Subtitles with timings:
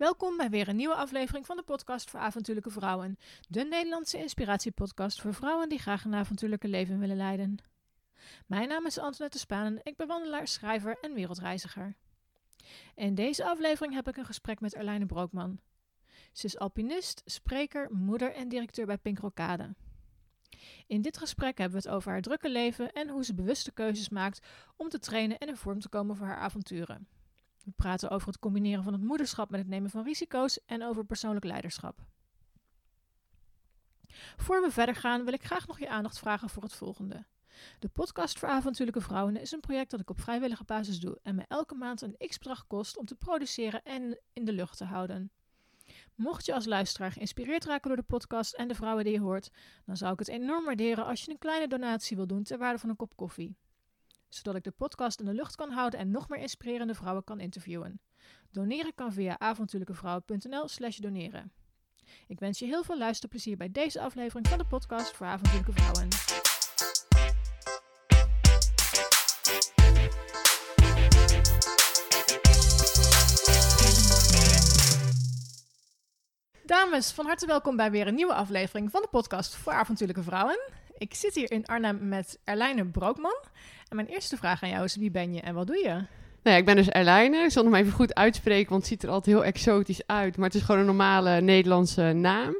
[0.00, 3.18] Welkom bij weer een nieuwe aflevering van de podcast voor avontuurlijke vrouwen.
[3.48, 7.56] De Nederlandse inspiratiepodcast voor vrouwen die graag een avontuurlijke leven willen leiden.
[8.46, 11.96] Mijn naam is Antoinette Spanen, ik ben wandelaar, schrijver en wereldreiziger.
[12.94, 15.60] In deze aflevering heb ik een gesprek met Erlijne Brookman.
[16.32, 19.74] Ze is alpinist, spreker, moeder en directeur bij Pink Rokade.
[20.86, 24.08] In dit gesprek hebben we het over haar drukke leven en hoe ze bewuste keuzes
[24.08, 24.46] maakt
[24.76, 27.08] om te trainen en in vorm te komen voor haar avonturen.
[27.64, 31.04] We praten over het combineren van het moederschap met het nemen van risico's en over
[31.04, 31.98] persoonlijk leiderschap.
[34.36, 37.26] Voor we verder gaan wil ik graag nog je aandacht vragen voor het volgende.
[37.78, 41.34] De podcast voor avontuurlijke vrouwen is een project dat ik op vrijwillige basis doe en
[41.34, 45.30] me elke maand een x-bedrag kost om te produceren en in de lucht te houden.
[46.14, 49.50] Mocht je als luisteraar geïnspireerd raken door de podcast en de vrouwen die je hoort,
[49.84, 52.78] dan zou ik het enorm waarderen als je een kleine donatie wil doen ter waarde
[52.78, 53.56] van een kop koffie.
[54.30, 57.40] Zodat ik de podcast in de lucht kan houden en nog meer inspirerende vrouwen kan
[57.40, 58.00] interviewen.
[58.50, 61.52] Doneren kan via avontuurlijkevrouwen.nl slash doneren.
[62.26, 66.08] Ik wens je heel veel luisterplezier bij deze aflevering van de podcast voor avontuurlijke vrouwen.
[76.64, 80.60] Dames, van harte welkom bij weer een nieuwe aflevering van de podcast voor avontuurlijke vrouwen.
[81.00, 83.36] Ik zit hier in Arnhem met Erlijne Brookman.
[83.88, 86.04] En mijn eerste vraag aan jou is: wie ben je en wat doe je?
[86.42, 87.36] Nou ik ben dus Erlijne.
[87.36, 90.36] Ik zal hem even goed uitspreken, want het ziet er altijd heel exotisch uit.
[90.36, 92.56] Maar het is gewoon een normale Nederlandse naam.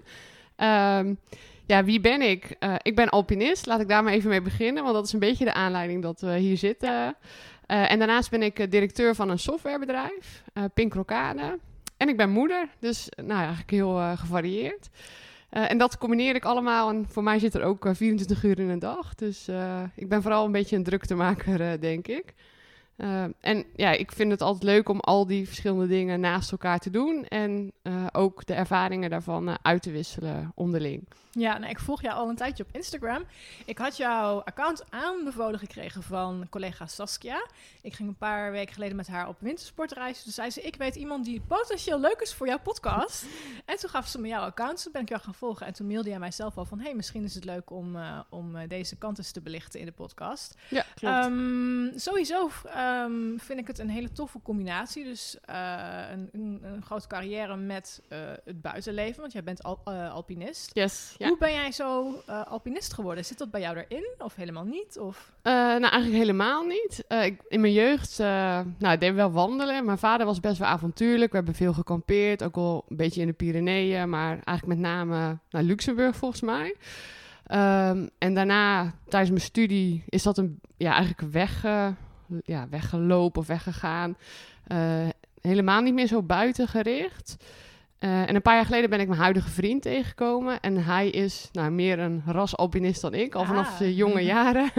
[0.57, 1.15] Ehm,
[1.67, 2.57] ja, wie ben ik?
[2.61, 3.67] Uh, ik ben alpinist.
[3.67, 6.21] Laat ik daar maar even mee beginnen, want dat is een beetje de aanleiding dat
[6.21, 7.17] we hier zitten.
[7.67, 11.59] Uh, en daarnaast ben ik directeur van een softwarebedrijf, uh, Pink Rokade.
[11.97, 14.89] En ik ben moeder, dus nou, eigenlijk heel gevarieerd.
[15.51, 16.89] Uh, en dat combineer ik allemaal.
[16.89, 19.15] En voor mij zit er ook uh, 24 uur in een dag.
[19.15, 19.49] Dus
[19.95, 22.35] ik ben vooral een beetje een druktemaker, denk ik.
[23.41, 26.91] En ja, ik vind het altijd leuk om al die verschillende dingen naast elkaar te
[26.91, 27.25] doen.
[27.25, 27.73] En
[28.13, 31.07] ook de ervaringen daarvan uit te wisselen onderling.
[31.33, 33.25] Ja, nou, ik volg jou al een tijdje op Instagram.
[33.65, 37.47] Ik had jouw account aanbevolen gekregen van collega Saskia.
[37.83, 40.23] Ik ging een paar weken geleden met haar op wintersportreis.
[40.23, 43.25] Toen zei ze, ik weet iemand die potentieel leuk is voor jouw podcast.
[43.65, 45.67] en toen gaf ze me jouw account, toen ben ik jou gaan volgen.
[45.67, 47.99] En toen mailde jij mijzelf al van, hey, misschien is het leuk om,
[48.31, 50.55] om deze kant eens te belichten in de podcast.
[50.69, 51.25] Ja, klopt.
[51.25, 52.51] Um, sowieso
[53.05, 55.05] um, vind ik het een hele toffe combinatie.
[55.05, 55.57] Dus uh,
[56.11, 58.03] een, een, een, grote carrière met
[58.45, 60.71] het buitenleven, want jij bent al, alpinist.
[60.73, 61.15] Yes.
[61.19, 61.29] Ja.
[61.29, 63.25] Hoe ben jij zo alpinist geworden?
[63.25, 64.99] Zit dat bij jou erin of helemaal niet?
[64.99, 65.33] Of?
[65.43, 67.05] Nou, eigenlijk helemaal niet.
[67.09, 68.19] Ik, in mijn jeugd
[68.79, 69.85] nou, deed wel wandelen.
[69.85, 71.31] Mijn vader was best wel avontuurlijk.
[71.31, 75.39] We hebben veel gekampeerd, ook wel een beetje in de Pyreneeën, maar eigenlijk met name
[75.51, 76.77] naar Luxemburg volgens mij.
[77.53, 81.65] Um, en daarna, tijdens mijn studie, is dat een, ja, eigenlijk weg,
[82.43, 84.17] ja, weggelopen of weggegaan.
[85.41, 87.37] helemaal niet meer zo buitengericht.
[88.01, 90.61] Uh, en een paar jaar geleden ben ik mijn huidige vriend tegengekomen.
[90.61, 94.71] En hij is nou, meer een rasalpinist dan ik, al vanaf de jonge jaren.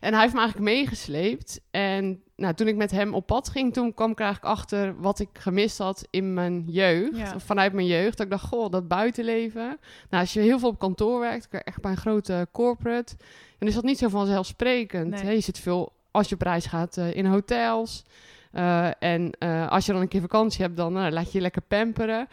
[0.00, 1.60] en hij heeft me eigenlijk meegesleept.
[1.70, 5.18] En nou, toen ik met hem op pad ging, toen kwam ik eigenlijk achter wat
[5.18, 7.16] ik gemist had in mijn jeugd.
[7.16, 7.34] Ja.
[7.34, 8.16] Of vanuit mijn jeugd.
[8.16, 9.78] Dat ik dacht, goh, dat buitenleven.
[10.10, 13.16] Nou, als je heel veel op kantoor werkt, ik werk echt bij een grote corporate.
[13.58, 15.10] Dan is dat niet zo vanzelfsprekend.
[15.10, 15.22] Nee.
[15.22, 15.30] Hè?
[15.30, 18.04] Je zit veel, als je op reis gaat, uh, in hotels.
[18.52, 21.62] Uh, en uh, als je dan een keer vakantie hebt, dan laat je je lekker
[21.62, 22.28] pamperen.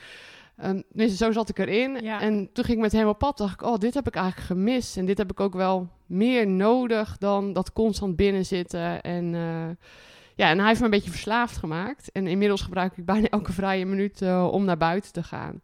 [0.63, 1.99] Um, dus zo zat ik erin.
[2.01, 2.21] Ja.
[2.21, 3.37] En toen ging ik met hem op pad.
[3.37, 4.97] dacht ik, oh, dit heb ik eigenlijk gemist.
[4.97, 9.01] En dit heb ik ook wel meer nodig dan dat constant binnenzitten.
[9.01, 9.25] En,
[10.35, 12.11] ja, en hij heeft me een beetje verslaafd gemaakt.
[12.11, 14.21] En inmiddels gebruik ik bijna elke vrije minuut
[14.51, 15.61] om naar buiten te gaan.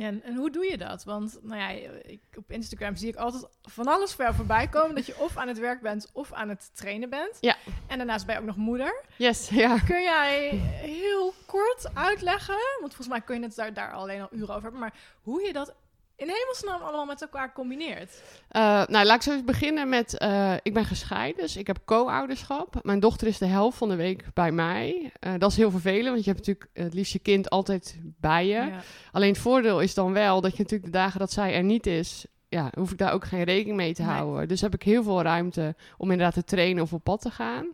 [0.00, 1.04] Ja, en, en, hoe doe je dat?
[1.04, 1.68] Want nou ja,
[2.02, 4.94] ik, op Instagram zie ik altijd van alles voor jou voorbij komen.
[4.94, 7.36] dat je of aan het werk bent of aan het trainen bent.
[7.40, 7.56] Ja.
[7.86, 9.04] En daarnaast ben je ook nog moeder.
[9.16, 9.78] Yes, ja.
[9.78, 14.28] Kun jij heel kort uitleggen, want volgens mij kun je het daar, daar alleen al
[14.30, 15.74] uren over hebben, maar hoe je dat
[16.20, 18.10] in hemelsnaam allemaal met elkaar combineert?
[18.52, 20.16] Uh, nou, laat ik zo eens beginnen met...
[20.22, 22.74] Uh, ik ben gescheiden, dus ik heb co-ouderschap.
[22.82, 25.12] Mijn dochter is de helft van de week bij mij.
[25.26, 28.46] Uh, dat is heel vervelend, want je hebt natuurlijk het liefst je kind altijd bij
[28.46, 28.52] je.
[28.52, 28.80] Ja.
[29.12, 31.86] Alleen het voordeel is dan wel dat je natuurlijk de dagen dat zij er niet
[31.86, 32.24] is...
[32.48, 34.10] Ja, hoef ik daar ook geen rekening mee te Nee.
[34.10, 34.48] houden.
[34.48, 37.66] Dus heb ik heel veel ruimte om inderdaad te trainen of op pad te gaan.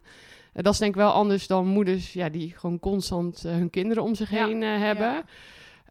[0.53, 4.15] dat is denk ik wel anders dan moeders ja, die gewoon constant hun kinderen om
[4.15, 5.07] zich Ja, heen hebben.
[5.13, 5.23] ja.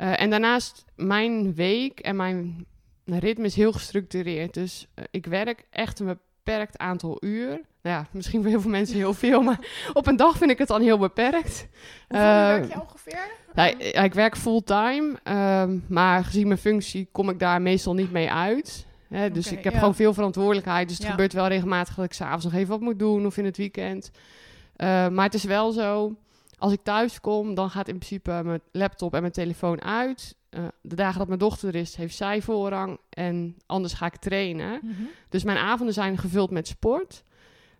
[0.01, 2.65] Uh, en daarnaast, mijn week en mijn
[3.05, 4.53] ritme is heel gestructureerd.
[4.53, 7.47] Dus uh, ik werk echt een beperkt aantal uur.
[7.81, 9.59] Nou ja, misschien voor heel veel mensen heel veel, maar
[9.93, 11.67] op een dag vind ik het dan heel beperkt.
[12.07, 13.27] Hoeveel Uh, werk je ongeveer?
[13.53, 18.11] Nou, ja, ik werk fulltime, uh, maar gezien mijn functie kom ik daar meestal niet
[18.11, 18.85] mee uit.
[19.07, 19.79] Hè, dus ik heb ja.
[19.79, 20.87] gewoon veel verantwoordelijkheid.
[20.87, 21.11] Dus het Ja.
[21.11, 24.11] gebeurt wel regelmatig dat ik s'avonds nog even wat moet doen of in het weekend.
[24.77, 26.15] Maar het is wel zo,
[26.57, 30.35] als ik thuis kom, dan gaat in principe mijn laptop en mijn telefoon uit.
[30.49, 32.99] Eh, de dagen dat mijn dochter er is, heeft zij voorrang.
[33.09, 34.79] En anders ga ik trainen.
[34.83, 35.03] Mhm.
[35.29, 37.23] Dus mijn avonden zijn gevuld met sport.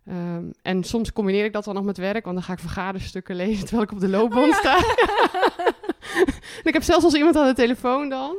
[0.06, 3.36] Ehm, en soms combineer ik dat dan nog met werk, want dan ga ik vergaderstukken
[3.36, 4.76] lezen terwijl ik op de loopband Oh sta.
[6.62, 8.36] en ik heb zelfs als iemand aan de telefoon dan.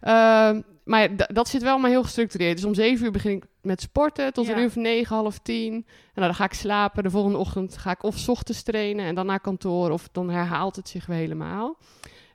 [0.00, 2.56] Ehm, maar dat zit wel maar heel gestructureerd.
[2.56, 4.52] Dus om zeven uur begin ik met sporten tot Ja.
[4.52, 5.72] een uur of negen, half tien.
[5.74, 7.02] En nou, dan ga ik slapen.
[7.02, 9.90] De volgende ochtend ga ik of ochtends trainen en dan naar kantoor.
[9.90, 11.76] Of dan herhaalt het zich weer helemaal.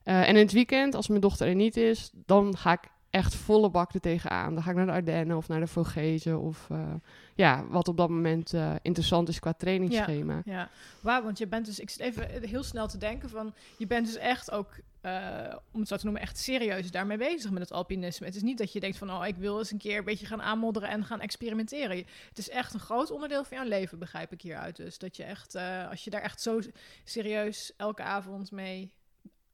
[0.04, 2.80] Eh, en in het weekend, als mijn dochter er niet is, dan ga ik
[3.14, 4.54] echt volle bak er tegenaan.
[4.54, 6.40] Dan ga ik naar de Ardennen of naar de Vogezen.
[6.40, 6.94] Of eh,
[7.36, 10.42] ja, wat op dat moment eh, interessant is qua trainingsschema.
[10.46, 10.70] Ja,
[11.00, 14.06] wauw, want je bent dus, ik zit even heel snel te denken van, je bent
[14.06, 14.70] dus echt ook,
[15.02, 18.26] eh, om het zo te noemen, echt serieus daarmee bezig met het alpinisme.
[18.26, 20.26] Het is niet dat je denkt van, oh, ik wil eens een keer een beetje
[20.26, 21.98] gaan aanmodderen en gaan experimenteren.
[22.30, 24.76] Het is echt een groot onderdeel van jouw leven, begrijp ik hieruit.
[24.76, 25.56] Dus dat je echt,
[25.90, 26.60] als je daar echt zo
[27.04, 28.92] serieus elke avond mee,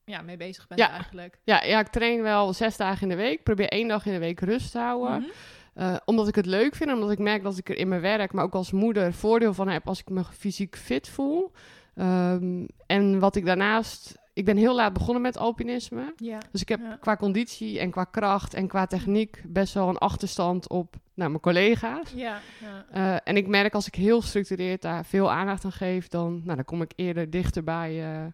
[0.09, 0.89] ja, mee bezig bent Ja.
[0.89, 1.39] eigenlijk.
[1.43, 3.43] Ja, ja, ik train wel zes dagen in de week.
[3.43, 5.19] Probeer één dag in de week rust te houden.
[5.19, 5.29] Mhm.
[5.73, 8.33] Eh, omdat ik het leuk vind, omdat ik merk dat ik er in mijn werk,
[8.33, 11.51] maar ook als moeder, voordeel van heb als ik me fysiek fit voel.
[11.95, 16.13] Ehm, en wat ik daarnaast, ik ben heel laat begonnen met alpinisme.
[16.17, 16.37] Ja.
[16.51, 16.97] Dus ik heb Ja.
[17.01, 21.41] qua conditie en qua kracht en qua techniek best wel een achterstand op nou, mijn
[21.41, 22.11] collega's.
[22.15, 22.85] Ja, ja.
[22.91, 26.55] Eh, en ik merk als ik heel gestructureerd daar veel aandacht aan geef, dan, nou,
[26.55, 28.25] dan kom ik eerder dichter bij, eh,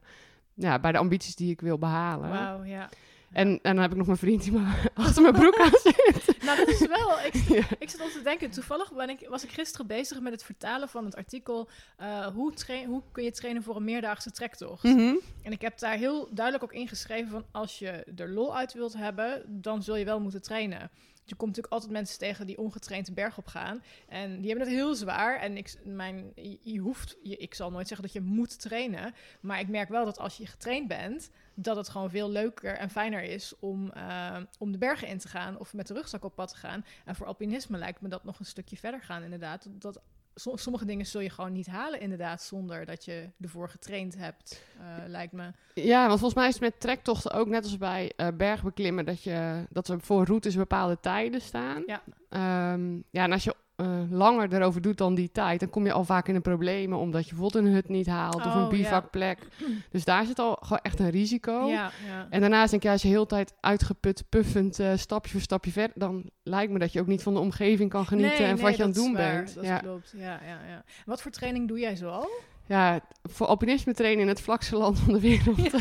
[0.55, 2.29] ja, bij de ambities die ik wil behalen.
[2.29, 2.89] Wauw, ja.
[3.31, 6.43] En, en dan heb ik nog mijn vriend die me achter mijn broek aan zit.
[6.43, 7.19] Nou, dat is wel.
[7.19, 7.33] Ik,
[7.83, 8.49] ik zit al te denken.
[8.49, 11.69] Toevallig ben ik, was ik gisteren bezig met het vertalen van het artikel.
[11.97, 12.53] eh, hoe,
[12.87, 14.83] hoe kun je trainen voor een meerdaagse trektocht?
[14.83, 15.15] Mhm.
[15.43, 18.93] En ik heb daar heel duidelijk ook ingeschreven van als je er lol uit wilt
[18.93, 20.89] hebben, dan zul je wel moeten trainen.
[21.25, 23.83] Je komt natuurlijk altijd mensen tegen die ongetraind de berg op gaan.
[24.07, 25.39] En die hebben het heel zwaar.
[25.39, 26.31] En ik, mijn,
[26.61, 29.13] je, hoeft, je, ik zal nooit zeggen dat je moet trainen.
[29.39, 32.89] Maar ik merk wel dat als je getraind bent, dat het gewoon veel leuker en
[32.89, 36.35] fijner is om, eh, om de bergen in te gaan of met de rugzak op
[36.35, 36.85] pad te gaan.
[37.05, 39.67] En voor alpinisme lijkt me dat nog een stukje verder gaan, inderdaad.
[39.71, 40.01] Dat,
[40.35, 45.07] sommige dingen zul je gewoon niet halen, inderdaad, zonder dat je ervoor getraind hebt, eh,
[45.07, 45.51] lijkt me.
[45.73, 49.23] Ja, want volgens mij is het met trektochten ook net als bij eh, bergbeklimmen dat,
[49.23, 51.83] je, dat er voor routes bepaalde tijden staan.
[51.85, 52.01] Ja.
[52.29, 55.91] Ehm, ja, en als je eh, langer erover doet dan die tijd, dan kom je
[55.91, 58.61] al vaak in de problemen omdat je bijvoorbeeld een hut niet haalt of Oh, een
[58.61, 58.67] ja.
[58.67, 59.39] bivakplek.
[59.91, 61.67] Dus daar zit al gewoon echt een risico.
[61.67, 62.27] Ja, ja.
[62.29, 65.99] En daarnaast denk ja, als je heel tijd uitgeput, puffend, eh, stapje voor stapje verder,
[65.99, 68.83] dan lijkt me dat je ook niet van de omgeving kan genieten en wat je
[68.83, 69.55] aan het doen waar, bent.
[69.55, 70.83] Dat klopt, ja, ja, ja.
[71.05, 72.29] Wat voor training doe jij zoal?
[72.67, 75.73] ja, voor alpinisme trainen in het vlakste land van de wereld Is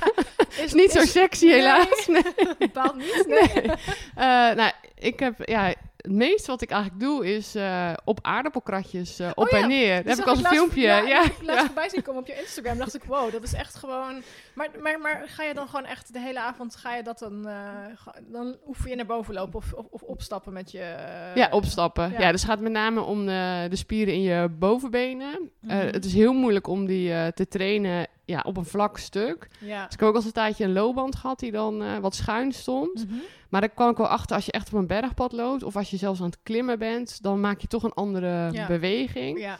[0.64, 2.06] is niet zo sexy helaas.
[2.06, 2.22] Nee.
[2.58, 3.62] Bepaald niet, Nee.
[3.64, 3.76] nee.
[4.14, 5.74] Eh, nou, ik heb, ja,
[6.04, 9.68] het meeste wat ik eigenlijk doe is eh, op aardappelkratjes eh, op Oh ja, en
[9.68, 10.00] neer.
[10.02, 10.80] Die heb ik als een filmpje.
[10.82, 11.66] Ja, Ja, ik laatst ja.
[11.66, 12.78] voorbij zien komen op je Instagram.
[12.78, 14.22] dacht ik, wow, dat is echt gewoon...
[14.54, 17.46] Maar, maar, maar ga je dan gewoon echt de hele avond, ga je dat dan...
[17.94, 20.94] ga- dan oefen je naar boven lopen of, of, of opstappen met je...
[21.34, 22.10] Ja, opstappen.
[22.18, 22.30] ja.
[22.32, 25.50] Dus het gaat met name om de, de spieren in je bovenbenen.
[25.60, 25.76] Mhm.
[25.76, 29.48] het is heel moeilijk om die te trainen ja, op een vlak stuk.
[29.60, 29.84] Ja.
[29.84, 32.52] Dus ik heb ook al een tijdje een loopband gehad die dan eh, wat schuin
[32.52, 33.04] stond.
[33.08, 33.18] Mhm.
[33.48, 35.62] Maar daar kwam ik wel achter, als je echt op een bergpad loopt...
[35.62, 37.22] of als je zelfs aan het klimmen bent...
[37.22, 38.66] dan maak je toch een andere Ja.
[38.66, 39.38] beweging.
[39.38, 39.58] Ja.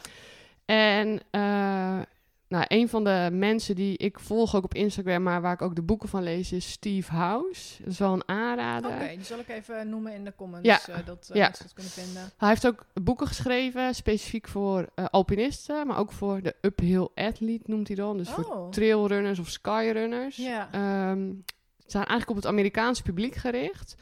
[0.65, 1.99] En eh,
[2.55, 5.23] nou, een van de mensen die ik volg ook op Instagram...
[5.23, 7.83] maar waar ik ook de boeken van lees, is Steve House.
[7.83, 8.91] Dat is wel een aanrader.
[8.91, 10.79] Oké, die zal ik even noemen in de comments, Ja.
[10.87, 11.43] eh, dat Ja.
[11.45, 12.31] mensen dat kunnen vinden.
[12.37, 15.87] Hij heeft ook boeken geschreven, specifiek voor eh, alpinisten...
[15.87, 18.17] maar ook voor de uphill athlete noemt hij dan.
[18.17, 20.35] Dus voor Oh, trailrunners of skyrunners.
[20.35, 20.67] ja.
[20.71, 21.31] Ehm,
[21.77, 23.95] ze zijn eigenlijk op het Amerikaanse publiek gericht.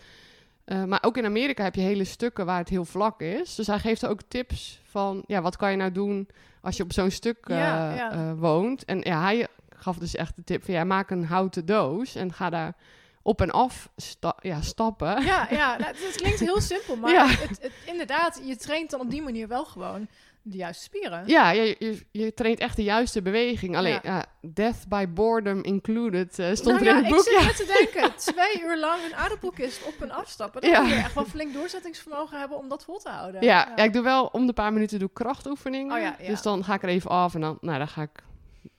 [0.66, 3.56] Eh, maar ook in Amerika heb je hele stukken waar het heel vlak is.
[3.56, 6.28] Dus hij geeft ook tips van, ja, wat kan je nou doen
[6.62, 8.12] als je op zo'n stuk eh, Ja, ja.
[8.12, 8.86] eh, woont.
[8.86, 12.34] En ja, hij gaf dus echt de tip van, ja, maak een houten doos en
[12.34, 12.76] ga daar
[13.22, 15.24] op en af sta- ja, stappen.
[15.24, 17.28] Ja, ja nou, het, het klinkt heel simpel, maar Ja.
[17.28, 20.08] het, het, inderdaad, je traint dan op die manier wel gewoon
[20.46, 21.24] de juiste spieren.
[21.26, 23.78] Ja, je, je, je traint echt de juiste beweging.
[23.78, 24.26] Alleen, Ja.
[24.42, 27.24] death by boredom included eh, stond nou er ja, in het ik boek.
[27.24, 27.44] zit Ja.
[27.46, 30.62] net te denken, twee uur lang een aardappelkist op en afstappen.
[30.62, 33.42] Dan moet je echt wel flink doorzettingsvermogen hebben om dat vol te houden.
[33.44, 36.02] Ja, ja, ik doe wel om de paar minuten doe ik krachtoefeningen.
[36.22, 36.28] Oh.
[36.28, 38.24] Dus dan ga ik er even af en dan, nou, dan ga ik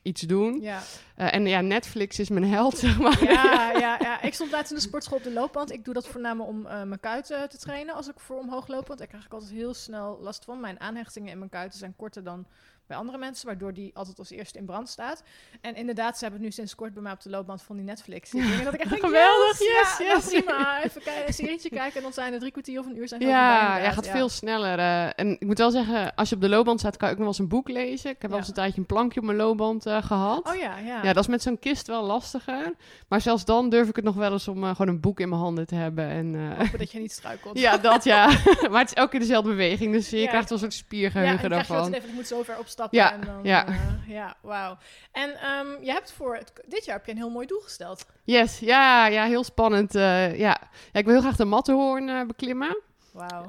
[0.05, 0.61] iets doen.
[0.61, 0.83] Ja.
[1.17, 3.25] Eh, en ja, Netflix is mijn held, zeg maar.
[3.25, 5.73] Ja, ja, ja, ik stond laatst in de sportschool op de loopband.
[5.73, 8.89] Ik doe dat voornamelijk om eh, mijn kuiten te trainen als ik voor omhoog loop.
[8.89, 10.61] Want ik krijg ik altijd heel snel last van.
[10.61, 12.47] Mijn aanhechtingen in mijn kuiten zijn korter dan
[12.87, 15.23] bij andere mensen, waardoor die altijd als eerste in brand staat.
[15.61, 17.85] En inderdaad, ze hebben het nu sinds kort bij mij op de loopband van die
[17.85, 18.31] Netflix.
[18.31, 20.29] Die dingen dat ik echt denk, Geweldig, yes, yes, ja, nou, yes.
[20.29, 20.83] prima.
[20.85, 23.21] Even kijken, een serietje kijken en dan zijn er drie kwartier of een uur zijn
[23.21, 24.13] Ja, ja, gaat Ja.
[24.13, 24.79] veel sneller.
[24.79, 25.05] eh.
[25.17, 27.29] en ik moet wel zeggen, als je op de loopband staat, kan je ook nog
[27.29, 28.11] wel eens een boek lezen.
[28.11, 28.37] Ik heb wel Ja.
[28.39, 30.49] eens een tijdje een plankje op mijn loopband eh, gehad.
[30.49, 31.03] Oh ja, ja.
[31.03, 32.73] Ja, dat is met zo'n kist wel lastiger.
[33.09, 35.29] Maar zelfs dan durf ik het nog wel eens om eh, gewoon een boek in
[35.29, 36.09] mijn handen te hebben.
[36.09, 37.59] En, Hopen dat je niet struikelt.
[37.59, 38.27] ja, dat ja.
[38.71, 39.93] maar het is elke keer dezelfde beweging.
[39.93, 41.95] Dus je krijgt wel een soort Ja, en spiergeheugen daarvan.
[41.95, 42.59] ik moet zo ver
[42.91, 43.67] Ja, en dan, ja.
[43.67, 43.75] eh,
[44.07, 44.77] ja, wauw.
[45.13, 48.07] En ehm, je hebt voor het, dit jaar heb je een heel mooi doel gesteld.
[48.25, 49.95] Yes, ja, ja, heel spannend.
[49.95, 50.57] eh, ja.
[50.93, 52.83] ja, ik wil heel graag de Matterhorn eh, beklimmen.
[53.13, 53.49] Wauw.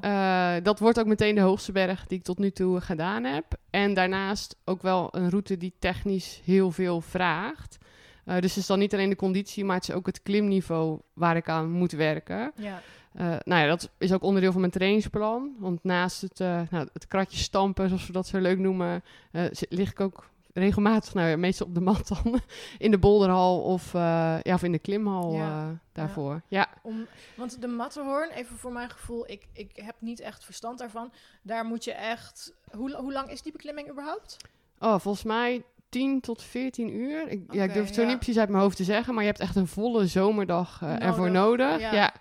[0.62, 3.46] Dat wordt ook meteen de hoogste berg die ik tot nu toe gedaan heb.
[3.70, 7.78] En daarnaast ook wel een route die technisch heel veel vraagt.
[8.26, 11.36] Dus het is dan niet alleen de conditie, maar het is ook het klimniveau waar
[11.36, 12.52] ik aan moet werken.
[12.56, 12.82] ja.
[13.16, 15.56] Eh, nou ja, dat is ook onderdeel van mijn trainingsplan.
[15.60, 19.04] Want naast het, eh, nou, het kratje stampen, zoals we dat zo leuk noemen,
[19.52, 22.40] zit- lig ik ook regelmatig, nou ja, meestal op de mat dan,
[22.78, 25.78] in de bolderhal of, ja, of in de klimhal Ja.
[25.92, 26.42] daarvoor.
[26.48, 26.68] Ja.
[26.82, 27.06] Om,
[27.36, 31.12] want de Matterhorn, even voor mijn gevoel, ik, ik heb niet echt verstand daarvan.
[31.42, 32.54] Daar moet je echt...
[32.72, 34.38] Hoe, hoe lang is die beklimming überhaupt?
[34.80, 37.28] Oh, volgens mij 10 tot 14 uur.
[37.28, 39.30] Ik, ja, ik durf het zo niet precies uit mijn hoofd te zeggen, maar je
[39.30, 41.92] hebt echt een volle zomerdag ervoor Nodig, nodig.
[41.94, 42.14] ja.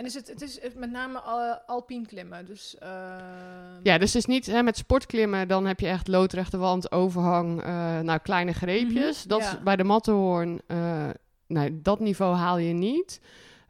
[0.00, 2.78] En is het, het is met name al, alpien klimmen, dus...
[2.78, 2.88] eh,
[3.82, 7.62] Ja, dus het is niet hè, met sportklimmen, dan heb je echt loodrechte wand, overhang,
[7.62, 9.18] eh, nou kleine greepjes.
[9.18, 9.52] Mhm, dat ja.
[9.52, 11.08] is bij de Matterhorn, eh
[11.46, 13.20] nou, dat niveau haal je niet.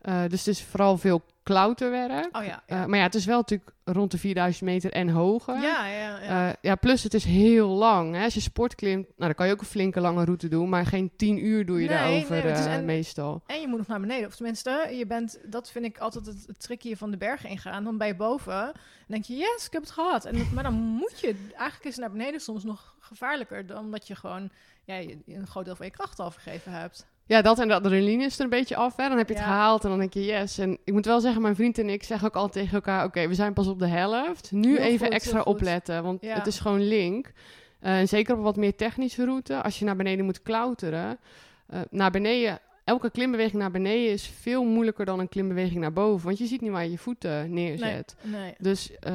[0.01, 2.37] Eh, dus het is vooral veel klauterwerk.
[2.37, 5.55] Oh ja, Eh, maar ja, het is wel natuurlijk rond de 4000 meter en hoger.
[5.61, 6.49] ja, ja, ja.
[6.49, 8.15] Eh, ja, plus het is heel lang.
[8.15, 8.25] Hè?
[8.25, 10.87] Als je sport klimt, nou, dan kan je ook een flinke lange route doen, maar
[10.87, 13.43] geen 10 uur doe je Nee, daarover nee, is eh, en- meestal.
[13.47, 14.27] En je moet nog naar beneden.
[14.29, 17.85] Of tenminste, je bent, dat vind ik altijd het, het trickje van de bergen ingaan.
[17.85, 18.73] Dan ben je boven.
[19.07, 20.25] Denk je, yes, ik heb het gehad.
[20.25, 23.67] En, dat- maar dan moet je, eigenlijk is naar beneden soms nog gevaarlijker.
[23.67, 24.51] Dan omdat je gewoon
[24.85, 24.95] ja,
[25.27, 27.07] een groot deel van je kracht al vergeven hebt.
[27.31, 28.97] Ja, dat en de adrenaline is er een beetje af.
[28.97, 29.09] Hè?
[29.09, 29.49] Dan heb je het Ja.
[29.49, 30.59] gehaald en dan denk je yes.
[30.59, 33.05] En ik moet wel zeggen, mijn vriend en ik zeggen ook altijd tegen elkaar...
[33.05, 34.53] oké, we zijn pas op de helft.
[34.53, 36.35] Nu Heel even goed, extra opletten, want Ja.
[36.35, 37.33] het is gewoon link.
[37.81, 41.19] Eh, zeker op een wat meer technische route, als je naar beneden moet klauteren...
[41.67, 46.27] eh, naar beneden, elke klimbeweging naar beneden is veel moeilijker dan een klimbeweging naar boven.
[46.27, 48.17] Want je ziet niet waar je je voeten neerzet.
[48.23, 48.55] Nee.
[48.59, 49.15] Dus eh,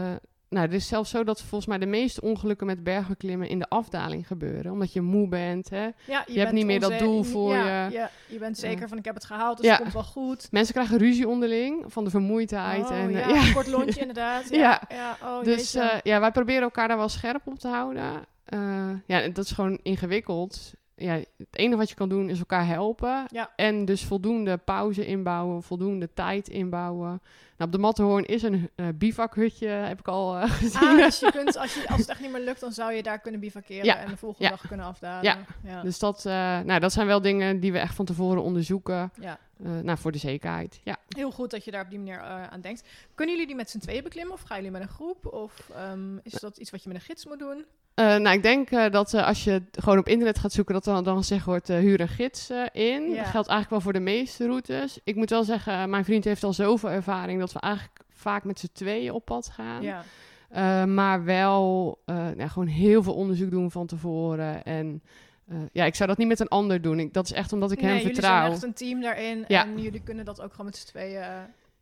[0.56, 3.70] nou, het is zelfs zo dat volgens mij de meeste ongelukken met bergbeklimmen in de
[3.70, 4.72] afdaling gebeuren.
[4.72, 5.84] Omdat je moe bent, hè.
[5.84, 7.94] Ja, je, hebt bent niet meer dat doel voor ja, je.
[7.94, 10.48] Ja, je bent zeker van, ik heb het gehaald, dus het komt wel goed.
[10.52, 12.84] Mensen krijgen ruzie onderling van de vermoeidheid.
[12.84, 14.50] Oh, en, eh, ja, een kort lontje inderdaad.
[14.50, 14.82] Ja.
[15.24, 18.12] Oh, Dus eh, ja, wij proberen elkaar daar wel scherp op te houden.
[18.46, 20.74] Eh, ja, dat is gewoon ingewikkeld.
[20.96, 23.26] Ja, het enige wat je kan doen is elkaar helpen.
[23.28, 23.52] Ja.
[23.56, 27.22] En dus voldoende pauze inbouwen, voldoende tijd inbouwen.
[27.58, 30.88] Nou, op de Matterhorn is een eh bivakhutje, heb ik al eh, gezien.
[30.88, 33.04] Ah, dus je kunt, als, je, als het echt niet meer lukt, dan zou je
[33.04, 33.98] daar kunnen bivakeren Ja.
[33.98, 34.50] en de volgende Ja.
[34.50, 35.24] dag kunnen afdalen.
[35.24, 35.38] Ja.
[35.64, 35.82] ja.
[35.82, 39.12] Dus dat, eh, nou, dat zijn wel dingen die we echt van tevoren onderzoeken.
[39.22, 39.38] ja.
[39.58, 40.80] nou, voor de zekerheid.
[40.84, 40.98] Ja.
[41.10, 42.84] Heel goed dat je daar op die manier aan denkt.
[43.16, 45.34] Kunnen jullie die met z'n tweeën beklimmen of gaan jullie met een groep?
[45.34, 47.66] Of ehm, is dat iets wat je met een gids moet doen?
[47.96, 51.46] Nou, ik denk dat als je gewoon op internet gaat zoeken, dat dan, dan gezegd
[51.46, 53.10] wordt, huur een gids in.
[53.10, 53.16] Ja.
[53.16, 55.00] Dat geldt eigenlijk wel voor de meeste routes.
[55.04, 58.60] Ik moet wel zeggen, mijn vriend heeft al zoveel ervaring dat we eigenlijk vaak met
[58.60, 59.82] z'n tweeën op pad gaan.
[59.82, 60.04] Ja.
[60.50, 64.64] Eh, maar wel eh, ja, gewoon heel veel onderzoek doen van tevoren.
[64.64, 65.04] En
[65.48, 67.00] eh, ja, ik zou dat niet met een ander doen.
[67.00, 68.40] Ik, dat is echt omdat ik nee, hem jullie vertrouw.
[68.40, 69.66] zijn echt een team daarin Ja.
[69.66, 71.24] en jullie kunnen dat ook gewoon met z'n tweeën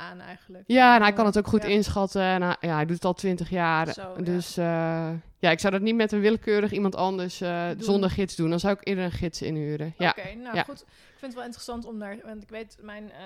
[0.10, 0.64] aan eigenlijk.
[0.68, 1.70] Ja, en hij kan het ook goed Ja.
[1.70, 2.22] inschatten.
[2.22, 3.94] En hij, ja, hij doet het al twintig jaar.
[3.94, 4.24] Zo, ja.
[4.24, 8.36] dus eh, ja, ik zou dat niet met een willekeurig iemand anders eh, zonder gids
[8.36, 8.50] doen.
[8.50, 9.94] Dan zou ik eerder een gids inhuren.
[9.98, 10.10] Ja.
[10.10, 10.64] Oké, nou Ja.
[10.64, 10.82] goed.
[10.82, 12.18] Ik vind het wel interessant om daar...
[12.26, 13.18] Want ik weet, mijn, eh,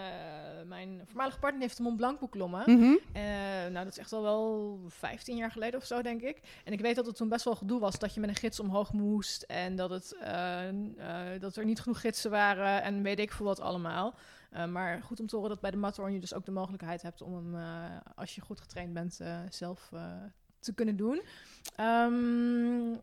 [0.68, 2.64] mijn voormalige partner heeft de Mont Blanc beklommen.
[2.66, 3.22] Eh,
[3.72, 6.42] nou, dat is echt al wel 15 jaar geleden of zo, denk ik.
[6.64, 8.60] En ik weet dat het toen best wel gedoe was dat je met een gids
[8.60, 9.42] omhoog moest.
[9.42, 10.16] En dat, het,
[11.40, 12.82] dat er niet genoeg gidsen waren.
[12.84, 14.16] En weet ik veel wat allemaal.
[14.50, 17.02] Eh, maar goed om te horen dat bij de Matterhorn je dus ook de mogelijkheid
[17.02, 19.90] hebt om hem, eh, als je goed getraind bent, eh, zelf
[20.60, 21.22] te kunnen doen.
[21.76, 22.96] Ehm,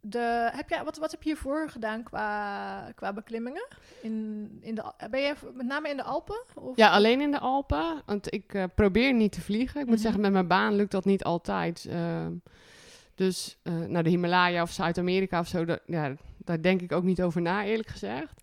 [0.00, 3.68] de, heb jij, wat, wat heb je hiervoor gedaan qua, qua beklimmingen?
[4.02, 6.42] In, in de, ben je met name in de Alpen?
[6.54, 6.76] Of?
[6.76, 8.02] Ja, alleen in de Alpen.
[8.06, 9.80] Want ik probeer niet te vliegen.
[9.80, 10.02] Ik moet Mhm.
[10.02, 11.84] zeggen, met mijn baan lukt dat niet altijd.
[11.88, 12.32] Ehm,
[13.14, 17.22] dus naar de Himalaya of Zuid-Amerika of zo, dat, ja, daar denk ik ook niet
[17.22, 18.40] over na, eerlijk gezegd.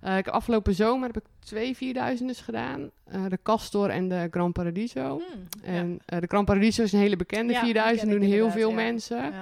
[0.00, 2.90] Eh, ik, afgelopen zomer heb ik twee vierduizenders gedaan.
[3.04, 5.08] Eh, de Castor en de Gran Paradiso.
[5.08, 5.68] Hmm, ja.
[5.68, 8.30] En eh, de Gran Paradiso is een hele bekende Ja, die 4000, ken ik doen
[8.30, 8.74] heel veel ja.
[8.74, 9.32] mensen.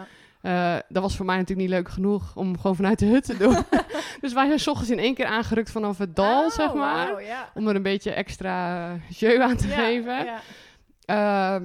[0.89, 3.57] Dat was voor mij natuurlijk niet leuk genoeg om gewoon vanuit de hut te doen.
[4.21, 7.23] dus wij zijn 's ochtends in één keer aangerukt vanaf het dal, Oh, zeg maar.
[7.55, 10.25] Om er een beetje extra jeu aan te geven.
[10.25, 10.41] ja.
[11.07, 11.17] Uh,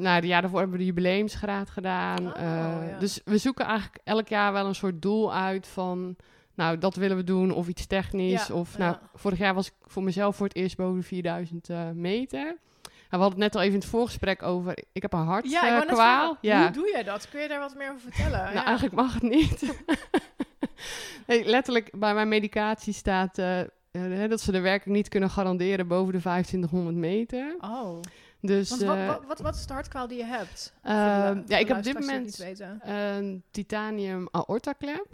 [0.02, 2.28] nou, ja, daarvoor hebben we de jubileumsgraad gedaan.
[2.28, 2.98] Oh, Uh, ja.
[3.00, 6.16] Dus we zoeken eigenlijk elk jaar wel een soort doel uit van...
[6.56, 8.48] Nou, dat willen we doen, of iets technisch.
[8.48, 8.78] Ja, of, ja.
[8.78, 12.44] nou, vorig jaar was ik voor mezelf voor het eerst boven de 4000 eh, meter.
[12.44, 14.78] Nou, we hadden het net al even in het voorgesprek over...
[14.92, 15.96] Ik heb een Ja, ik hartkwaal.
[15.96, 16.62] vragen, ja.
[16.62, 17.30] hoe doe jij dat?
[17.30, 18.40] Kun je daar wat meer over vertellen?
[18.44, 18.66] Nou, ja.
[18.66, 19.62] eigenlijk mag het niet.
[21.28, 23.60] nee, letterlijk, bij mijn medicatie staat eh,
[23.92, 27.56] eh, dat ze de werking niet kunnen garanderen boven de 2500 meter.
[27.60, 28.00] Oh,
[28.42, 30.74] Dus want wat, eh, wat, wat, wat is de hartkwaal die je hebt?
[30.84, 32.40] Ehm, de- ja, ik heb op dit moment
[32.82, 35.08] een titanium aortaklep.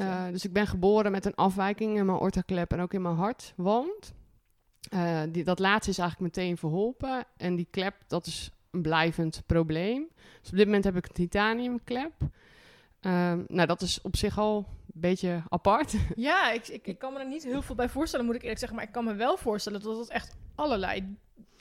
[0.00, 3.14] Eh, dus ik ben geboren met een afwijking in mijn aortaklep en ook in mijn
[3.14, 4.14] hartwand.
[4.90, 7.24] Eh, die, dat laatste is eigenlijk meteen verholpen.
[7.36, 10.08] En die klep, dat is een blijvend probleem.
[10.40, 12.12] Dus op dit moment heb ik een titaniumklep.
[13.00, 15.94] Ehm, nou, dat is op zich al een beetje apart.
[16.16, 18.58] Ja, ik, ik, ik kan me er niet heel veel bij voorstellen, moet ik eerlijk
[18.58, 18.78] zeggen.
[18.78, 21.16] Maar ik kan me wel voorstellen dat het echt allerlei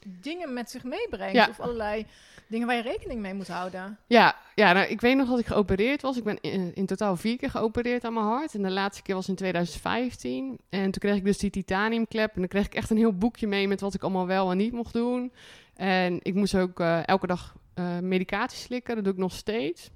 [0.06, 1.36] dingen met zich meebrengt.
[1.36, 1.48] Ja.
[1.50, 2.06] Of allerlei
[2.48, 3.98] dingen waar je rekening mee moet houden.
[4.08, 6.18] Ja, ja nou, ik weet nog dat ik geopereerd was.
[6.18, 8.56] Ik ben in, in totaal vier keer geopereerd aan mijn hart.
[8.56, 10.58] En de laatste keer was in 2015.
[10.70, 12.34] En toen kreeg ik dus die titaniumklep.
[12.34, 14.58] En dan kreeg ik echt een heel boekje mee met wat ik allemaal wel en
[14.58, 15.32] niet mocht doen.
[15.76, 18.96] En ik moest ook eh, elke dag eh, medicatie slikken.
[18.96, 19.90] Dat doe ik nog steeds.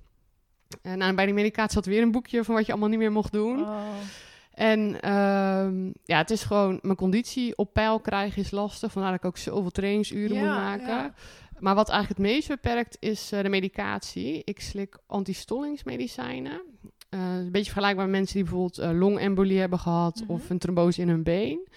[0.81, 3.11] En nou, bij die medicatie zat weer een boekje van wat je allemaal niet meer
[3.11, 3.59] mocht doen.
[3.61, 3.81] Oh.
[4.59, 8.91] En ehm, ja, het is gewoon mijn conditie op peil krijgen is lastig.
[8.91, 10.87] Vandaar dat ik ook zoveel trainingsuren Ja, moet maken.
[10.87, 11.13] ja.
[11.59, 14.41] Maar wat eigenlijk het meest beperkt is eh, de medicatie.
[14.43, 16.61] Ik slik antistollingsmedicijnen.
[17.09, 20.31] Eh, een beetje vergelijkbaar met mensen die bijvoorbeeld eh, longembolie hebben gehad Mhm.
[20.31, 21.67] of een trombose in hun been.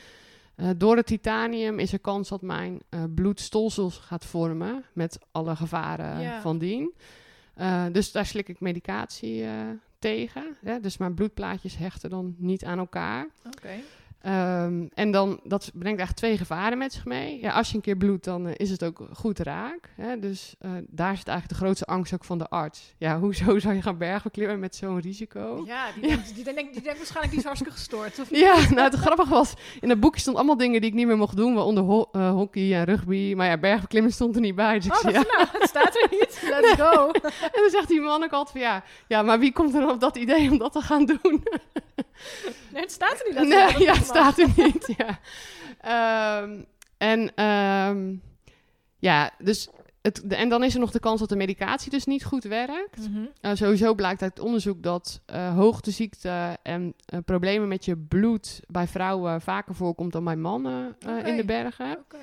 [0.76, 2.80] Door het titanium is er kans dat mijn
[3.14, 6.40] bloed stolsels gaat vormen met alle gevaren Ja.
[6.40, 6.94] van dien.
[7.92, 9.44] Dus daar slik ik medicatie
[10.02, 10.56] tegen.
[10.64, 10.80] Hè?
[10.80, 13.28] Dus mijn bloedplaatjes hechten dan niet aan elkaar.
[14.22, 17.40] Ehm, en dan, dat brengt eigenlijk twee gevaren met zich mee.
[17.40, 19.90] Ja, als je een keer bloedt, dan eh, is het ook goed raak.
[19.96, 20.18] Hè?
[20.18, 22.94] Dus eh, daar zit eigenlijk de grootste angst ook van de arts.
[22.98, 25.62] Ja, hoezo zou je gaan bergbeklimmen met zo'n risico?
[25.66, 28.20] Ja, die denkt, die, denkt, die denkt waarschijnlijk die is hartstikke gestoord.
[28.20, 28.40] Of niet?
[28.40, 31.16] Ja, nou het grappige was, in dat boekje stond allemaal dingen die ik niet meer
[31.16, 33.34] mocht doen, waaronder ho- eh, hockey en rugby.
[33.36, 34.78] Maar ja, bergbeklimmen stond er niet bij.
[34.78, 35.22] Dus Oh, dat, ja.
[35.36, 36.42] nou, het staat er niet.
[36.60, 37.10] Let's go.
[37.42, 39.90] En dan zegt die man ook altijd van, ja, ja, maar wie komt er dan
[39.90, 41.42] op dat idee om dat te gaan doen?
[42.72, 43.34] Nee, het staat er niet.
[43.34, 44.94] letterlijk, Nee, dat ja, het staat er niet.
[44.96, 45.18] Ja.
[45.80, 46.60] Ehm,
[46.98, 48.14] en, ehm,
[48.98, 49.68] ja, dus
[50.02, 53.08] het, en dan is er nog de kans dat de medicatie dus niet goed werkt.
[53.08, 53.24] Mhm.
[53.40, 58.60] Eh, sowieso blijkt uit het onderzoek dat eh hoogteziekte en eh, problemen met je bloed
[58.66, 61.90] bij vrouwen vaker voorkomt dan bij mannen in de bergen.
[61.98, 62.16] Oké.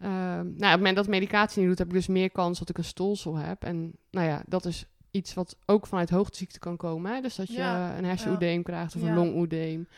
[0.00, 2.68] Ehm, nou, op het moment dat medicatie niet doet, heb ik dus meer kans dat
[2.68, 3.62] ik een stolsel heb.
[3.64, 7.14] En nou ja, dat is iets wat ook vanuit hoogteziekte kan komen.
[7.14, 7.20] Hè?
[7.20, 9.08] Dus dat je Ja, een hersenödeem krijgt of Ja.
[9.08, 9.88] een longoedeem.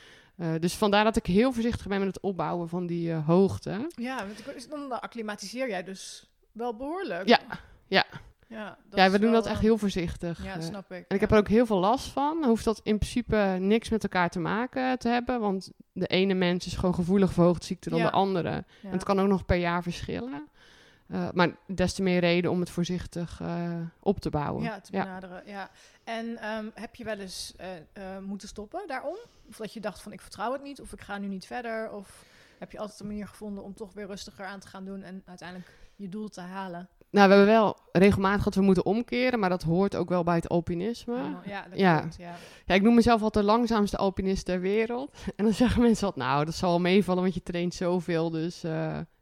[0.41, 3.91] Eh, dus vandaar dat ik heel voorzichtig ben met het opbouwen van die eh, hoogte.
[3.97, 7.29] Ja, want dan acclimatiseer jij dus wel behoorlijk.
[7.29, 7.41] Ja,
[7.87, 8.05] ja.
[8.49, 10.45] Ja, we doen wel, dat echt heel voorzichtig.
[10.45, 10.63] Ja, eh.
[10.63, 11.05] snap ik.
[11.09, 12.41] En ik heb er ook heel veel last van.
[12.41, 15.41] Dan hoeft dat in principe niks met elkaar te maken te hebben.
[15.41, 18.05] Want de ene mens is gewoon gevoelig voor hoogteziekte dan Ja.
[18.05, 18.51] de andere.
[18.83, 20.49] En het kan ook nog per jaar verschillen.
[21.11, 24.63] Eh, maar des te meer reden om het voorzichtig eh, op te bouwen.
[24.63, 25.43] Ja, te benaderen.
[25.47, 25.71] Ja.
[26.05, 27.55] En ehm, heb je wel eens
[27.93, 29.17] eh, moeten stoppen daarom?
[29.49, 31.91] Of dat je dacht van ik vertrouw het niet, of ik ga nu niet verder?
[31.93, 32.25] Of
[32.59, 35.23] heb je altijd een manier gevonden om toch weer rustiger aan te gaan doen en
[35.27, 36.89] uiteindelijk je doel te halen?
[37.11, 40.35] Nou, we hebben wel regelmatig dat we moeten omkeren, maar dat hoort ook wel bij
[40.37, 41.17] het alpinisme.
[41.17, 41.99] Helemaal- Ja, dat Ja.
[42.01, 42.35] klopt, ja.
[42.67, 45.17] Ja, ik noem mezelf altijd de langzaamste alpinist ter wereld.
[45.37, 48.31] En dan zeggen mensen altijd, nou, dat zal wel meevallen, want je traint zoveel.
[48.31, 48.65] Dus,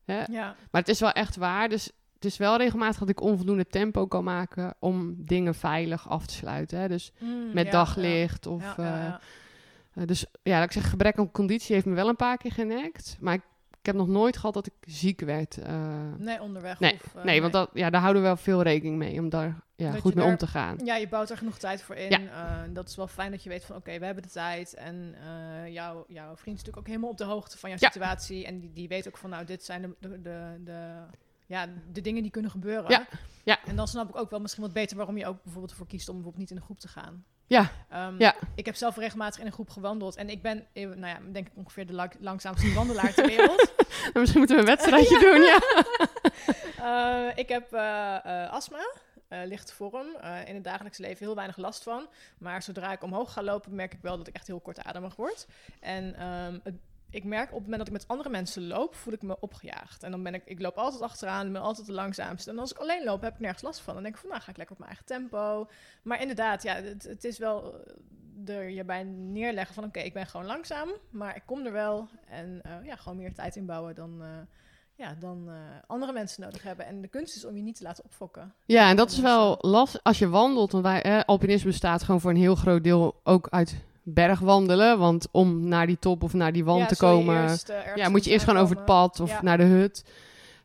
[0.08, 0.22] hè.
[0.30, 1.68] Ja, Maar het is wel echt waar.
[1.68, 6.26] Dus het is wel regelmatig dat ik onvoldoende tempo kan maken om dingen veilig af
[6.26, 6.78] te sluiten.
[6.78, 6.88] Hè.
[6.88, 8.50] Dus Mm, met ja, daglicht ja.
[8.50, 8.62] of...
[8.78, 9.20] Eh, ja, ja.
[9.94, 12.52] eh, dus ja, dat ik zeg, gebrek aan conditie heeft me wel een paar keer
[12.52, 13.16] genekt.
[13.20, 13.42] Maar ik
[13.88, 15.56] heb nog nooit gehad dat ik ziek werd.
[15.58, 16.12] eh.
[16.18, 16.80] Nee, onderweg.
[16.80, 19.28] Nee, of, eh, nee, want dat, ja, daar houden we wel veel rekening mee om
[19.28, 20.76] daar ja, Dat goed mee daar- om te gaan.
[20.84, 22.10] Ja, je bouwt er genoeg tijd voor in.
[22.10, 22.18] Ja.
[22.64, 24.74] Eh, dat is wel fijn dat je weet van oké, we hebben de tijd.
[24.74, 27.90] En eh, jouw, jouw vriend is natuurlijk ook helemaal op de hoogte van jouw Ja.
[27.90, 28.46] situatie.
[28.46, 30.94] En die, die weet ook van nou, dit zijn de, de, de, de,
[31.46, 32.90] ja, de dingen die kunnen gebeuren.
[32.90, 33.06] Ja.
[33.44, 33.64] Ja.
[33.64, 36.08] En dan snap ik ook wel misschien wat beter waarom je ook bijvoorbeeld ervoor kiest
[36.08, 37.24] om bijvoorbeeld niet in een groep te gaan.
[37.48, 37.70] Ja.
[37.90, 38.34] Ehm, Ja.
[38.54, 40.16] Ik heb zelf regelmatig in een groep gewandeld.
[40.16, 43.72] En ik ben, eh, nou ja, denk ik ongeveer de lang- langzaamste wandelaar ter wereld.
[44.14, 45.58] Misschien moeten we een wedstrijdje doen, ja.
[46.78, 48.78] Eh, ik heb eh, astma,
[49.28, 50.06] lichte vorm.
[50.46, 52.06] In het dagelijks leven heel weinig last van.
[52.38, 55.46] Maar zodra ik omhoog ga lopen, merk ik wel dat ik echt heel kortademig word.
[55.80, 56.74] En ehm, het-
[57.10, 60.02] ik merk op het moment dat ik met andere mensen loop, voel ik me opgejaagd.
[60.02, 62.50] En dan ben ik, ik loop altijd achteraan, ik ben altijd de langzaamste.
[62.50, 63.94] En als ik alleen loop, heb ik nergens last van.
[63.94, 65.68] Dan denk ik van, nou ga ik lekker op mijn eigen tempo.
[66.02, 67.74] Maar inderdaad, ja, het, het is wel
[68.44, 71.72] eh, er je bij neerleggen van, oké, ik ben gewoon langzaam, maar ik kom er
[71.72, 72.08] wel.
[72.26, 74.22] En eh, ja, gewoon meer tijd inbouwen dan...
[74.22, 74.28] eh,
[74.98, 75.50] ja, dan
[75.86, 76.86] andere mensen nodig hebben.
[76.86, 78.54] En de kunst is om je niet te laten opfokken.
[78.64, 80.72] Ja, en dat is wel lastig als je wandelt.
[80.72, 83.76] Want wij, eh, alpinisme bestaat gewoon voor een heel groot deel ook uit
[84.14, 84.98] bergwandelen.
[84.98, 88.08] Want om naar die top of naar die wand Ja, te komen, eerst, eh, ja,
[88.08, 89.38] moet je eerst gewoon over het pad of Ja.
[89.42, 90.04] naar de hut.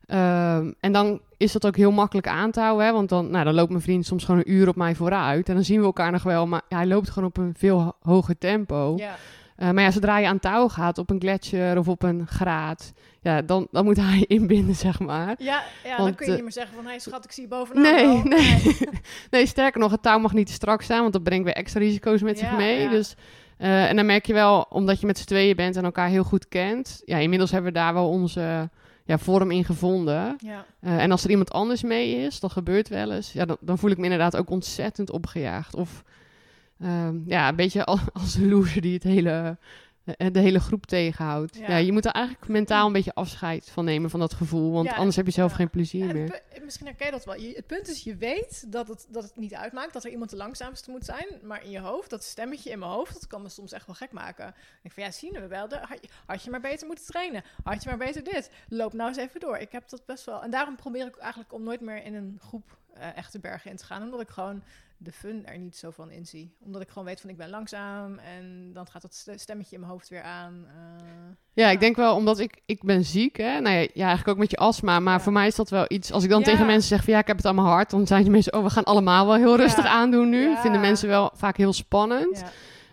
[0.06, 2.86] Ehm, en dan is dat ook heel makkelijk aan te houden.
[2.86, 2.92] Hè?
[2.92, 5.50] Want dan, nou, dan loopt mijn vriend soms gewoon een uur op mij vooruit.
[5.50, 6.48] En dan zien we elkaar nog wel.
[6.48, 8.94] Maar hij loopt gewoon op een veel ho- hoger tempo.
[8.98, 9.16] Ja,
[9.56, 12.94] Eh, maar ja, zodra je aan touw gaat op een gletsjer of op een graad...
[13.22, 15.36] Ja, dan, dan moet hij inbinden, zeg maar.
[15.38, 16.86] ja, ja dan kun je eh, niet meer zeggen van...
[16.86, 17.82] hé schat, ik zie je bovenaan.
[17.84, 18.78] Nee, nee.
[19.32, 21.80] nee, sterker nog, het touw mag niet te strak staan, want dat brengt weer extra
[21.80, 22.82] risico's met zich mee.
[22.82, 22.90] ja.
[22.90, 23.16] Dus,
[23.58, 26.24] eh, en dan merk je wel, omdat je met z'n tweeën bent en elkaar heel
[26.24, 27.02] goed kent.
[27.06, 28.70] Ja, inmiddels hebben we daar wel onze
[29.06, 30.36] ja, vorm in gevonden.
[30.38, 33.58] Ja, Eh, en als er iemand anders mee is, dat gebeurt wel eens, ja, dan,
[33.60, 35.76] dan voel ik me inderdaad ook ontzettend opgejaagd.
[35.76, 36.04] Of
[36.84, 39.58] ehm, ja, een beetje al- als een loser die het hele,
[40.04, 41.58] eh, de hele groep tegenhoudt.
[41.58, 41.68] Ja.
[41.70, 41.76] Ja.
[41.78, 44.96] je moet er eigenlijk mentaal een beetje afscheid van nemen van dat gevoel, want Ja,
[44.96, 45.56] anders heb je zelf ja.
[45.58, 46.30] geen plezier en meer.
[46.54, 47.36] pu- misschien herken je dat wel.
[47.36, 50.30] Je, het punt is, je weet dat het, dat het niet uitmaakt dat er iemand
[50.30, 51.28] de langzaamste moet zijn.
[51.44, 53.96] Maar in je hoofd, dat stemmetje in mijn hoofd, dat kan me soms echt wel
[53.96, 54.48] gek maken.
[54.48, 55.68] Ik denk van, ja, zien we wel.
[55.68, 57.44] de- had, je, had je maar beter moeten trainen.
[57.64, 58.50] Had je maar beter dit.
[58.70, 59.58] Loop nou eens even door.
[59.58, 60.44] Ik heb dat best wel...
[60.44, 63.78] En daarom probeer ik eigenlijk om nooit meer in een groep eh, echte bergen in
[63.78, 64.04] te gaan.
[64.04, 64.64] Omdat ik gewoon
[65.04, 66.56] de fun er niet zo van inzie.
[66.66, 68.18] Omdat ik gewoon weet van, ik ben langzaam.
[68.18, 70.66] En dan gaat dat ste- stemmetje in mijn hoofd weer aan.
[70.68, 71.06] eh.
[71.54, 73.60] Ja, ik denk wel, omdat ik, ik ben ziek, hè.
[73.60, 75.00] Nou ja, ja, eigenlijk ook met je astma.
[75.00, 75.20] Maar Ja.
[75.20, 76.12] voor mij is dat wel iets...
[76.12, 76.46] Als ik dan Ja.
[76.46, 77.90] tegen mensen zeg van ja, ik heb het aan mijn hart.
[77.90, 80.56] Dan zijn die mensen, oh, we gaan allemaal wel heel rustig aandoen nu.
[80.58, 82.44] Vinden mensen wel vaak heel spannend.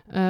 [0.07, 0.21] Eh,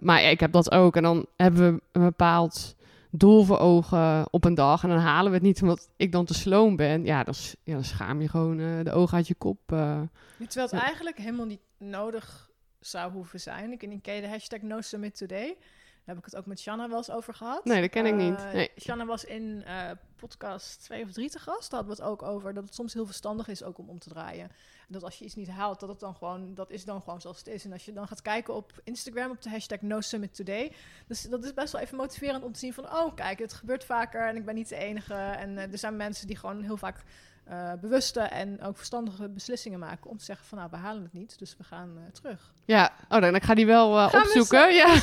[0.00, 0.96] maar ja, ik heb dat ook.
[0.96, 2.76] En dan hebben we een bepaald
[3.18, 4.82] voor ogen op een dag.
[4.82, 7.04] En dan halen we het niet omdat ik dan te sloom ben.
[7.04, 9.58] Ja, dan, s- ja, dan schaam je gewoon eh, de ogen uit je kop.
[9.72, 10.00] eh.
[10.38, 10.82] Terwijl het Ja.
[10.86, 13.72] eigenlijk helemaal niet nodig zou hoeven zijn.
[13.72, 15.56] Ik, ik ken de hashtag No Summit Today.
[16.04, 17.64] Daar heb ik het ook met Shanna wel eens over gehad.
[17.64, 18.52] Nee, dat ken ik Eh, niet.
[18.52, 18.70] Nee.
[18.80, 21.70] Shanna was in eh, podcast 2 of 3 te gast.
[21.70, 23.98] Daar hadden we het ook over dat het soms heel verstandig is ook om om
[23.98, 24.44] te draaien.
[24.44, 27.20] En dat als je iets niet haalt, dat het dan gewoon, dat is dan gewoon
[27.20, 27.64] zoals het is.
[27.64, 30.72] En als je dan gaat kijken op Instagram op de hashtag No Summit Today.
[31.06, 33.84] Dus dat is best wel even motiverend om te zien van, oh kijk, het gebeurt
[33.84, 35.14] vaker en ik ben niet de enige.
[35.14, 37.02] En eh, er zijn mensen die gewoon heel vaak
[37.44, 41.12] eh, bewuste en ook verstandige beslissingen maken om te zeggen van nou, we halen het
[41.12, 42.52] niet, dus we gaan eh, terug.
[42.64, 44.74] Ja, oh, dan ik ga die wel eh, opzoeken.
[44.74, 44.96] Ja,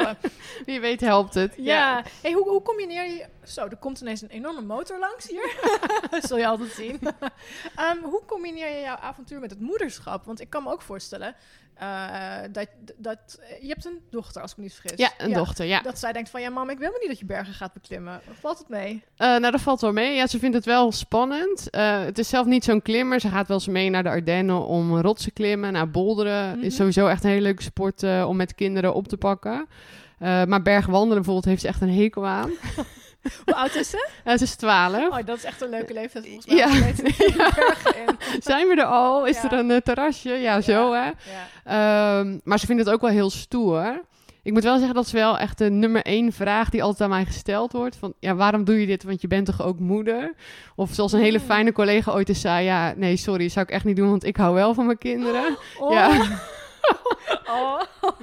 [0.66, 1.54] wie weet helpt het.
[1.56, 2.02] Ja.
[2.22, 3.26] Hey, hoe, hoe combineer je...
[3.46, 5.56] Zo, er komt ineens een enorme motor langs hier.
[6.28, 7.00] Zul je altijd zien.
[7.76, 10.24] Ehm, hoe combineer je jouw avontuur met het moederschap?
[10.24, 11.34] Want ik kan me ook voorstellen
[11.74, 12.68] eh, dat...
[12.96, 13.18] dat
[13.60, 14.98] je hebt een dochter, als ik me niet vergis.
[14.98, 15.80] Ja, een dochter, ja.
[15.80, 18.20] Dat zij denkt van, ja mam, ik wil maar niet dat je bergen gaat beklimmen.
[18.40, 19.02] Valt het mee?
[19.16, 20.14] Eh, nou, dat valt wel mee.
[20.14, 21.70] Ja, ze vindt het wel spannend.
[21.70, 23.20] Eh, het is zelf niet zo'n klimmer.
[23.20, 25.72] Ze gaat wel eens mee naar de Ardennen om rotsen klimmen.
[25.72, 26.64] Nou, boulderen Mhm.
[26.64, 29.66] is sowieso echt een hele leuke sport om met kinderen op te pakken.
[30.18, 32.50] Maar bergwandelen bijvoorbeeld heeft ze echt een hekel aan.
[33.44, 34.08] Hoe oud is ze?
[34.24, 34.96] Ze is 12.
[35.08, 36.56] Oh, dat is echt een leuke leeftijd volgens mij.
[36.56, 36.68] Ja.
[38.40, 39.26] Zijn we er al?
[39.26, 39.50] Is Ja.
[39.50, 40.30] er een eh, terrasje?
[40.32, 41.04] Ja, zo hè.
[41.04, 41.14] Ja.
[42.20, 44.02] Ehm, maar ze vindt het ook wel heel stoer.
[44.42, 47.08] Ik moet wel zeggen dat ze wel echt de nummer één vraag die altijd aan
[47.16, 47.96] mij gesteld wordt.
[47.96, 49.02] Van, ja, waarom doe je dit?
[49.04, 50.34] Want je bent toch ook moeder?
[50.76, 51.44] Of zoals een hele Mm.
[51.44, 52.64] fijne collega ooit eens zei.
[52.64, 55.56] Ja, nee, sorry, zou ik echt niet doen, want ik hou wel van mijn kinderen.
[55.78, 55.92] Oh.
[55.92, 56.10] Ja.
[57.50, 57.80] Oh.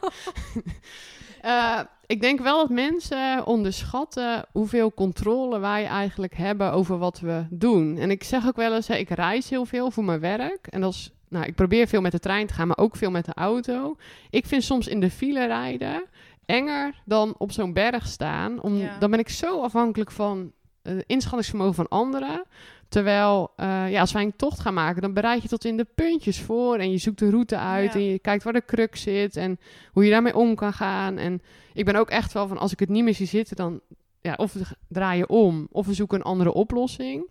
[1.41, 1.79] Eh,
[2.13, 7.97] ik denk wel dat mensen onderschatten hoeveel controle wij eigenlijk hebben over wat we doen.
[7.97, 10.67] En ik zeg ook wel eens, ik reis heel veel voor mijn werk.
[10.67, 13.11] En dat is, nou, ik probeer veel met de trein te gaan, maar ook veel
[13.11, 13.95] met de auto.
[14.29, 16.03] Ik vind soms in de file rijden
[16.45, 18.61] enger dan op zo'n berg staan.
[18.61, 18.97] Om, Ja.
[18.99, 22.43] Dan ben ik zo afhankelijk van eh, het inschattingsvermogen van anderen.
[22.93, 25.87] Terwijl, eh, ja, als wij een tocht gaan maken, dan bereid je tot in de
[25.95, 26.77] puntjes voor.
[26.77, 27.99] En je zoekt de route uit Ja.
[27.99, 29.59] en je kijkt waar de kruk zit en
[29.91, 31.17] hoe je daarmee om kan gaan.
[31.17, 31.41] En
[31.73, 33.79] ik ben ook echt wel van, als ik het niet meer zie zitten, dan
[34.21, 37.29] ja, of we draaien om, of we zoeken een andere oplossing.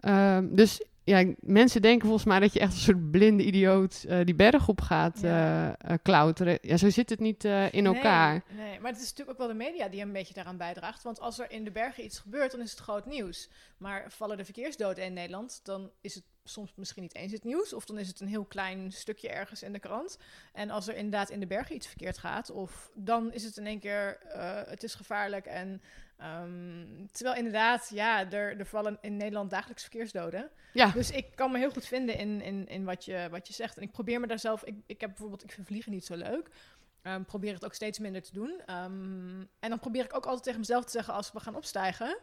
[0.00, 4.24] Ehm, dus ja, mensen denken volgens mij dat je echt een soort blinde idioot eh,
[4.24, 5.76] die berg op gaat Ja.
[5.78, 6.58] eh, eh, klauteren.
[6.62, 8.44] Ja, zo zit het niet in elkaar.
[8.48, 11.02] Nee, nee, maar het is natuurlijk ook wel de media die een beetje daaraan bijdraagt.
[11.02, 13.50] Want als er in de bergen iets gebeurt, dan is het groot nieuws.
[13.78, 17.72] Maar vallen de verkeersdoden in Nederland, dan is het soms misschien niet eens het nieuws.
[17.72, 20.18] Of dan is het een heel klein stukje ergens in de krant.
[20.52, 23.66] En als er inderdaad in de bergen iets verkeerd gaat, of dan is het in
[23.66, 25.46] één keer, eh, het is gevaarlijk.
[25.46, 25.82] En
[26.16, 30.50] ehm, terwijl inderdaad, ja, er, er vallen in Nederland dagelijks verkeersdoden.
[30.72, 33.52] Ja, Dus ik kan me heel goed vinden in, in, in wat, je, wat je
[33.52, 33.76] zegt.
[33.76, 34.64] En ik probeer me daar zelf...
[34.64, 35.44] Ik, ik heb bijvoorbeeld...
[35.44, 36.48] Ik vind vliegen niet zo leuk.
[37.02, 38.60] Ehm, probeer het ook steeds minder te doen.
[38.66, 41.14] Ehm, en dan probeer ik ook altijd tegen mezelf te zeggen...
[41.14, 42.18] als we gaan opstijgen...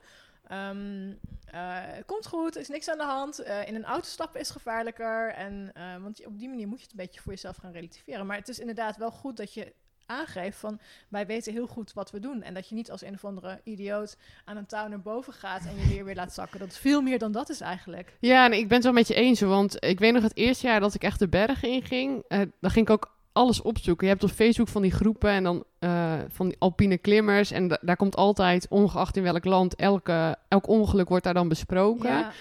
[0.49, 3.39] het komt goed, er is niks aan de hand.
[3.39, 5.33] Eh, in een auto stappen is gevaarlijker.
[5.33, 8.25] En, eh, want op die manier moet je het een beetje voor jezelf gaan relativeren.
[8.25, 9.73] Maar het is inderdaad wel goed dat je
[10.05, 12.41] aangeeft van wij weten heel goed wat we doen.
[12.41, 15.65] En dat je niet als een of andere idioot aan een touw naar boven gaat
[15.65, 16.59] en je leer weer laat zakken.
[16.59, 18.17] Dat is veel meer dan dat is eigenlijk.
[18.19, 20.67] Ja, en ik ben het wel met je eens, want ik weet nog het eerste
[20.67, 24.07] jaar dat ik echt de bergen inging, eh dan ging ik ook alles opzoeken.
[24.07, 27.51] Je hebt op Facebook van die groepen en dan eh, van die alpine klimmers.
[27.51, 31.47] En da- daar komt altijd, ongeacht in welk land, elke, elk ongeluk wordt daar dan
[31.47, 32.09] besproken.
[32.09, 32.31] Ja,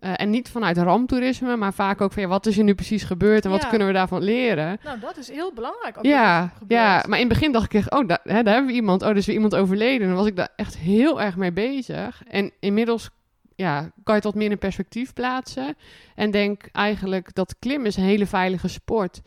[0.00, 3.02] Eh, en niet vanuit ramptoerisme, maar vaak ook van ja, wat is er nu precies
[3.02, 4.78] gebeurd en wat kunnen we daarvan leren.
[4.84, 5.98] nou dat is heel belangrijk.
[6.02, 8.76] Ja, ja, maar in het begin dacht ik echt, oh, daar, hè, daar hebben we
[8.76, 9.02] iemand.
[9.02, 10.00] Oh, er is weer iemand overleden.
[10.00, 12.22] En dan was ik daar echt heel erg mee bezig.
[12.28, 13.10] En inmiddels
[13.56, 15.74] ja, kan je het wat meer in perspectief plaatsen.
[16.14, 19.20] En denk eigenlijk dat klimmen is een hele veilige sport.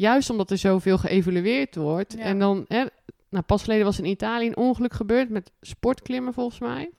[0.00, 2.14] Juist omdat er zoveel geëvalueerd wordt.
[2.18, 2.24] Ja.
[2.24, 2.84] En dan, hè,
[3.28, 6.90] nou, pas geleden was in Italië een ongeluk gebeurd met sportklimmen volgens mij.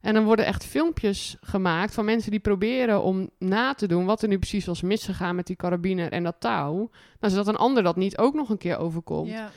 [0.00, 4.22] En dan worden echt filmpjes gemaakt van mensen die proberen om na te doen wat
[4.22, 6.90] er nu precies was misgegaan met die karabiner en dat touw.
[7.20, 9.30] Nou, zodat een ander dat niet ook nog een keer overkomt.
[9.30, 9.50] Ja,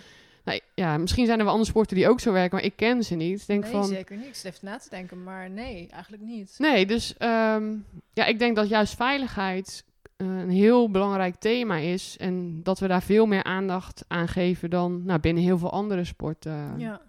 [0.44, 3.04] Nou, ja, misschien zijn er wel andere sporten die ook zo werken, maar ik ken
[3.04, 3.48] ze niet.
[3.48, 4.44] Denk nee, van, zeker niet.
[4.46, 6.56] Even na te denken, maar nee, eigenlijk niet.
[6.58, 7.76] Nee, dus ehm,
[8.14, 9.84] ja, ik denk dat juist veiligheid
[10.18, 12.18] een heel belangrijk thema is.
[12.18, 16.04] En dat we daar veel meer aandacht aan geven dan nou, binnen heel veel andere
[16.04, 16.80] sporten.
[16.80, 17.02] Ja.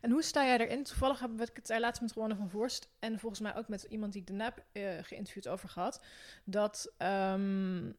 [0.00, 0.82] En hoe sta jij erin?
[0.82, 3.82] Toevallig hebben we het daar laatst met Ronne van Voorst en volgens mij ook met
[3.82, 6.04] iemand die de NAP eh geïnterviewd over gehad.
[6.44, 7.90] Dat ehm,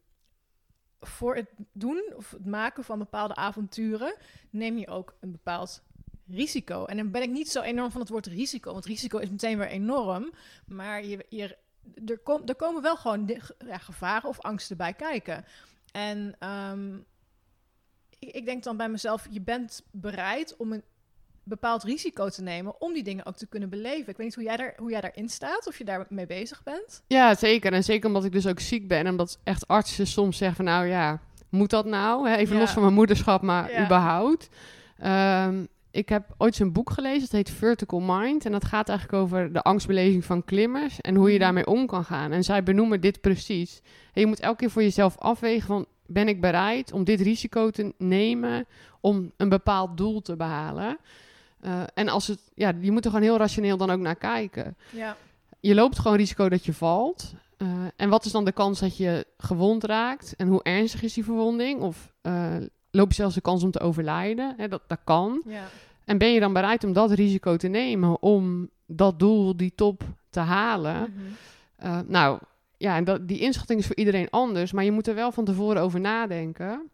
[1.00, 4.16] voor het doen of het maken van bepaalde avonturen
[4.50, 5.84] neem je ook een bepaald
[6.28, 6.86] risico.
[6.86, 9.58] En dan ben ik niet zo enorm van het woord risico, want risico is meteen
[9.58, 10.32] weer enorm.
[10.66, 11.58] Maar je, je,
[12.06, 15.46] er, kom, er komen wel gewoon ja, gevaren of angsten bij kijken.
[15.92, 16.96] En ehm,
[18.20, 20.84] ik, ik denk dan bij mezelf, je bent bereid om een
[21.44, 24.10] bepaald risico te nemen om die dingen ook te kunnen beleven.
[24.10, 27.04] Ik weet niet hoe jij, daar, hoe jij daarin staat, of je daarmee bezig bent.
[27.08, 27.74] Ja, zeker.
[27.74, 28.98] En zeker omdat ik dus ook ziek ben.
[29.00, 31.20] En omdat echt artsen soms zeggen van nou ja,
[31.50, 32.30] moet dat nou?
[32.30, 32.62] Even Ja.
[32.62, 33.86] los van mijn moederschap, maar Ja.
[33.86, 34.50] überhaupt.
[34.98, 35.66] Ehm,
[35.96, 38.46] ik heb ooit zo'n boek gelezen, het heet Vertical Mind.
[38.46, 41.44] En dat gaat eigenlijk over de angstbeleving van klimmers en hoe je Mhm.
[41.44, 42.32] daarmee om kan gaan.
[42.32, 43.82] En zij benoemen dit precies.
[44.14, 47.70] En je moet elke keer voor jezelf afwegen van ben ik bereid om dit risico
[47.70, 48.66] te nemen
[49.02, 50.98] om een bepaald doel te behalen.
[51.60, 54.76] Eh, en als het, ja, je moet er gewoon heel rationeel dan ook naar kijken
[54.90, 55.18] Ja,
[55.60, 57.34] je loopt gewoon risico dat je valt.
[57.58, 60.34] Eh, en wat is dan de kans dat je gewond raakt?
[60.36, 61.82] En hoe ernstig is die verwonding?
[61.82, 62.56] Of eh,
[62.96, 64.54] loop je zelfs de kans om te overlijden?
[64.58, 65.42] Hè, dat, dat kan.
[65.46, 65.64] ja,
[66.06, 70.04] En ben je dan bereid om dat risico te nemen om dat doel, die top,
[70.30, 71.02] te halen?
[71.02, 71.22] Mhm.
[71.76, 72.40] Eh, nou,
[72.78, 74.72] ja, en dat, die inschatting is voor iedereen anders.
[74.72, 76.90] Maar je moet er wel van tevoren over nadenken.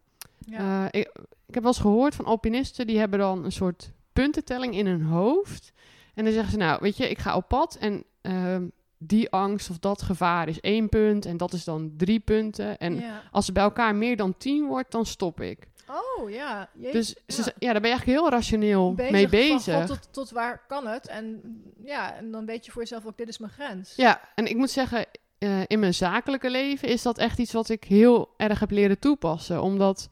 [0.45, 0.85] ja.
[0.91, 1.11] Eh, ik,
[1.47, 5.01] ik heb wel eens gehoord van alpinisten, die hebben dan een soort puntentelling in hun
[5.01, 5.71] hoofd.
[6.13, 8.65] En dan zeggen ze, nou, weet je, ik ga op pad en ehm,
[8.97, 12.77] die angst of dat gevaar is één punt en dat is dan drie punten.
[12.77, 13.21] En ja.
[13.31, 15.67] als het bij elkaar meer dan tien wordt, dan stop ik.
[15.91, 16.69] Oh ja.
[16.73, 17.71] Dus ze, ja.
[17.71, 19.85] daar ben je eigenlijk heel rationeel mee bezig.
[19.85, 21.07] Tot, tot waar kan het?
[21.07, 21.41] En
[21.83, 23.93] ja, en dan weet je voor jezelf ook, dit is mijn grens.
[23.95, 25.05] Ja, en ik moet zeggen,
[25.37, 28.99] eh, in mijn zakelijke leven is dat echt iets wat ik heel erg heb leren
[28.99, 29.61] toepassen.
[29.61, 30.09] Omdat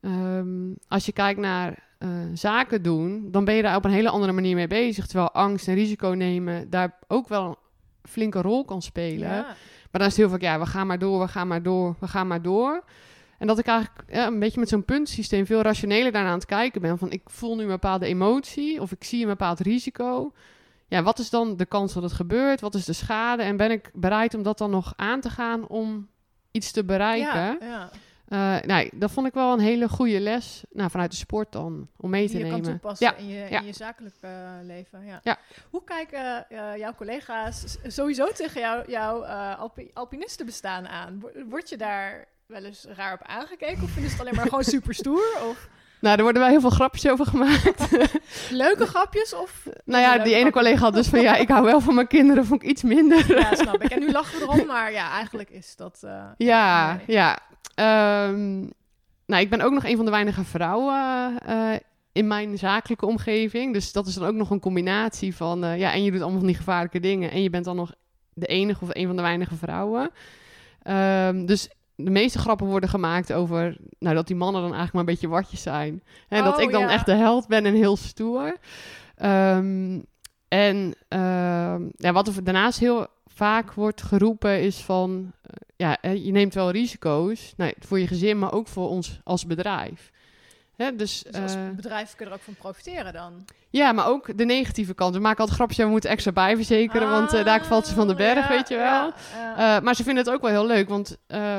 [0.00, 4.08] ehm, als je kijkt naar eh, zaken doen, dan ben je daar op een hele
[4.08, 5.06] andere manier mee bezig.
[5.06, 7.56] Terwijl angst en risico nemen daar ook wel een
[8.10, 9.28] flinke rol kan spelen.
[9.28, 9.42] Ja.
[9.90, 11.96] Maar dan is het heel vaak, ja, we gaan maar door, we gaan maar door,
[12.00, 12.84] we gaan maar door.
[13.44, 16.46] En dat ik eigenlijk ja, een beetje met zo'n puntensysteem veel rationeler daarna aan het
[16.46, 16.98] kijken ben.
[16.98, 20.32] Van ik voel nu een bepaalde emotie of ik zie een bepaald risico.
[20.88, 22.60] Ja, wat is dan de kans dat het gebeurt?
[22.60, 23.42] Wat is de schade?
[23.42, 26.08] En ben ik bereid om dat dan nog aan te gaan om
[26.50, 27.34] iets te bereiken?
[27.34, 27.90] Ja, ja.
[28.28, 31.88] Eh, nou, dat vond ik wel een hele goede les nou, vanuit de sport dan,
[31.96, 32.60] om mee te je nemen.
[32.62, 33.60] kan toepassen Ja, in je, ja.
[33.60, 34.30] in je zakelijk eh,
[34.62, 35.04] leven.
[35.04, 35.20] Ja.
[35.22, 35.38] Ja.
[35.70, 41.20] Hoe kijken eh, jouw collega's sowieso tegen jou, jouw eh, alpi alpinistenbestaan aan?
[41.20, 43.82] Wo- Word je daar wel eens raar op aangekeken?
[43.82, 45.38] Of vinden ze het alleen maar gewoon super stoer?
[45.48, 45.68] Of
[46.00, 47.90] Nou, er worden wel heel veel grapjes over gemaakt.
[48.50, 49.34] leuke grapjes?
[49.34, 50.52] Of nou ja, die ene grapjes?
[50.52, 53.38] collega had dus van ja, ik hou wel van mijn kinderen, vond ik iets minder.
[53.38, 53.90] Ja, snap ik.
[53.90, 56.00] En nu lachen we erom, maar ja, eigenlijk is dat...
[56.02, 57.16] eh, Ja, nee.
[57.16, 57.38] ja.
[57.74, 58.60] Ehm,
[59.26, 61.70] nou, ik ben ook nog een van de weinige vrouwen eh,
[62.12, 63.72] in mijn zakelijke omgeving.
[63.72, 65.64] Dus dat is dan ook nog een combinatie van...
[65.64, 67.30] eh, ja, en je doet allemaal van die gevaarlijke dingen.
[67.30, 67.92] En je bent dan nog
[68.32, 70.10] de enige of een van de weinige vrouwen.
[70.82, 73.76] Ehm, dus de meeste grappen worden gemaakt over...
[73.98, 76.02] Nou, dat die mannen dan eigenlijk maar een beetje watjes zijn.
[76.28, 76.90] En dat Oh, ik dan ja.
[76.90, 78.56] echt de held ben en heel stoer.
[79.16, 80.00] Ehm,
[80.48, 85.32] en ehm, ja, wat er daarnaast heel vaak wordt geroepen is van...
[85.42, 89.20] eh, ja, hè, je neemt wel risico's nou, voor je gezin, maar ook voor ons
[89.24, 90.10] als bedrijf.
[90.76, 93.44] Hè, dus, Dus als eh, bedrijf kun je er ook van profiteren dan.
[93.70, 95.14] ja, maar ook de negatieve kant.
[95.14, 98.14] We maken altijd grapjes, we moeten extra bijverzekeren, want eh, daar valt ze van de
[98.14, 99.12] berg, Ah, weet je wel.
[99.34, 99.76] ja.
[99.76, 101.18] Eh, maar ze vinden het ook wel heel leuk, want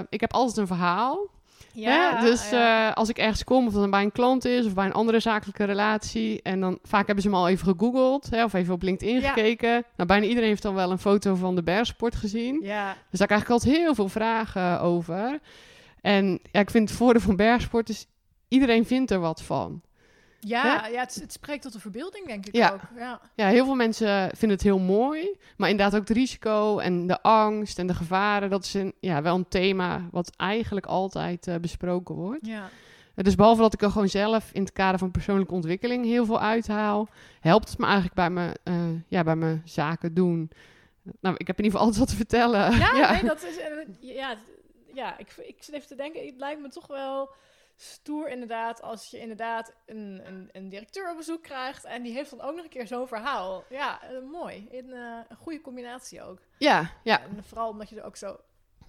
[0.09, 1.33] ik heb altijd een verhaal.
[1.71, 2.25] Ja, Hè?
[2.25, 2.51] Dus
[2.93, 5.19] als ik ergens kom, of dat dan bij een klant is of bij een andere
[5.19, 8.81] zakelijke relatie, en dan vaak hebben ze me al even gegoogeld hè, of even op
[8.81, 9.69] LinkedIn gekeken.
[9.95, 12.59] Nou, bijna iedereen heeft dan wel een foto van de bergsport gezien.
[12.63, 12.95] ja.
[13.09, 15.39] Dus daar krijg ik altijd heel veel vragen over.
[16.01, 18.07] En ja, ik vind het voordeel van bergsport is,
[18.47, 19.81] iedereen vindt er wat van.
[20.39, 22.71] Ja, ja het, het spreekt tot de verbeelding, denk ik Ja.
[22.73, 22.79] ook.
[22.97, 23.21] Ja.
[23.35, 25.37] Ja, heel veel mensen vinden het heel mooi.
[25.57, 28.49] Maar inderdaad ook het risico en de angst en de gevaren.
[28.49, 32.45] Dat is een, ja, wel een thema wat eigenlijk altijd eh, besproken wordt.
[32.47, 32.69] Ja.
[33.15, 36.25] Eh, Dus behalve dat ik er gewoon zelf in het kader van persoonlijke ontwikkeling heel
[36.25, 37.07] veel uithaal...
[37.39, 38.75] helpt het me eigenlijk bij mijn, eh,
[39.07, 40.51] ja, bij mijn zaken doen.
[41.19, 42.77] Nou, ik heb in ieder geval altijd wat te vertellen.
[42.77, 43.59] Ja, nee, dat is.
[43.99, 44.35] ja,
[44.93, 46.25] ja ik, ik zit even te denken.
[46.25, 47.29] Het lijkt me toch wel
[47.75, 51.83] stoer, inderdaad, als je inderdaad een, een, een directeur op bezoek krijgt.
[51.83, 53.63] En die heeft dan ook nog een keer zo'n verhaal.
[53.69, 54.67] Ja, eh, mooi.
[54.69, 56.39] In, eh, een goede combinatie ook.
[56.57, 57.21] ja, ja.
[57.21, 58.39] En vooral omdat je er ook zo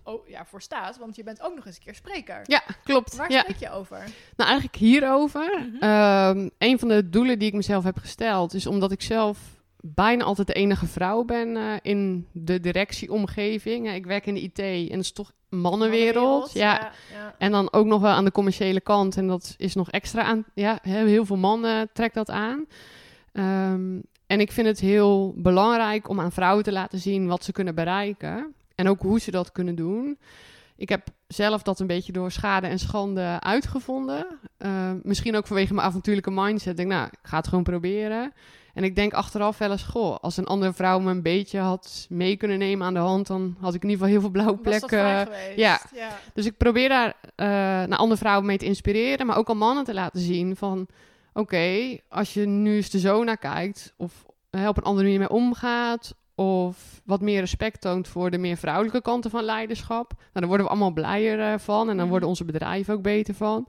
[0.07, 2.41] oh, ja, voor staat, want je bent ook nog eens een keer spreker.
[2.45, 3.17] Ja, klopt.
[3.17, 3.41] Waar ja.
[3.41, 3.99] spreek je over?
[4.37, 5.61] Nou, eigenlijk hierover.
[5.61, 5.83] Mhm.
[5.83, 9.39] Ehm, een van de doelen die ik mezelf heb gesteld is omdat ik zelf
[9.81, 13.93] bijna altijd de enige vrouw ben eh, in de directieomgeving.
[13.93, 16.53] Ik werk in de IT en het is toch mannenwereld.
[16.53, 16.73] Ja.
[16.73, 17.35] ja, ja.
[17.39, 19.17] En dan ook nog wel aan de commerciële kant.
[19.17, 20.45] En dat is nog extra aan.
[20.55, 22.67] Ja, heel heel veel mannen trekt dat aan.
[23.33, 27.53] Ehm, en ik vind het heel belangrijk om aan vrouwen te laten zien wat ze
[27.53, 28.55] kunnen bereiken.
[28.75, 30.19] En ook hoe ze dat kunnen doen.
[30.77, 34.27] Ik heb zelf dat een beetje door schade en schande uitgevonden.
[34.59, 36.71] Ehm, misschien ook vanwege mijn avontuurlijke mindset.
[36.71, 38.33] Ik denk, nou, ik ga het gewoon proberen.
[38.77, 42.07] En ik denk achteraf wel eens, goh, als een andere vrouw me een beetje had
[42.09, 44.59] mee kunnen nemen aan de hand, dan had ik in ieder geval heel veel blauwe
[44.59, 44.89] plekken.
[45.27, 45.57] geweest?
[45.57, 45.81] ja.
[45.95, 46.09] ja.
[46.35, 47.47] Dus ik probeer daar eh,
[47.89, 50.87] naar andere vrouwen mee te inspireren, maar ook al mannen te laten zien van...
[51.33, 55.19] Oké, als je nu eens de zo naar kijkt, of eh, op een andere manier
[55.19, 56.15] mee omgaat...
[56.35, 60.13] of wat meer respect toont voor de meer vrouwelijke kanten van leiderschap...
[60.17, 62.09] Nou, daar worden we allemaal blijer eh, van en dan Mhm.
[62.09, 63.69] worden onze bedrijven ook beter van.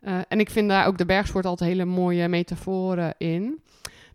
[0.00, 3.62] Eh, en ik vind daar ook de bergsport altijd hele mooie metaforen in.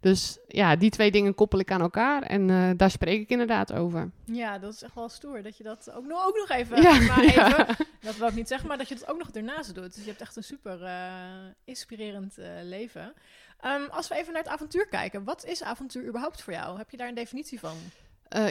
[0.03, 3.73] Dus ja, die twee dingen koppel ik aan elkaar en eh, daar spreek ik inderdaad
[3.73, 4.11] over.
[4.25, 5.43] Ja, dat is echt wel stoer.
[5.43, 7.47] Dat je dat ook nog, ook nog even, Ja, maar ja.
[7.47, 9.95] even, dat wil ik niet zeggen, maar dat je het ook nog ernaast doet.
[9.95, 11.03] Dus je hebt echt een super eh,
[11.63, 13.13] inspirerend eh, leven.
[13.59, 16.77] Ehm, als we even naar het avontuur kijken, wat is avontuur überhaupt voor jou?
[16.77, 17.75] Heb je daar een definitie van?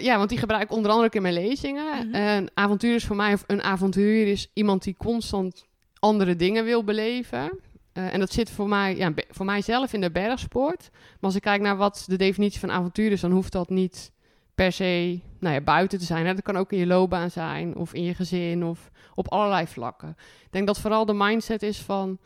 [0.01, 2.07] Ja, want die gebruik ik onder andere in mijn lezingen.
[2.07, 2.15] Mhm.
[2.15, 5.67] En avontuur is voor mij, een avonturier is iemand die constant
[5.99, 7.61] andere dingen wil beleven.
[7.93, 10.89] Eh, en dat zit voor mij, ja, voor mijzelf in de bergsport.
[10.93, 14.13] Maar als ik kijk naar wat de definitie van avontuur is, dan hoeft dat niet
[14.55, 16.27] per se nou ja, buiten te zijn.
[16.27, 16.35] Hè.
[16.35, 20.09] Dat kan ook in je loopbaan zijn, of in je gezin, of op allerlei vlakken.
[20.19, 22.19] Ik denk dat vooral de mindset is van,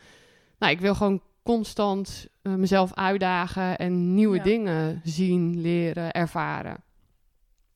[0.59, 4.43] nou, ik wil gewoon constant eh, mezelf uitdagen en nieuwe Ja.
[4.43, 6.85] dingen zien, leren, ervaren.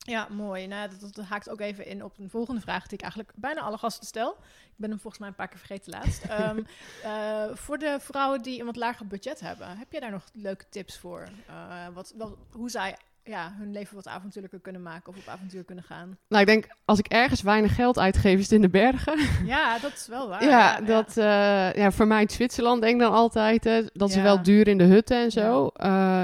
[0.07, 0.67] Ja, mooi.
[0.67, 3.61] Nou, dat, dat haakt ook even in op een volgende vraag die ik eigenlijk bijna
[3.61, 4.31] alle gasten stel.
[4.65, 6.23] Ik ben hem volgens mij een paar keer vergeten laatst.
[6.29, 6.59] Ehm,
[7.03, 10.65] eh, voor de vrouwen die een wat lager budget hebben, heb je daar nog leuke
[10.69, 11.27] tips voor?
[11.47, 11.53] Eh,
[11.93, 15.83] wat, wat, hoe zij ja, hun leven wat avontuurlijker kunnen maken of op avontuur kunnen
[15.83, 16.17] gaan?
[16.27, 19.19] Nou, ik denk, als ik ergens weinig geld uitgeef, is het in de bergen.
[19.45, 20.43] Ja, dat is wel waar.
[20.43, 24.15] ja, dat, eh, ja, voor mij in Zwitserland denk ik dan altijd, hè, dat is
[24.15, 24.21] Ja.
[24.21, 25.67] wel duur in de hutten en zo.
[25.67, 26.23] Eh,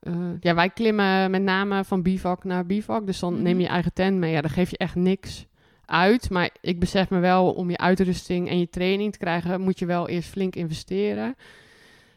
[0.00, 3.42] eh, ja, wij klimmen met name van bivak naar bivak, dus dan Mhm.
[3.42, 4.32] neem je je eigen tent mee.
[4.32, 5.46] Ja, dan geef je echt niks
[5.84, 6.30] uit.
[6.30, 9.86] Maar ik besef me wel, om je uitrusting en je training te krijgen, moet je
[9.86, 11.34] wel eerst flink investeren.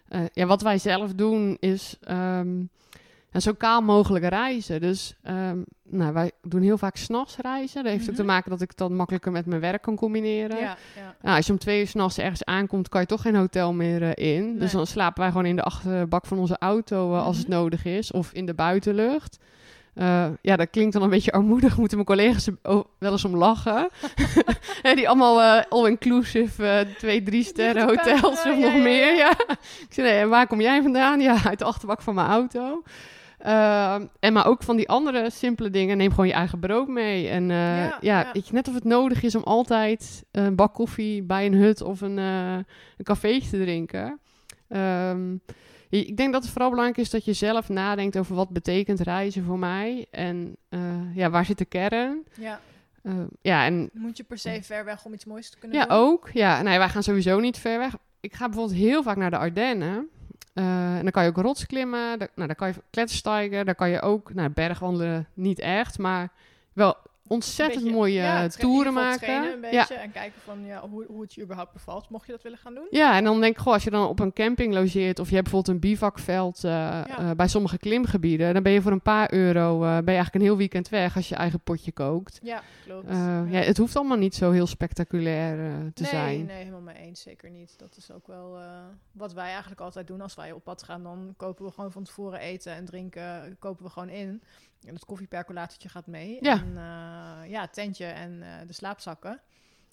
[0.08, 2.64] Eh, ja, wat wij zelf doen is ehm,
[3.32, 4.82] ja, zo kaal mogelijk reizen.
[4.82, 5.58] Dus ehm,
[5.90, 7.84] nou, wij doen heel vaak s'nachts reizen.
[7.84, 8.20] Dat heeft ook Mhm.
[8.22, 10.58] te maken dat ik het dan makkelijker met mijn werk kan combineren.
[10.58, 11.16] Ja, ja.
[11.22, 14.04] Nou, als je om twee uur s'nachts ergens aankomt, kan je toch geen hotel meer
[14.14, 14.46] eh, in.
[14.46, 14.58] Nee.
[14.58, 17.58] Dus dan slapen wij gewoon in de achterbak van onze auto eh, als het Mhm.
[17.58, 18.12] nodig is.
[18.12, 19.38] Of in de buitenlucht.
[19.94, 21.78] Eh, ja, dat klinkt dan een beetje armoedig.
[21.78, 22.50] Moeten mijn collega's
[22.98, 23.90] wel eens om lachen.
[24.96, 29.16] Die allemaal all-inclusive twee, drie sterren hotels of ja, nog ja, meer.
[29.16, 29.32] ja.
[29.48, 29.56] Ja.
[29.60, 31.20] Ik zei, nee, en waar kom jij vandaan?
[31.20, 32.84] Ja, uit de achterbak van mijn auto.
[33.44, 35.98] Ehm, en maar ook van die andere simpele dingen.
[35.98, 37.28] Neem gewoon je eigen brood mee.
[37.28, 38.30] En eh, Ja, ja, ja.
[38.34, 41.82] Weet je, net of het nodig is om altijd een bak koffie bij een hut
[41.82, 42.54] of een, eh
[42.98, 44.20] een cafeetje te drinken.
[44.68, 45.36] Ehm,
[45.90, 49.44] ik denk dat het vooral belangrijk is dat je zelf nadenkt over wat betekent reizen
[49.44, 50.08] voor mij.
[50.12, 52.24] En eh, ja, waar zit de kern?
[52.38, 52.60] ja.
[53.04, 55.86] Eh, ja, en Moet je per se ver weg om iets moois te kunnen ja,
[55.86, 55.98] doen?
[55.98, 56.30] ook.
[56.34, 57.96] Ja, nee, wij gaan sowieso niet ver weg.
[58.20, 60.10] Ik ga bijvoorbeeld heel vaak naar de Ardennen.
[60.54, 62.20] Eh, en dan kan je ook rots klimmen.
[62.20, 63.66] Daar, nou, daar kan je kletterstijgen.
[63.66, 66.32] Daar kan je ook, nou, bergwandelen niet echt, maar
[66.74, 66.98] wel
[67.32, 69.36] ontzettend beetje- mooie ja, toeren maken.
[69.36, 69.80] een ja.
[69.80, 72.58] beetje en kijken van ja, hoe, hoe het je überhaupt bevalt, mocht je dat willen
[72.58, 72.88] gaan doen.
[72.90, 75.36] Ja, en dan denk ik, goh, als je dan op een camping logeert of je
[75.36, 79.34] hebt bijvoorbeeld een bivakveld eh, eh, bij sommige klimgebieden, dan ben je voor een paar
[79.34, 82.40] euro eh, ben je eigenlijk een heel weekend weg als je eigen potje kookt.
[82.44, 83.10] Ja, klopt.
[83.10, 83.46] Ja.
[83.46, 85.56] het hoeft allemaal niet zo heel spectaculair
[85.94, 86.46] te nee, zijn.
[86.46, 87.22] Nee, helemaal mee eens.
[87.22, 87.74] Zeker niet.
[87.78, 88.58] Dat is ook wel
[89.12, 91.04] wat wij eigenlijk altijd doen als wij op pad gaan.
[91.04, 93.56] Dan kopen we gewoon van tevoren eten en drinken.
[93.60, 94.42] Kopen we gewoon in.
[94.88, 96.38] En het koffiepercolatertje gaat mee.
[96.42, 96.54] Ja.
[96.62, 99.42] En uh, ja, het tentje en uh, de slaapzakken.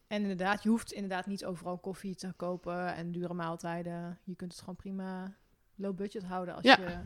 [0.07, 4.19] En inderdaad, je hoeft inderdaad niet overal koffie te kopen en dure maaltijden.
[4.25, 5.35] Je kunt het gewoon prima
[5.75, 6.79] low budget houden als Ja.
[6.79, 6.99] je,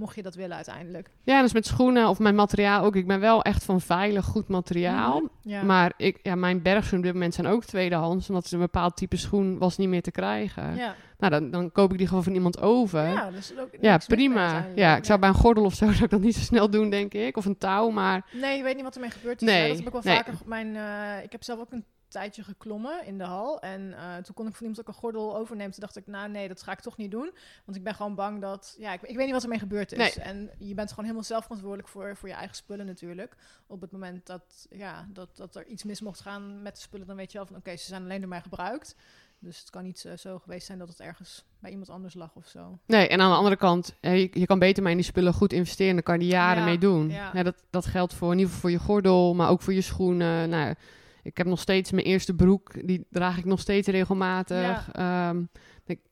[0.00, 1.10] mocht je dat willen uiteindelijk.
[1.22, 2.96] Ja, dus met schoenen of mijn materiaal ook.
[2.96, 5.20] Ik ben wel echt van veilig, goed materiaal.
[5.20, 5.28] Mhm.
[5.42, 5.62] Ja.
[5.62, 8.28] Maar ik, ja, mijn bergschoenen op dit moment zijn ook tweedehands.
[8.28, 10.76] Omdat een bepaald type schoen was niet meer te krijgen.
[10.76, 10.94] ja.
[11.18, 13.02] Nou, dan, dan koop ik die gewoon van iemand over.
[13.02, 14.66] Ja, ja, dus ook mee prima.
[14.74, 16.90] Ja, ik zou bij een gordel of zo zou ik dat niet zo snel doen,
[16.90, 17.36] denk ik.
[17.36, 18.26] Of een touw, maar...
[18.32, 19.48] Nee, je weet niet wat ermee gebeurd is.
[19.48, 20.16] Nee, Ja, dat heb ik wel nee.
[20.16, 20.34] vaker.
[20.44, 23.60] Mijn, eh, ik heb zelf ook een tijdje geklommen in de hal.
[23.60, 25.70] En eh, toen kon ik van iemand ook een gordel overnemen.
[25.72, 27.30] Toen dacht ik, nou nee, dat ga ik toch niet doen.
[27.64, 28.76] Want ik ben gewoon bang dat...
[28.78, 29.98] Ja, ik, ik weet niet wat ermee gebeurd is.
[29.98, 30.24] Nee.
[30.24, 33.36] En je bent gewoon helemaal zelf verantwoordelijk voor, voor je eigen spullen natuurlijk.
[33.66, 37.06] Op het moment dat, ja, dat, dat er iets mis mocht gaan met de spullen...
[37.06, 38.96] dan weet je wel van, oké, ze zijn alleen door mij gebruikt.
[39.42, 42.30] Dus het kan niet eh, zo geweest zijn dat het ergens bij iemand anders lag
[42.34, 42.78] of zo.
[42.86, 45.52] Nee, en aan de andere kant, je, je kan beter maar in die spullen goed
[45.52, 45.94] investeren.
[45.94, 47.08] Dan kan je die jaren Ja, mee doen.
[47.10, 47.30] ja.
[47.32, 49.80] Ja, dat, dat geldt voor in ieder geval voor je gordel, maar ook voor je
[49.80, 50.48] schoenen.
[50.48, 50.74] Nou,
[51.22, 54.90] ik heb nog steeds mijn eerste broek, die draag ik nog steeds regelmatig.
[54.96, 55.34] Ja.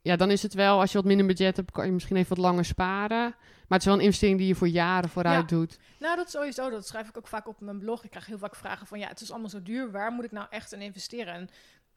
[0.03, 2.37] ja, dan is het wel, als je wat minder budget hebt, kan je misschien even
[2.37, 3.35] wat langer sparen.
[3.69, 5.57] Maar het is wel een investering die je voor jaren vooruit Ja.
[5.57, 5.79] doet.
[5.99, 6.71] Nou, dat sowieso.
[6.71, 8.05] Dat schrijf ik ook vaak op mijn blog.
[8.05, 9.91] Ik krijg heel vaak vragen van, ja, het is allemaal zo duur.
[9.91, 11.35] Waar moet ik nou echt in investeren?
[11.35, 11.49] En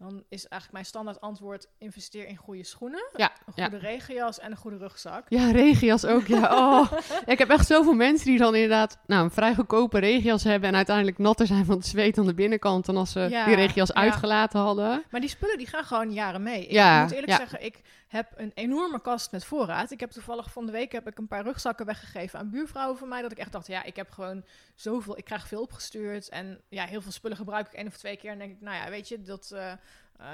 [0.01, 3.63] dan is eigenlijk mijn standaard antwoord, investeer in goede schoenen, Ja, een ja.
[3.63, 5.25] goede regenjas en een goede rugzak.
[5.29, 6.27] Ja, regenjas ook.
[6.27, 6.39] Ja.
[6.61, 6.91] Oh.
[7.25, 10.75] ik heb echt zoveel mensen die dan inderdaad nou, een vrij goedkope regenjas hebben en
[10.75, 13.93] uiteindelijk natter zijn van het zweet aan de binnenkant dan als ze die regenjas ja.
[13.95, 15.03] uitgelaten hadden.
[15.09, 16.65] Maar die spullen die gaan gewoon jaren mee.
[16.65, 17.81] Ik Ja, moet eerlijk zeggen, ik
[18.11, 19.91] heb een enorme kast met voorraad.
[19.91, 23.07] Ik heb toevallig van de week heb ik een paar rugzakken weggegeven aan buurvrouwen van
[23.07, 23.21] mij.
[23.21, 24.45] Dat ik echt dacht, ja, ik heb gewoon
[24.75, 26.29] zoveel, ik krijg veel opgestuurd.
[26.29, 28.31] En ja, heel veel spullen gebruik ik één of twee keer.
[28.31, 29.77] En denk ik, nou ja, weet je, dat eh, eh,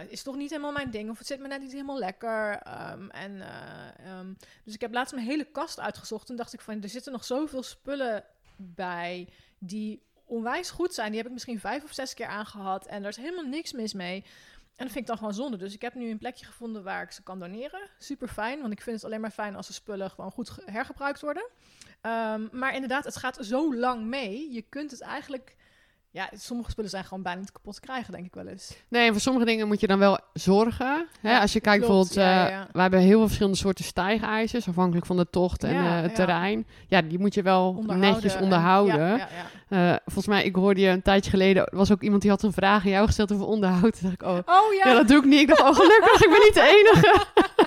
[0.08, 1.10] is toch niet helemaal mijn ding.
[1.10, 2.58] Of het zit me net niet helemaal lekker.
[2.58, 6.30] Ehm, en, eh, ehm, dus ik heb laatst mijn hele kast uitgezocht.
[6.30, 8.24] En dacht ik van, er zitten nog zoveel spullen
[8.56, 11.08] bij die onwijs goed zijn.
[11.08, 12.86] Die heb ik misschien vijf of zes keer aangehad.
[12.86, 14.24] En er is helemaal niks mis mee.
[14.78, 15.58] En dat vind ik dan gewoon zonde.
[15.58, 17.80] Dus ik heb nu een plekje gevonden waar ik ze kan doneren.
[18.00, 20.64] Super fijn, want ik vind het alleen maar fijn als de spullen gewoon goed ge-
[20.66, 21.48] hergebruikt worden.
[22.02, 24.52] Ehm, maar inderdaad, het gaat zo lang mee.
[24.54, 25.56] Je kunt het eigenlijk...
[26.18, 28.76] Ja, sommige spullen zijn gewoon bijna niet kapot te krijgen, denk ik wel eens.
[28.88, 31.06] Nee, en voor sommige dingen moet je dan wel zorgen.
[31.22, 31.30] Hè?
[31.30, 32.14] Ja, Als je kijkt klopt.
[32.16, 35.64] bijvoorbeeld, Ja, eh, ja, we hebben heel veel verschillende soorten stijgijzers, afhankelijk van de tocht
[35.64, 36.68] en het terrein.
[36.88, 39.20] Ja, die moet je wel Onderhouden netjes en- onderhouden.
[39.70, 42.54] Eh, volgens mij, ik hoorde je een tijdje geleden, was ook iemand die had een
[42.54, 44.00] vraag aan jou gesteld over onderhoud.
[44.00, 44.94] Toen dacht ik, oh, Oh ja, ja.
[44.94, 45.40] dat doe ik niet.
[45.42, 47.26] Ik dacht, oh gelukkig, ik ben niet de enige.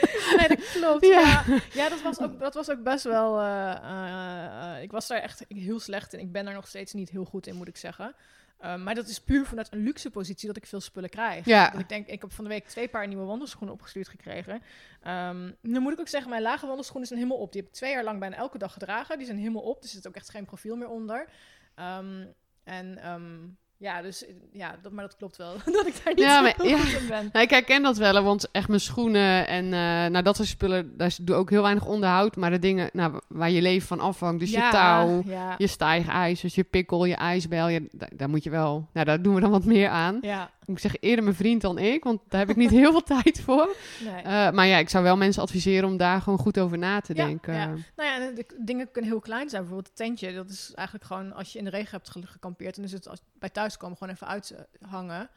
[0.38, 1.06] nee, dat klopt.
[1.06, 1.20] Ja.
[1.46, 1.88] Ja, ja.
[1.88, 3.40] dat, was ook, dat was ook best wel...
[3.40, 6.20] eh, eh, eh, ik was daar echt heel slecht in.
[6.20, 8.14] Ik ben daar nog steeds niet heel goed in, moet ik zeggen.
[8.58, 11.44] Eh, maar dat is puur vanuit een luxe positie dat ik veel spullen krijg.
[11.44, 11.70] Ja.
[11.70, 14.62] Dat ik denk, ik heb van de week twee paar nieuwe wandelschoenen opgestuurd gekregen.
[15.02, 17.52] Ehm nu moet ik ook zeggen, mijn lage wandelschoenen zijn helemaal op.
[17.52, 19.16] Die heb ik twee jaar lang bijna elke dag gedragen.
[19.16, 19.82] Die zijn helemaal op.
[19.82, 21.28] Er zit ook echt geen profiel meer onder.
[21.74, 22.24] Ehm,
[22.64, 23.46] en ehm,
[23.78, 25.52] ja, dus ja, dat, maar dat klopt wel.
[25.64, 26.76] dat ik daar niet Ja, zo maar- ja.
[26.98, 27.28] in ben.
[27.32, 29.70] Nou, ik herken dat wel, want echt mijn schoenen en eh,
[30.10, 32.36] nou, dat soort spullen, daar doe ik ook heel weinig onderhoud.
[32.36, 36.54] Maar de dingen nou, waar je leven van afhangt, dus je touw, Ja, je stijgijzers,
[36.54, 39.50] je pikkel, je ijsbel, ja, daar, daar moet je wel, nou, daar doen we dan
[39.50, 40.18] wat meer aan.
[40.66, 43.02] Ja, Ik zeg eerder mijn vriend dan ik, want daar heb ik niet heel veel
[43.02, 43.76] tijd voor.
[44.04, 44.22] nee.
[44.22, 47.14] Eh, maar ja, ik zou wel mensen adviseren om daar gewoon goed over na te
[47.14, 47.54] Ja, denken.
[47.54, 47.66] ja.
[47.66, 49.62] Nou ja, en de dingen kunnen heel klein zijn.
[49.62, 52.76] Bijvoorbeeld het tentje, dat is eigenlijk gewoon als je in de regen hebt ge- gekampeerd,
[52.76, 55.30] dan is het als, bij thuiskomen gewoon even uithangen.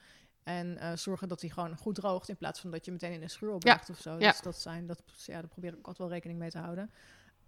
[0.43, 3.21] En eh, zorgen dat hij gewoon goed droogt, in plaats van dat je meteen in
[3.21, 4.15] een schuur opbergt of zo.
[4.19, 4.31] ja.
[4.31, 6.91] Dus dat zijn, dat, ja, daar probeer ik altijd wel rekening mee te houden.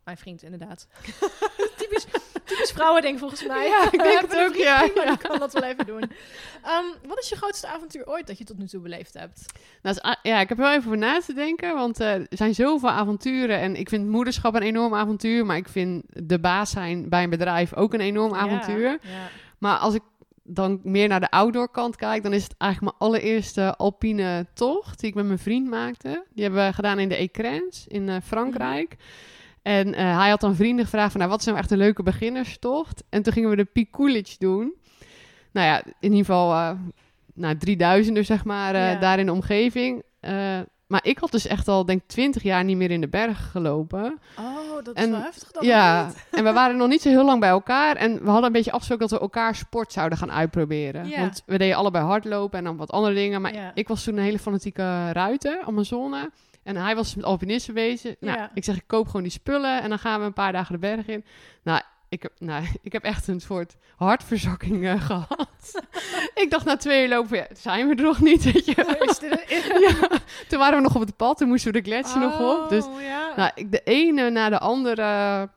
[0.04, 0.88] Mijn vriend, inderdaad.
[1.78, 2.06] typisch,
[2.46, 3.68] typisch vrouwending volgens mij.
[3.68, 4.82] Ja, ik denk het ook, vriend, ja.
[4.82, 6.12] Die kan dat wel even doen.
[6.64, 9.46] Ehm, wat is je grootste avontuur ooit dat je tot nu toe beleefd hebt?
[9.82, 12.28] Nou, is ja, ik heb er wel even over na te denken, want eh, er
[12.30, 13.60] zijn zoveel avonturen.
[13.60, 17.30] En ik vind moederschap een enorm avontuur, maar ik vind de baas zijn bij een
[17.30, 18.90] bedrijf ook een enorm avontuur.
[18.90, 19.30] Ja, ja.
[19.58, 20.02] Maar als ik
[20.44, 25.00] dan meer naar de outdoor kant kijk, dan is het eigenlijk mijn allereerste alpine tocht
[25.00, 26.26] die ik met mijn vriend maakte.
[26.34, 28.96] Die hebben we gedaan in de Écrans in eh, Frankrijk.
[29.62, 32.04] En eh, hij had dan vrienden gevraagd van, nou, wat is nou echt een leuke
[32.04, 33.04] beginnerstocht?
[33.10, 34.74] En toen gingen we de Pic Coolidge doen.
[35.52, 36.72] Nou ja, in ieder geval, eh
[37.34, 39.00] nou, 3000 zeg maar, eh, Ja.
[39.00, 40.04] daar in de omgeving.
[40.88, 44.20] Maar ik had dus echt al, denk 20 jaar niet meer in de berg gelopen.
[44.40, 45.66] Oh, dat is En- wel heftig dan.
[45.66, 46.26] ja, niet?
[46.40, 47.96] en we waren nog niet zo heel lang bij elkaar.
[47.96, 51.08] En we hadden een beetje afgesproken dat we elkaar sport zouden gaan uitproberen.
[51.08, 51.20] Ja.
[51.20, 53.42] Want we deden allebei hardlopen en dan wat andere dingen.
[53.42, 53.72] Maar Ja.
[53.74, 56.30] ik was toen een hele fanatieke ruiter, Amazone.
[56.64, 58.16] En hij was met alpinisme bezig.
[58.20, 58.52] Nou, Ja.
[58.54, 60.80] ik zeg, ik koop gewoon die spullen en dan gaan we een paar dagen de
[60.80, 61.26] berg in.
[61.64, 65.82] Nou, ik heb, nou, ik heb echt een soort hartverzakking eh, gehad.
[66.34, 68.98] ik dacht na twee uur lopen, ja, zijn we er nog niet, weet je.
[69.10, 71.90] Is dit een- ja, toen waren we nog op het pad, toen moesten we de
[71.90, 72.70] gletsjer nog op.
[72.70, 73.34] Dus Oh, ja.
[73.36, 75.50] nou, ik- de ene na de andere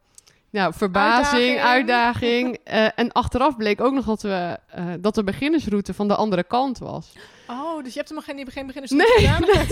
[0.55, 1.61] nou, verbazing, Uitdaging.
[1.61, 2.59] uitdaging.
[2.65, 6.45] eh, en achteraf bleek ook nog dat, we, eh, dat de beginnersroute van de andere
[6.45, 7.13] kant was.
[7.49, 9.43] oh, dus je hebt hem geen, geen beginners Nee, gedaan?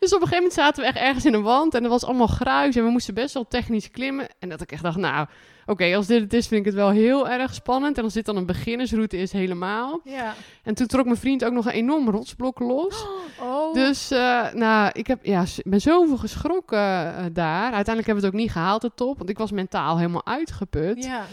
[0.00, 2.04] Dus op een gegeven moment zaten we echt ergens in een wand en er was
[2.04, 4.26] allemaal gruis en we moesten best wel technisch klimmen.
[4.38, 5.26] En dat ik echt dacht, nou,
[5.70, 7.98] oké, als dit het is, vind ik het wel heel erg spannend.
[7.98, 10.00] En als dit dan een beginnersroute is, helemaal.
[10.04, 10.34] Ja.
[10.62, 13.04] En toen trok mijn vriend ook nog een enorm rotsblok los.
[13.42, 13.74] Oh.
[13.74, 17.62] Dus, eh, nou, ik heb, ja, ben zoveel geschrokken eh, daar.
[17.72, 19.18] Uiteindelijk hebben we het ook niet gehaald, de top.
[19.18, 21.04] Want ik was mentaal helemaal uitgeput.
[21.04, 21.24] Ja.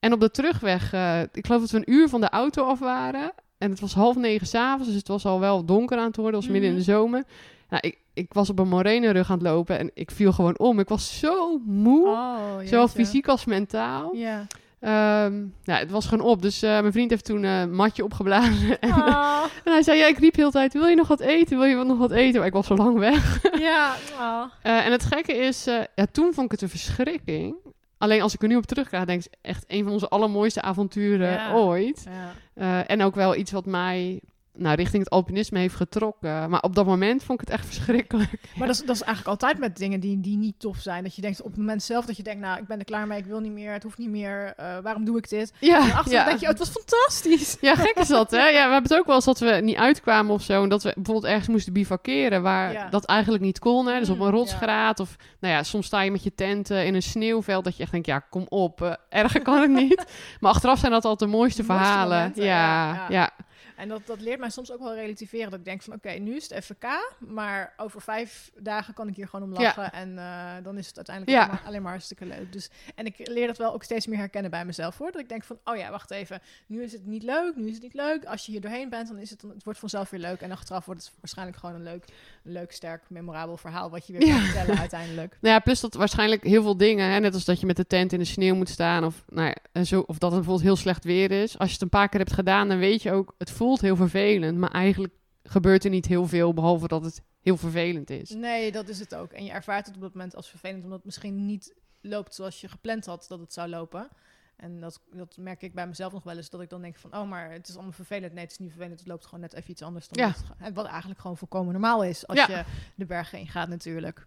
[0.00, 2.78] En op de terugweg, eh, ik geloof dat we een uur van de auto af
[2.78, 3.32] waren.
[3.58, 6.34] En het was half negen s'avonds, dus het was al wel donker aan het worden.
[6.34, 6.98] Het was midden in de Mhm.
[6.98, 7.24] zomer.
[7.68, 10.58] Nou, ik, ik was op een morene rug aan het lopen en ik viel gewoon
[10.58, 10.78] om.
[10.78, 14.14] Ik was zo moe, Oh, zowel fysiek als mentaal.
[14.14, 14.46] Ja.
[14.80, 16.42] Nou, het was gewoon op.
[16.42, 18.78] Dus eh, mijn vriend heeft toen eh, een matje opgeblazen.
[18.80, 21.58] en, Oh, en hij zei, ja, ik riep heel tijd, wil je nog wat eten?
[21.58, 22.38] Wil je nog wat eten?
[22.38, 23.38] Maar ik was zo lang weg.
[23.60, 23.94] ja.
[24.20, 24.42] Oh.
[24.62, 27.54] Eh, en het gekke is, eh, ja, toen vond ik het een verschrikking.
[27.98, 31.30] Alleen als ik er nu op terugga, denk ik echt een van onze allermooiste avonturen
[31.30, 31.52] Ja.
[31.52, 32.06] ooit.
[32.08, 32.32] Ja.
[32.54, 34.20] Eh, en ook wel iets wat mij
[34.58, 36.50] nou, richting het alpinisme heeft getrokken.
[36.50, 38.30] Maar op dat moment vond ik het echt verschrikkelijk.
[38.56, 41.02] Maar dat is, dat is eigenlijk altijd met dingen die, die niet tof zijn.
[41.02, 43.06] Dat je denkt op het moment zelf dat je denkt, nou, ik ben er klaar
[43.06, 45.52] mee, ik wil niet meer, het hoeft niet meer, eh, waarom doe ik dit?
[45.60, 46.24] Ja, En achteraf ja.
[46.24, 47.56] denk je, oh, het was fantastisch.
[47.60, 48.44] ja, gek is dat, hè?
[48.56, 50.62] Ja, we hebben het ook wel eens dat we niet uitkwamen of zo.
[50.62, 52.88] En dat we bijvoorbeeld ergens moesten bivakeren waar Ja.
[52.88, 53.86] dat eigenlijk niet kon.
[53.86, 53.98] Hè?
[53.98, 55.00] Dus op Mm, een rotsgraat.
[55.00, 57.82] Of nou ja, soms sta je met je tent eh, in een sneeuwveld dat je
[57.82, 58.82] echt denkt, ja, kom op.
[58.82, 60.04] eh, erger kan het niet.
[60.40, 62.16] Maar achteraf zijn dat altijd de mooiste De mooiste verhalen.
[62.18, 63.06] momenten, ja.
[63.08, 63.30] ja.
[63.76, 65.50] En dat, dat leert mij soms ook wel relativeren.
[65.50, 66.84] Dat ik denk van, oké, nu is het FK,
[67.18, 69.62] maar over vijf dagen kan ik hier gewoon om Ja.
[69.62, 69.92] lachen.
[69.92, 71.42] En eh, dan is het uiteindelijk Ja.
[71.42, 72.52] alleen, maar, alleen maar hartstikke leuk.
[72.52, 75.12] Dus, en ik leer dat wel ook steeds meer herkennen bij mezelf, hoor.
[75.12, 76.40] Dat ik denk van, oh ja, wacht even.
[76.66, 78.24] Nu is het niet leuk, nu is het niet leuk.
[78.24, 80.40] Als je hier doorheen bent, dan is het, dan, het wordt vanzelf weer leuk.
[80.40, 82.04] En achteraf wordt het waarschijnlijk gewoon een leuk,
[82.44, 83.90] een leuk sterk, memorabel verhaal...
[83.90, 84.34] wat je weer Ja.
[84.34, 85.36] kan vertellen uiteindelijk.
[85.46, 87.86] Nou ja, plus dat waarschijnlijk heel veel dingen, hè, net als dat je met de
[87.86, 90.66] tent in de sneeuw moet staan, of, nou ja, en zo, of dat het bijvoorbeeld
[90.66, 91.58] heel slecht weer is.
[91.58, 93.96] Als je het een paar keer hebt gedaan, dan weet je ook, het voelt heel
[93.96, 98.30] vervelend, maar eigenlijk gebeurt er niet heel veel, behalve dat het heel vervelend is.
[98.30, 99.32] Nee, dat is het ook.
[99.32, 102.60] En je ervaart het op dat moment als vervelend, omdat het misschien niet loopt zoals
[102.60, 104.08] je gepland had dat het zou lopen.
[104.56, 107.16] En dat, dat merk ik bij mezelf nog wel eens, dat ik dan denk van,
[107.16, 108.32] oh, maar het is allemaal vervelend.
[108.32, 110.34] Nee, het is niet vervelend, het loopt gewoon net even iets anders dan Ja.
[110.58, 112.46] het Wat eigenlijk gewoon volkomen normaal is als Ja.
[112.48, 112.64] je
[112.94, 114.26] de bergen in gaat natuurlijk.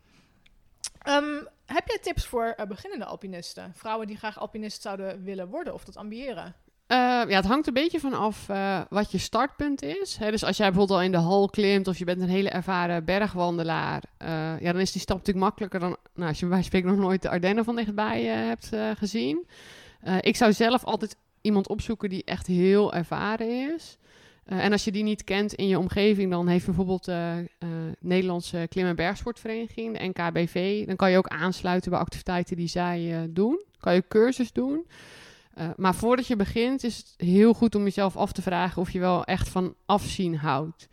[0.99, 3.73] Ehm, heb jij tips voor eh, beginnende alpinisten?
[3.75, 6.55] Vrouwen die graag alpinist zouden willen worden of dat ambiëren?
[6.89, 10.17] Eh, ja, het hangt een beetje van af eh, wat je startpunt is.
[10.19, 13.05] Dus als jij bijvoorbeeld al in de hal klimt of je bent een hele ervaren
[13.05, 16.89] bergwandelaar, eh, ja, dan is die stap natuurlijk makkelijker dan nou, als je bij spreken
[16.89, 19.47] nog nooit de Ardennen van dichtbij hebt gezien.
[20.21, 23.97] Ik zou zelf altijd iemand opzoeken die echt heel ervaren is.
[24.45, 27.49] En als je die niet kent in je omgeving, dan heeft bijvoorbeeld de
[27.99, 33.27] Nederlandse Klim- en Bergsportvereniging, de NKBV, dan kan je ook aansluiten bij activiteiten die zij
[33.29, 33.63] doen.
[33.79, 34.85] Kan je cursus doen.
[35.59, 38.91] Eh, maar voordat je begint is het heel goed om jezelf af te vragen of
[38.91, 40.87] je wel echt van afzien houdt.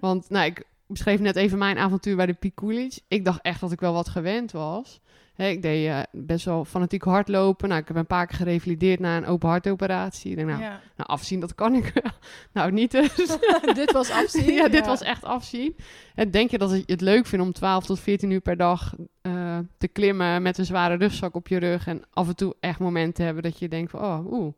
[0.00, 2.98] Want nou, ik beschreef net even mijn avontuur bij de Pikulic.
[3.08, 5.00] Ik dacht echt dat ik wel wat gewend was.
[5.36, 7.68] Ik deed eh, best wel fanatiek hardlopen.
[7.68, 10.30] Nou, ik heb een paar keer gerevalideerd na een open hartoperatie.
[10.30, 10.80] Ik denk, nou, ja.
[10.96, 12.12] nou, afzien, dat kan ik wel.
[12.52, 13.14] nou, niet dus.
[13.74, 14.52] dit was afzien.
[14.52, 15.76] ja, dit was echt afzien.
[16.14, 18.94] En denk je dat je het leuk vindt om 12 tot 14 uur per dag
[19.22, 22.78] eh, te klimmen met een zware rugzak op je rug en af en toe echt
[22.78, 24.52] momenten te hebben dat je denkt van, oh, oeh.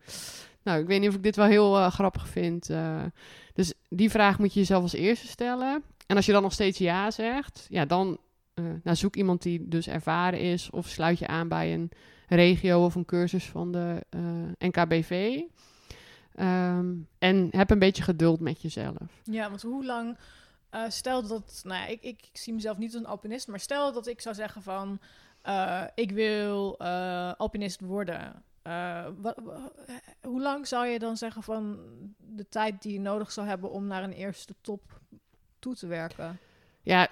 [0.63, 2.71] Nou, ik weet niet of ik dit wel heel eh, grappig vind.
[3.53, 5.83] dus die vraag moet je jezelf als eerste stellen.
[6.07, 8.19] En als je dan nog steeds ja zegt, ja, dan
[8.55, 11.91] eh, nou, zoek iemand die dus ervaren is of sluit je aan bij een
[12.29, 15.41] regio of een cursus van de eh, NKBV.
[16.35, 19.23] Ehm, en heb een beetje geduld met jezelf.
[19.25, 20.17] Ja, want hoe lang...
[20.71, 21.61] eh, stel dat...
[21.65, 24.21] Nou ja, ik, ik, ik zie mezelf niet als een alpinist, maar stel dat ik
[24.21, 25.01] zou zeggen van...
[25.95, 26.79] ik wil
[27.37, 28.43] alpinist worden.
[30.23, 31.79] Hoe lang zou je dan zeggen van
[32.19, 35.01] de tijd die je nodig zou hebben om naar een eerste top
[35.59, 36.39] toe te werken?
[36.83, 37.09] Ja,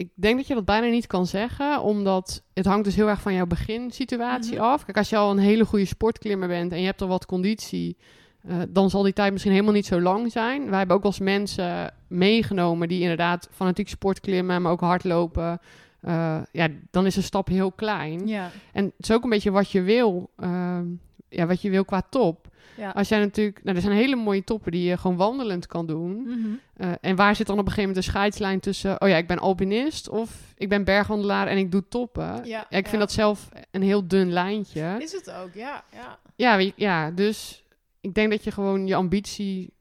[0.00, 3.20] ik denk dat je dat bijna niet kan zeggen, omdat het hangt dus heel erg
[3.20, 4.62] van jouw beginsituatie Mhm.
[4.64, 4.84] af.
[4.84, 7.96] Kijk, als je al een hele goede sportklimmer bent en je hebt al wat conditie,
[8.42, 10.68] eh, dan zal die tijd misschien helemaal niet zo lang zijn.
[10.68, 15.60] Wij hebben ook wel eens mensen meegenomen die inderdaad fanatiek sport klimmen, maar ook hardlopen.
[16.00, 18.26] Eh, ja, dan is de stap heel klein.
[18.26, 18.50] Ja.
[18.72, 20.84] En het is ook een beetje wat je wil, ehm,
[21.28, 22.48] ja, wat je wil qua top.
[22.80, 22.90] Ja.
[22.90, 26.22] Als jij natuurlijk, nou, er zijn hele mooie toppen die je gewoon wandelend kan doen.
[26.22, 26.48] Mhm.
[26.76, 29.26] Eh, en waar zit dan op een gegeven moment de scheidslijn tussen, oh ja, ik
[29.26, 32.44] ben alpinist of ik ben bergwandelaar en ik doe toppen.
[32.44, 34.96] Ja, ik vind dat zelf een heel dun lijntje.
[34.98, 35.84] Is het ook, ja.
[35.92, 36.18] ja.
[36.36, 37.64] Ja, ja, dus
[38.00, 39.72] ik denk dat je gewoon je ambitie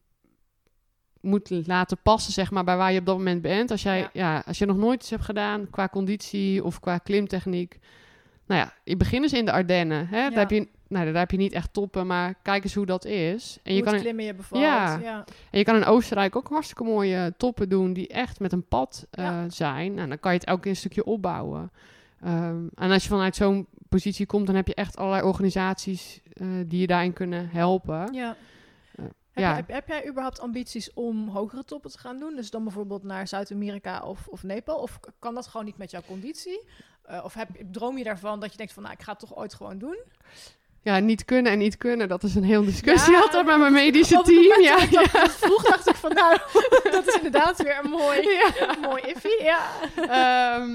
[1.21, 3.71] moet laten passen, zeg maar, bij waar je op dat moment bent.
[3.71, 4.09] Als jij, Ja.
[4.13, 4.43] ja.
[4.45, 7.79] als je nog nooit iets hebt gedaan qua conditie of qua klimtechniek.
[8.47, 10.07] Nou ja, je begint eens in de Ardennen.
[10.07, 10.23] Hè?
[10.23, 10.29] Ja.
[10.29, 13.05] Daar, heb je, nou, daar heb je niet echt toppen, maar kijk eens hoe dat
[13.05, 13.59] is.
[13.63, 14.61] En je, kan het in, klimmen je bevalt.
[14.61, 14.97] Ja.
[14.97, 15.25] ja.
[15.51, 19.07] en je kan in Oostenrijk ook hartstikke mooie toppen doen die echt met een pad
[19.11, 19.49] eh, Ja.
[19.49, 19.93] zijn.
[19.93, 21.71] Nou, dan kan je het elke keer een stukje opbouwen.
[22.21, 26.47] Ehm, en als je vanuit zo'n positie komt, dan heb je echt allerlei organisaties eh,
[26.65, 28.13] die je daarin kunnen helpen.
[28.13, 28.35] Ja.
[28.95, 29.55] Eh, Heb, ja.
[29.55, 32.35] heb, heb jij überhaupt ambities om hogere toppen te gaan doen?
[32.35, 34.77] Dus dan bijvoorbeeld naar Zuid-Amerika of, of Nepal?
[34.77, 36.63] Of kan dat gewoon niet met jouw conditie?
[37.23, 39.53] Of heb, droom je daarvan dat je denkt van, nou, ik ga het toch ooit
[39.53, 39.97] gewoon doen?
[40.89, 43.73] Ja, niet kunnen en niet kunnen, dat is een heel discussie Ja, altijd met mijn
[43.73, 44.61] medische team.
[44.61, 44.77] Ja,
[45.29, 46.37] vroeg dacht ik van, nou,
[46.91, 48.69] dat is inderdaad weer een mooi, Ja.
[48.73, 49.43] een mooi iffy.
[49.43, 49.59] Ja.
[49.95, 50.69] Ehm,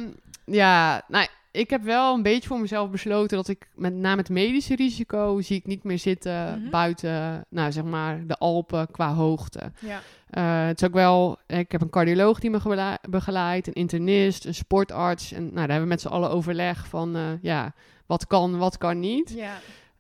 [0.45, 4.29] ja, nou, ik heb wel een beetje voor mezelf besloten dat ik met name het
[4.29, 6.71] medische risico zie ik niet meer zitten Mhm.
[6.71, 9.73] buiten, nou zeg maar, de Alpen qua hoogte.
[9.79, 10.01] ja.
[10.31, 14.55] Eh, het is ook wel, ik heb een cardioloog die me begeleidt, een internist, een
[14.55, 15.33] sportarts.
[15.33, 17.73] En nou, daar hebben we met z'n allen overleg van, eh, ja,
[18.07, 19.33] wat kan, wat kan niet.
[19.37, 19.53] Ja.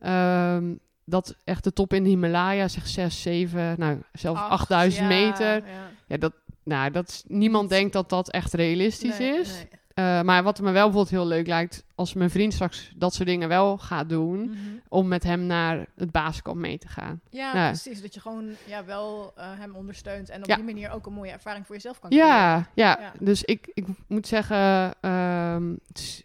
[0.04, 0.74] Ehm,
[1.04, 5.08] dat echt de top in de Himalaya, zeg 6, 7, nou zelfs Acht, 8000 ja,
[5.08, 5.54] meter.
[5.54, 5.90] ja.
[6.06, 6.32] Ja, dat,
[6.64, 9.52] nou, dat is, niemand denkt dat dat echt realistisch Nee, is.
[9.52, 9.68] nee.
[9.94, 13.28] Eh, maar wat me wel bijvoorbeeld heel leuk lijkt, als mijn vriend straks dat soort
[13.28, 14.58] dingen wel gaat doen, Mhm.
[14.88, 17.20] om met hem naar het basiskamp mee te gaan.
[17.30, 17.68] Ja, Ja.
[17.68, 18.02] precies.
[18.02, 20.54] Dat je gewoon ja, wel eh, hem ondersteunt en op Ja.
[20.56, 22.28] die manier ook een mooie ervaring voor jezelf kan creëren.
[22.28, 23.12] Ja, ja, Ja.
[23.18, 26.22] dus ik, ik moet zeggen, ehm, het is-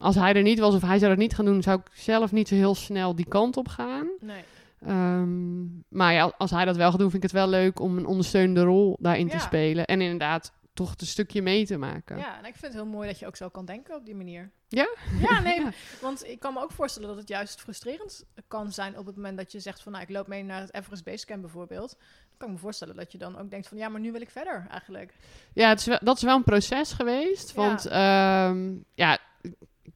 [0.00, 2.32] als hij er niet was of hij zou dat niet gaan doen, zou ik zelf
[2.32, 4.08] niet zo heel snel die kant op gaan.
[4.20, 4.44] Nee.
[4.86, 7.96] Ehm, maar ja, als hij dat wel gaat doen, vind ik het wel leuk om
[7.98, 9.84] een ondersteunende rol daarin te spelen.
[9.84, 12.16] En inderdaad, toch het een stukje mee te maken.
[12.18, 14.14] Ja, en ik vind het heel mooi dat je ook zo kan denken op die
[14.14, 14.50] manier.
[14.68, 14.88] Ja?
[15.20, 15.70] Ja, nee, Ja.
[16.00, 19.36] want ik kan me ook voorstellen dat het juist frustrerend kan zijn op het moment
[19.38, 21.90] dat je zegt van, nou, ik loop mee naar het Everest Basecamp bijvoorbeeld.
[21.98, 24.20] Dan kan ik me voorstellen dat je dan ook denkt van, ja, maar nu wil
[24.20, 25.14] ik verder eigenlijk.
[25.52, 27.54] Ja, het is wel, dat is wel een proces geweest.
[27.54, 28.54] Want ja,
[28.94, 29.18] ja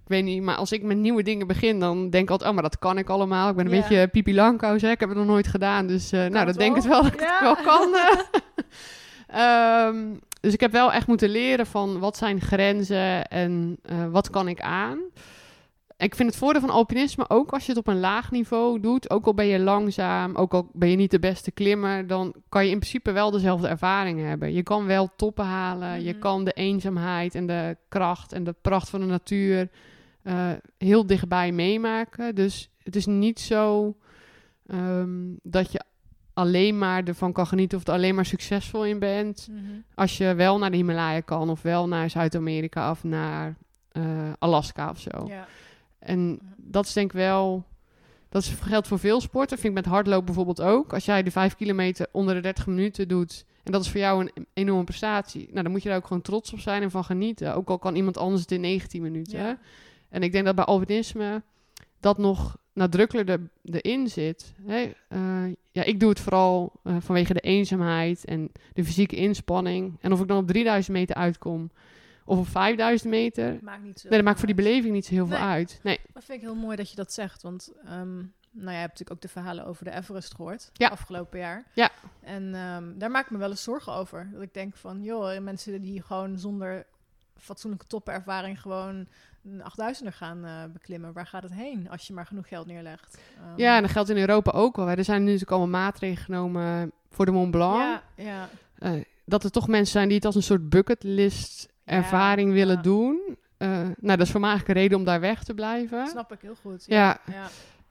[0.05, 2.55] ik, weet niet, maar als ik met nieuwe dingen begin, dan denk ik altijd, oh,
[2.55, 3.48] maar dat kan ik allemaal.
[3.48, 4.90] Ik ben een beetje pipi langkous, hè.
[4.90, 7.02] Ik heb het nog nooit gedaan, dus eh, nou, dat denk ik wel?
[7.02, 7.94] dat ik het wel kan.
[7.94, 8.18] eh.
[9.26, 9.96] Ehm,
[10.40, 14.48] dus ik heb wel echt moeten leren van wat zijn grenzen en eh, wat kan
[14.48, 14.98] ik aan.
[15.96, 19.11] Ik vind het voordeel van alpinisme ook als je het op een laag niveau doet,
[19.11, 22.64] ook al ben je langzaam, ook al ben je niet de beste klimmer, dan kan
[22.64, 24.52] je in principe wel dezelfde ervaringen hebben.
[24.52, 26.18] Je kan wel toppen halen, je Mhm.
[26.20, 29.68] kan de eenzaamheid en de kracht en de pracht van de natuur
[30.24, 32.34] eh, heel dichtbij meemaken.
[32.34, 33.96] Dus het is niet zo
[34.66, 35.84] ehm, dat je
[36.32, 39.48] alleen maar ervan kan genieten of er alleen maar succesvol in bent.
[39.94, 43.56] Als je wel naar de Himalaya kan of wel naar Zuid-Amerika of naar
[43.88, 45.26] eh, Alaska of zo.
[45.26, 45.46] Ja.
[45.98, 47.64] En dat is denk ik wel...
[48.28, 49.58] Dat geldt voor veel sporten.
[49.58, 50.92] Vind ik met hardlopen bijvoorbeeld ook.
[50.92, 53.44] Als jij de 5 kilometer onder de 30 minuten doet...
[53.62, 55.48] en dat is voor jou een enorme prestatie...
[55.50, 57.54] nou, dan moet je daar ook gewoon trots op zijn en van genieten.
[57.54, 59.38] Ook al kan iemand anders het in 19 minuten.
[59.38, 59.58] Ja.
[60.14, 61.42] En ik denk dat bij alpinisme
[62.00, 64.54] dat nog nadrukkelijker er- erin zit.
[64.66, 64.82] Eh,
[65.72, 69.96] ja, ik doe het vooral eh, vanwege de eenzaamheid en de fysieke inspanning.
[70.00, 71.70] En of ik dan op 3000 meter uitkom
[72.24, 73.58] of op 5000 meter...
[73.62, 75.80] Maakt niet zo Nee, dat maakt voor die beleving niet zo heel veel uit.
[75.82, 78.78] Nee, Dat vind ik heel mooi dat je dat zegt, want ehm, nou, ja, je
[78.78, 80.88] hebt natuurlijk ook de verhalen over de Everest gehoord, Ja.
[80.88, 81.64] afgelopen jaar.
[81.74, 81.90] Ja.
[82.20, 84.28] En ehm, daar maak ik me wel eens zorgen over.
[84.32, 86.86] Dat ik denk van, joh, mensen die gewoon zonder
[87.39, 89.07] fatsoenlijke toppenervaring gewoon
[89.45, 91.12] een 8000er gaan eh, beklimmen.
[91.12, 93.18] Waar gaat het heen als je maar genoeg geld neerlegt?
[93.39, 94.87] Ehm, Ja, en dat geldt in Europa ook wel.
[94.87, 94.95] hè.
[94.97, 97.80] Er zijn nu natuurlijk allemaal maatregelen genomen voor de Mont Blanc.
[97.80, 98.93] ja, ja, Eh,
[99.24, 103.37] dat er toch mensen zijn die het als een soort bucketlist ervaring Ja, willen doen.
[103.57, 106.07] Eh, nou, dat is voor mij eigenlijk een reden om daar weg te blijven.
[106.07, 106.85] snap ik heel goed.
[106.87, 107.18] Ja,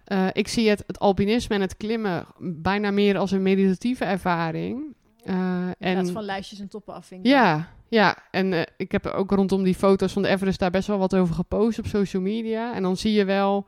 [0.06, 0.34] ja.
[0.34, 4.96] ik zie het, het alpinisme en het klimmen bijna meer als een meditatieve ervaring.
[5.26, 7.30] Eh, In plaats en van lijstjes en toppen afvinken.
[7.30, 10.88] ja, ja, en eh, ik heb ook rondom die foto's van de Everest daar best
[10.88, 12.74] wel wat over gepost op social media.
[12.74, 13.65] En dan zie je wel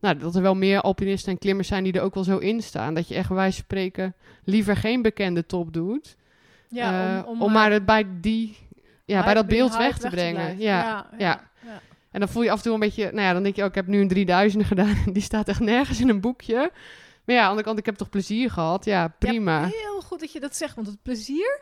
[0.00, 2.62] nou, dat er wel meer alpinisten en klimmers zijn die er ook wel zo in
[2.62, 2.94] staan.
[2.94, 6.16] Dat je echt van spreken liever geen bekende top doet.
[6.68, 8.56] Ja, eh, om, maar het bij die,
[9.04, 10.58] ja, bij dat beeld weg te brengen.
[10.58, 10.82] ja.
[10.82, 11.06] ja, ja.
[11.18, 11.48] ja.
[11.64, 11.80] ja.
[12.10, 13.68] En dan voel je af en toe een beetje, nou ja, dan denk je, oh,
[13.68, 14.96] ik heb nu een 3000 gedaan.
[15.12, 16.70] Die staat echt nergens in een boekje.
[17.28, 18.84] Maar ja, aan de andere kant, ik heb toch plezier gehad.
[18.84, 19.60] Ja, prima.
[19.60, 21.60] Ja, heel goed dat je dat zegt, want het plezier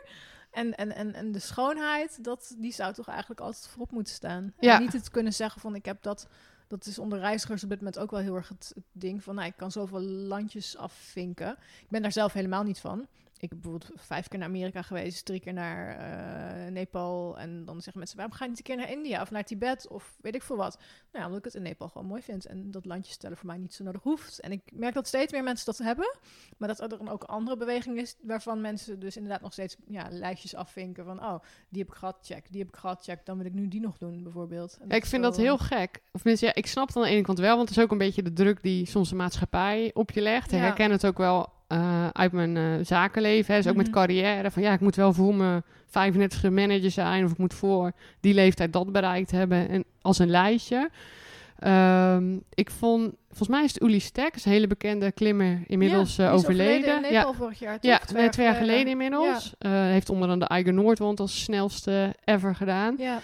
[0.51, 4.53] en, en, en, en de schoonheid, dat, die zou toch eigenlijk altijd voorop moeten staan.
[4.59, 4.75] Ja.
[4.75, 6.27] En niet het kunnen zeggen van ik heb dat...
[6.67, 9.35] Dat is onder reizigers op dit moment ook wel heel erg het, het ding van...
[9.35, 11.57] Nou, ik kan zoveel landjes afvinken.
[11.79, 13.07] Ik ben daar zelf helemaal niet van.
[13.39, 17.37] Ik heb bijvoorbeeld vijf keer naar Amerika geweest, drie keer naar eh, Nepal.
[17.39, 19.87] En dan zeggen mensen, waarom ga je niet een keer naar India of naar Tibet
[19.87, 20.75] of weet ik veel wat?
[20.77, 22.45] Nou ja, omdat ik het in Nepal gewoon mooi vind.
[22.45, 24.39] En dat landje stellen voor mij niet zo nodig hoeft.
[24.39, 26.17] En ik merk dat steeds meer mensen dat hebben.
[26.57, 30.07] Maar dat er dan ook andere beweging is waarvan mensen dus inderdaad nog steeds ja,
[30.09, 31.05] lijstjes afvinken.
[31.05, 32.45] Van, oh, die heb ik gehad, check.
[32.51, 33.25] Die heb ik gehad, check.
[33.25, 34.77] Dan wil ik nu die nog doen, bijvoorbeeld.
[34.81, 36.01] En Ja, ik vind zo, dat heel gek.
[36.11, 37.91] Of mensen, ja, ik snap het aan de ene kant wel, want het is ook
[37.91, 40.51] een beetje de druk die soms de maatschappij op je legt.
[40.51, 40.63] Ik Ja.
[40.65, 43.53] herken het ook wel eh, uit mijn eh, zakenleven.
[43.55, 43.61] Hè.
[43.61, 43.95] Dus ook met Mhm.
[43.95, 44.51] carrière.
[44.51, 47.25] Van ja, ik moet wel voor mijn 35 manager zijn.
[47.25, 49.69] Of ik moet voor die leeftijd dat bereikt hebben.
[49.69, 50.89] En als een lijstje.
[51.59, 56.27] Ehm, ik vond, volgens mij is het Uli Stek, een hele bekende klimmer, inmiddels Ja,
[56.27, 57.01] eh, overleden.
[57.01, 57.91] Nepal vorig jaar, toch?
[57.91, 59.53] Ja, Twee nee, twee jaar geleden inmiddels.
[59.59, 59.83] Ja.
[59.83, 62.95] Heeft onder andere de Eiger Noordwand als snelste ever gedaan.
[62.97, 63.19] Ja,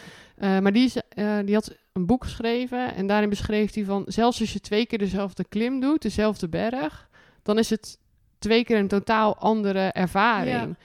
[0.61, 0.97] maar die, is,
[1.45, 4.03] die had een boek geschreven en daarin beschreef hij van...
[4.07, 7.07] zelfs als je twee keer dezelfde klim doet, dezelfde berg...
[7.43, 7.97] dan is het
[8.43, 10.75] twee keer een totaal andere ervaring.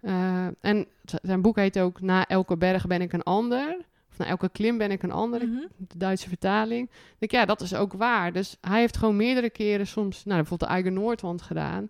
[0.00, 0.86] Eh, en
[1.22, 2.00] zijn boek heet ook...
[2.00, 3.76] Na elke berg ben ik een ander.
[4.10, 5.46] Of na elke klim ben ik een ander.
[5.46, 5.60] Mhm.
[5.76, 6.88] De Duitse vertaling.
[6.90, 8.32] Ik denk, ja, dat is ook waar.
[8.32, 10.24] Dus hij heeft gewoon meerdere keren soms...
[10.24, 11.88] Nou, bijvoorbeeld de Eiger Noordwand gedaan...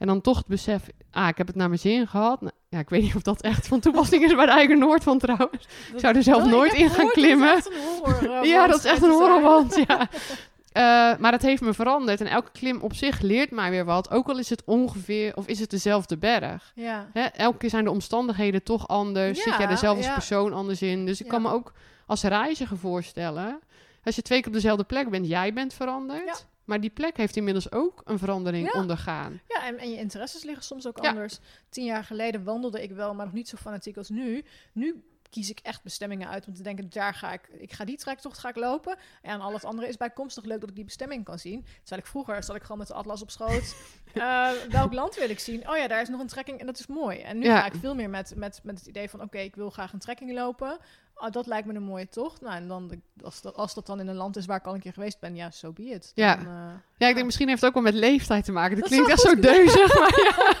[0.00, 2.40] En dan toch het besef, ah, ik heb het naar mijn zin gehad.
[2.40, 5.20] Nou, ja, ik weet niet of dat echt van toepassing is bij de Eiger Noordwand
[5.20, 5.66] trouwens.
[5.92, 7.62] Dat- zou er zelf Oh, ik nooit in gaan klimmen.
[8.02, 10.08] Horror, Ja, dat is echt een horrorwand, ja.
[10.72, 10.82] Eh,
[11.18, 12.20] maar het heeft me veranderd.
[12.20, 14.10] En elke klim op zich leert mij weer wat.
[14.10, 16.72] Ook al is het ongeveer, of is het dezelfde berg.
[16.74, 17.08] Ja.
[17.12, 17.22] Hè?
[17.22, 19.38] Elke keer zijn de omstandigheden toch anders.
[19.38, 20.12] Ja, Zit jij ja.
[20.12, 21.06] persoon anders in.
[21.06, 21.72] Dus ik kan me ook
[22.06, 23.60] als reiziger voorstellen...
[24.04, 26.46] Als je twee keer op dezelfde plek bent, jij bent veranderd.
[26.64, 28.80] Maar die plek heeft inmiddels ook een verandering Ja.
[28.80, 29.40] ondergaan.
[29.48, 31.08] Ja, en, en je interesses liggen soms ook Ja.
[31.08, 31.38] anders.
[31.68, 34.44] Tien jaar geleden wandelde ik wel, maar nog niet zo fanatiek als nu.
[34.72, 37.96] Nu kies ik echt bestemmingen uit om te denken, daar ga ik, ik ga die
[37.96, 38.96] trektocht ga ik lopen.
[39.22, 41.62] En al het andere is bijkomstig leuk dat ik die bestemming kan zien.
[41.80, 43.74] Terwijl ik vroeger, zat ik gewoon met de atlas op schoot.
[44.14, 45.68] Eh, welk land wil ik zien?
[45.68, 47.18] Oh ja, daar is nog een trekking en dat is mooi.
[47.18, 47.60] En nu Ja.
[47.60, 49.98] ga ik veel meer met, met, met het idee van, oké, ik wil graag een
[49.98, 50.78] trekking lopen.
[51.22, 52.40] Oh, dat lijkt me een mooie tocht.
[52.40, 52.90] Nou, en dan,
[53.24, 55.20] als dat, als dat dan in een land is waar ik al een keer geweest
[55.20, 56.12] ben, ja, so be it.
[56.14, 56.36] Ja.
[56.36, 56.52] Dan, eh,
[56.96, 58.70] Ja, ik denk misschien heeft het ook wel met leeftijd te maken.
[58.80, 60.58] Dat, Dat klinkt echt zo deuzig, maar ja.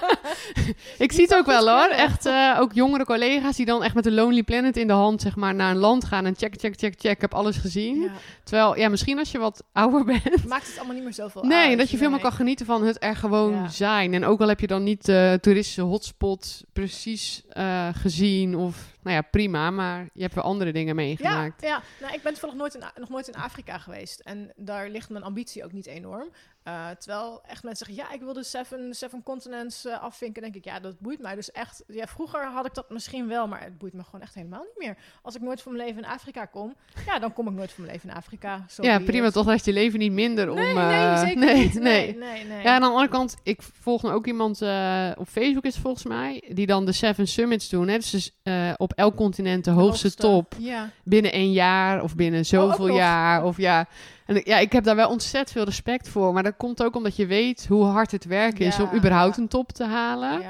[1.04, 1.88] ik zie het ook wel hoor.
[1.88, 5.20] Echt eh, ook jongere collega's die dan echt met de Lonely Planet in de hand
[5.20, 8.00] zeg maar naar een land gaan en check, check, check, check, ik heb alles gezien.
[8.00, 8.10] ja.
[8.44, 10.44] Terwijl, ja, misschien als je wat ouder bent.
[10.48, 11.78] Maakt het allemaal niet meer zoveel Nee, uit.
[11.78, 12.28] dat je veel meer nee.
[12.28, 13.68] kan genieten van het er gewoon Ja.
[13.68, 14.14] zijn.
[14.14, 19.16] En ook al heb je dan niet de toeristische hotspot precies eh, gezien of, nou
[19.16, 19.70] ja, prima.
[19.70, 21.62] Maar je hebt wel andere dingen Ja, meegemaakt.
[21.62, 21.82] ja.
[22.00, 24.20] Nou, ik ben toevallig nooit in, nog nooit in Afrika geweest.
[24.20, 26.28] En daar ligt mijn ambitie ook niet enorm.
[26.62, 30.42] Eh, terwijl echt mensen zeggen, ja, ik wil de Seven, seven Continents eh, afvinken.
[30.42, 31.82] denk ik, ja, dat boeit mij dus echt.
[31.86, 34.86] Ja, vroeger had ik dat misschien wel, maar het boeit me gewoon echt helemaal niet
[34.86, 34.96] meer.
[35.22, 36.74] Als ik nooit van mijn leven in Afrika kom,
[37.06, 38.64] ja, dan kom ik nooit van mijn leven in Afrika.
[38.68, 39.30] Zo Ja, prima.
[39.30, 40.56] Toch dat je leven niet minder om...
[40.56, 41.74] Nee, eh, nee, zeker nee, niet.
[41.80, 42.16] nee.
[42.16, 42.62] Nee, nee.
[42.62, 45.76] Ja, en aan de andere kant, ik volg nu ook iemand eh, op Facebook is
[45.76, 47.88] volgens mij, die dan de Seven Summits doen.
[47.88, 47.96] Hè?
[47.98, 50.90] Dus eh, op elk continent de De hoogste, top Ja.
[51.04, 52.96] binnen een jaar of binnen zoveel nog.
[52.96, 53.44] jaar.
[53.44, 53.86] Of ja,
[54.26, 56.32] en ik- ja, ik heb daar wel ontzettend veel respect voor.
[56.32, 59.48] Maar dat komt ook omdat je weet hoe hard het werk is om überhaupt een
[59.48, 60.40] top te halen.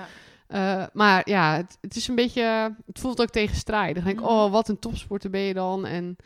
[0.46, 3.94] Eh, maar ja, het, het is een beetje, het voelt ook tegenstrijdig.
[3.94, 4.34] Dan denk ik, Mhm.
[4.34, 5.86] oh, wat een topsporter ben je dan.
[5.86, 6.16] En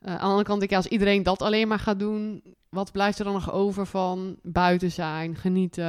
[0.00, 2.42] eh, aan de andere kant denk ik, ja, als iedereen dat alleen maar gaat doen,
[2.68, 5.84] wat blijft er dan nog over van buiten zijn, genieten?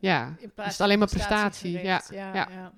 [0.00, 0.34] Ja.
[0.54, 1.72] Plaats Is het alleen maar prestatie.
[1.82, 2.32] Ja, ja.
[2.34, 2.72] ja.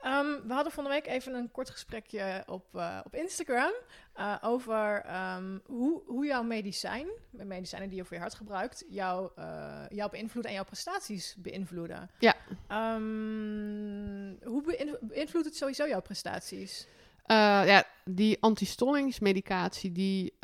[0.00, 3.72] Ehm, we hadden van de week even een kort gesprekje op, eh, op Instagram
[4.14, 8.84] eh, over ehm, hoe, hoe jouw medicijn, de medicijnen die je voor je hart gebruikt,
[8.88, 12.10] jou, eh, jou beïnvloeden en jouw prestaties beïnvloeden.
[12.18, 12.34] Ja.
[12.68, 16.86] Ehm, hoe beïnv- beïnvloedt het sowieso jouw prestaties?
[17.26, 20.34] Ja, die antistollingsmedicatie, die,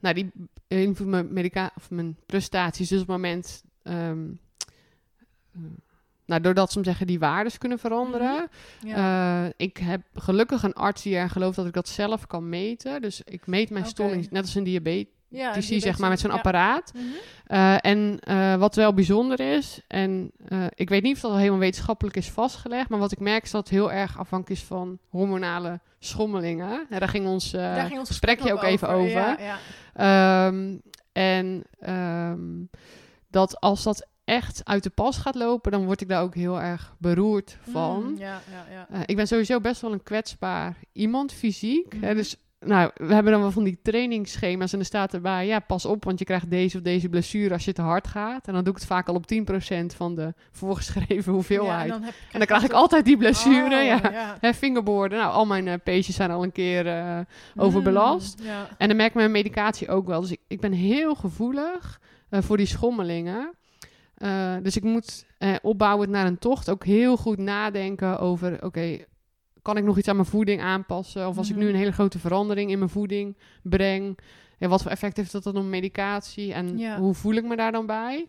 [0.00, 0.32] nou, die
[0.68, 2.88] beïnvloedt mijn, medica of mijn prestaties.
[2.88, 3.62] Dus op het moment,
[6.26, 8.48] nou, doordat ze hem zeggen, die waardes kunnen veranderen.
[8.80, 9.44] Ja.
[9.44, 13.02] Eh, ik heb gelukkig een arts die er gelooft dat ik dat zelf kan meten.
[13.02, 16.30] Dus ik meet mijn stolling, net als een diabetes, ja, die zeg maar, met zo'n
[16.30, 16.36] ja.
[16.36, 16.92] apparaat.
[16.94, 17.04] Mhm.
[17.46, 20.30] Eh, en eh, wat wel bijzonder is, en
[20.74, 23.50] ik weet niet of dat al helemaal wetenschappelijk is vastgelegd, maar wat ik merk is
[23.50, 26.86] dat het heel erg afhankelijk is van hormonale schommelingen.
[26.88, 29.08] Daar ging ons, Daar ging ons gesprekje ook even over.
[29.10, 29.58] Ja, ja.
[30.46, 30.76] Ehm,
[31.12, 32.64] en ehm,
[33.30, 36.60] dat als dat echt uit de pas gaat lopen, dan word ik daar ook heel
[36.60, 38.02] erg beroerd van.
[38.04, 38.86] Mm, ja, ja, ja.
[38.90, 41.92] Eh, ik ben sowieso best wel een kwetsbaar iemand, fysiek.
[41.92, 42.16] Hè, Mhm.
[42.16, 45.84] dus nou, we hebben dan wel van die trainingsschema's en er staat erbij, ja, pas
[45.84, 48.46] op, want je krijgt deze of deze blessure als je te hard gaat.
[48.46, 51.76] En dan doe ik het vaak al op 10% van de voorgeschreven hoeveelheid.
[51.88, 54.00] Ja, en dan, heb, en dan krijg ik altijd die blessure, Oh, ja.
[54.12, 54.36] ja.
[54.40, 57.18] Hè, fingerboarden, nou, al mijn uh, peesjes zijn al een keer eh,
[57.56, 58.38] overbelast.
[58.38, 58.68] Mm, ja.
[58.78, 60.20] En dan merk ik mijn medicatie ook wel.
[60.20, 62.00] Dus ik, ik ben heel gevoelig
[62.30, 63.52] voor die schommelingen.
[64.24, 68.54] Uh, dus ik moet uh, opbouwend naar een tocht ook heel goed nadenken over...
[68.54, 69.06] oké, okay,
[69.62, 71.28] kan ik nog iets aan mijn voeding aanpassen?
[71.28, 71.58] Of als Mhm.
[71.58, 74.18] ik nu een hele grote verandering in mijn voeding breng...
[74.58, 76.52] Ja, wat voor effect heeft dat dan op medicatie?
[76.52, 76.98] En Ja.
[76.98, 78.28] hoe voel ik me daar dan bij?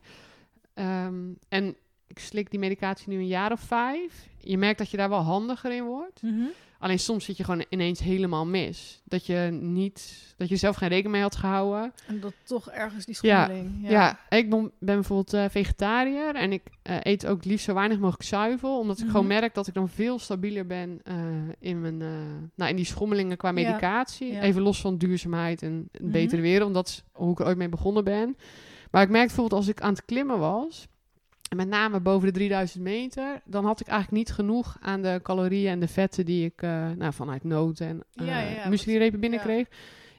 [0.74, 1.16] Ehm,
[1.50, 1.76] en
[2.08, 4.28] ik slik die medicatie nu een jaar of vijf.
[4.46, 6.22] Je merkt dat je daar wel handiger in wordt.
[6.22, 6.44] Mhm.
[6.80, 9.02] Alleen soms zit je gewoon ineens helemaal mis.
[9.04, 11.94] Dat je niet, dat je zelf geen rekening mee had gehouden.
[12.08, 13.90] En dat toch ergens die Ja, schommeling.
[13.90, 18.00] Ja, ik ben, ben bijvoorbeeld eh, vegetariër en ik eh, eet ook liefst zo weinig
[18.00, 18.80] mogelijk zuivel.
[18.80, 19.12] Omdat ik Mhm.
[19.12, 21.16] gewoon merk dat ik dan veel stabieler ben eh,
[21.60, 21.98] in, mijn,
[22.56, 24.32] nou, in die schommelingen qua Ja, medicatie.
[24.32, 24.42] ja.
[24.42, 26.12] Even los van duurzaamheid en een Mhm.
[26.12, 26.74] betere wereld.
[26.74, 28.38] Want dat is hoe ik er ooit mee begonnen ben.
[28.92, 30.88] Maar ik merkte bijvoorbeeld als ik aan het klimmen was...
[31.56, 35.20] En met name boven de 3000 meter, dan had ik eigenlijk niet genoeg aan de
[35.24, 39.68] calorieën en de vetten die ik eh, nou, vanuit noten en uh, ja, binnenkreeg.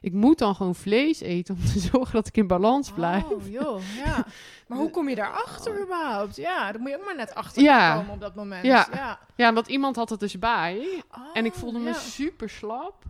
[0.01, 3.23] Ik moet dan gewoon vlees eten om te zorgen dat ik in balans blijf.
[3.29, 4.25] Oh, joh, ja.
[4.67, 6.35] Maar hoe kom je daarachter überhaupt?
[6.35, 7.95] Ja, dan moet je ook maar net achter Ja.
[7.97, 8.65] komen op dat moment.
[8.65, 8.87] Ja.
[8.93, 9.19] ja.
[9.35, 11.03] Ja, want iemand had het dus bij.
[11.33, 13.03] en ik Oh, voelde me super slap.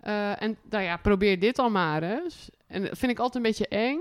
[0.00, 2.50] Eh, en nou ja, probeer dit al maar eens.
[2.66, 3.98] En dat vind ik altijd een beetje eng.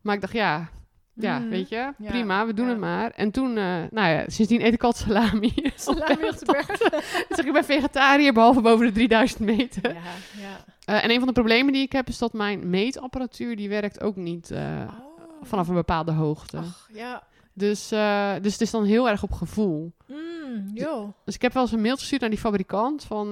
[0.00, 0.68] Maar ik dacht, ja,
[1.14, 1.48] ja Mhm.
[1.48, 2.70] weet je, Ja, prima, we doen ja.
[2.70, 3.10] het maar.
[3.10, 5.52] En toen, eh, nou ja, sindsdien eet ik altijd salami.
[5.76, 6.66] Salami op de berg.
[7.28, 9.92] Dus ik ben vegetariër, behalve boven de 3000 meter.
[9.94, 10.00] Ja,
[10.40, 10.64] ja.
[10.84, 14.00] Eh, en een van de problemen die ik heb, is dat mijn meetapparatuur, die werkt
[14.00, 15.48] ook niet eh, Oh.
[15.48, 16.56] vanaf een bepaalde hoogte.
[16.56, 17.22] Ach, ja.
[17.54, 17.88] Dus,
[18.42, 19.92] dus het is dan heel erg op gevoel.
[20.06, 21.08] Mm, joh.
[21.24, 23.26] Dus ik heb wel eens een mailtje gestuurd naar die fabrikant van...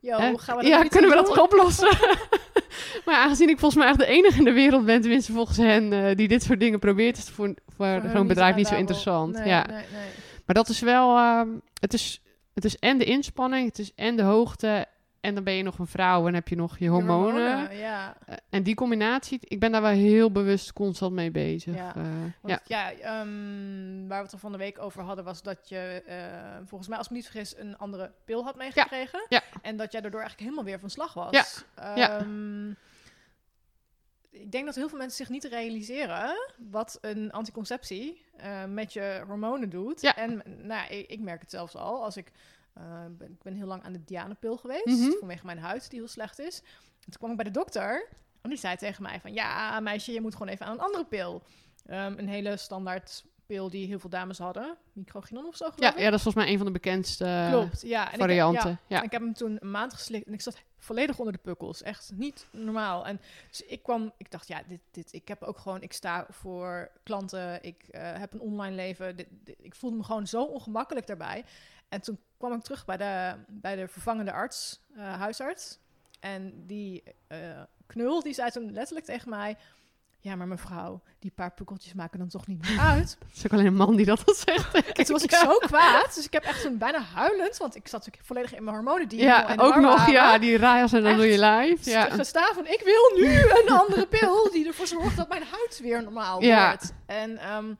[0.00, 1.88] Yo, gaan we dat ja, kunnen we dat oplossen?
[3.04, 5.92] maar aangezien ik volgens mij echt de enige in de wereld ben, tenminste volgens hen,
[5.92, 9.34] eh, die dit soort dingen probeert, is het voor, voor, zo'n bedrijf niet zo interessant.
[9.34, 9.66] Nee, ja.
[9.66, 10.08] nee, nee.
[10.46, 11.48] Maar dat is wel, ehm,
[11.80, 12.22] het, is,
[12.54, 14.86] het is en de inspanning, het is en de hoogte,
[15.26, 17.76] en dan ben je nog een vrouw en heb je nog je hormonen.
[17.76, 18.16] ja.
[18.26, 21.74] Eh, en die combinatie, ik ben daar wel heel bewust constant mee bezig.
[21.74, 21.94] Ja.
[21.96, 22.02] Eh,
[22.40, 22.90] Want ja.
[22.90, 26.16] ja, ehm, waar we het er van de week over hadden, was dat je eh,
[26.64, 29.26] volgens mij, als ik me niet vergis, een andere pil had meegekregen.
[29.28, 29.42] Ja.
[29.62, 31.64] En dat jij daardoor eigenlijk helemaal weer van slag was.
[31.76, 31.94] Ja.
[31.96, 32.18] Ja.
[32.18, 32.70] Ehm,
[34.30, 36.34] Ik denk dat heel veel mensen zich niet realiseren
[36.70, 38.24] wat een anticonceptie
[38.68, 40.00] met je hormonen doet.
[40.00, 40.16] Ja.
[40.16, 42.04] En nou, ik, ik merk het zelfs al.
[42.04, 42.32] Als ik,
[42.76, 45.10] eh, ben, ik ben heel lang aan de Dianepil geweest, Mhm.
[45.18, 46.58] vanwege mijn huid die heel slecht is.
[47.04, 48.08] En toen kwam ik bij de dokter
[48.42, 49.32] en die zei tegen mij van...
[49.34, 51.42] Ja, meisje, je moet gewoon even aan een andere pil.
[51.86, 54.76] Ehm, een hele standaard pil die heel veel dames hadden.
[54.92, 55.98] Microginon of zo, geloof Ja, ik.
[55.98, 58.06] ja, dat is volgens mij een van de bekendste Klopt, ja.
[58.06, 58.70] En ik- varianten.
[58.70, 59.02] ja, ja.
[59.02, 61.82] ik heb hem toen een maand geslikt en ik zat volledig onder de pukkels.
[61.82, 63.06] Echt niet normaal.
[63.06, 66.26] En dus ik kwam, ik dacht, ja, dit, dit, ik heb ook gewoon, ik sta
[66.30, 69.16] voor klanten, ik eh, heb een online leven.
[69.16, 71.44] Dit, dit- ik voelde me gewoon zo ongemakkelijk daarbij.
[71.88, 75.78] En toen kwam ik terug bij de, bij de vervangende arts, eh, huisarts.
[76.20, 79.56] En die eh, knul, die zei toen letterlijk tegen mij...
[80.26, 83.16] Ja, maar mevrouw, die paar pukkeltjes maken dan toch niet meer uit?
[83.28, 84.74] Het is ook alleen een man die dat al zegt.
[84.74, 86.14] En toen was ik zo kwaad.
[86.14, 89.08] Dus ik heb echt toen bijna huilend, want ik zat natuurlijk volledig in mijn hormonen
[89.08, 90.12] die Ja, ook nog, waren.
[90.12, 91.80] ja, die raas en dan door je lijf.
[91.80, 92.10] St- Ja.
[92.10, 96.02] gestaan van, ik wil nu een andere pil die ervoor zorgt dat mijn huid weer
[96.02, 96.66] normaal Ja.
[96.68, 96.92] wordt.
[97.06, 97.74] En, ehm,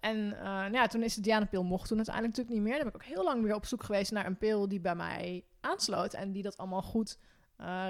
[0.00, 2.82] en eh, nou ja, toen is de Diana-pil mocht toen uiteindelijk natuurlijk niet meer.
[2.82, 4.94] Dan ben ik ook heel lang weer op zoek geweest naar een pil die bij
[4.94, 7.18] mij aansloot en die dat allemaal goed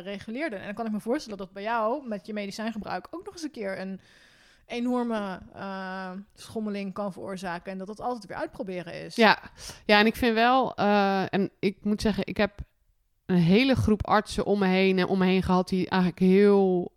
[0.03, 0.57] reguleerde.
[0.57, 3.43] En dan kan ik me voorstellen dat bij jou met je medicijngebruik ook nog eens
[3.43, 4.01] een keer een
[4.67, 9.17] enorme eh, schommeling kan veroorzaken en dat dat altijd weer uitproberen is.
[9.17, 9.39] Ja.
[9.87, 12.59] ja, en ik vind wel, eh, en ik moet zeggen, ik heb
[13.27, 16.93] een hele groep artsen om me heen en om me heen gehad die eigenlijk heel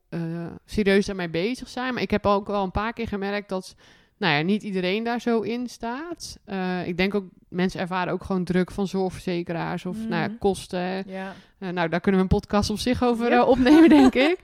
[0.66, 1.94] serieus daarmee bezig zijn.
[1.94, 3.76] Maar ik heb ook wel een paar keer gemerkt dat,
[4.18, 6.38] nou ja, niet iedereen daar zo in staat.
[6.46, 10.38] Eh, ik denk ook, mensen ervaren ook gewoon druk van zorgverzekeraars of nou ja, Mhm.
[10.38, 11.04] kosten.
[11.12, 11.34] Ja.
[11.60, 14.38] Eh, nou, daar kunnen we een podcast op zich over eh, opnemen, denk ik.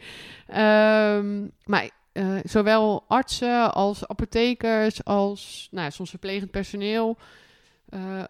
[0.47, 1.89] Ehm, maar
[2.43, 7.17] zowel artsen als apothekers, als nou, ja, soms verplegend personeel,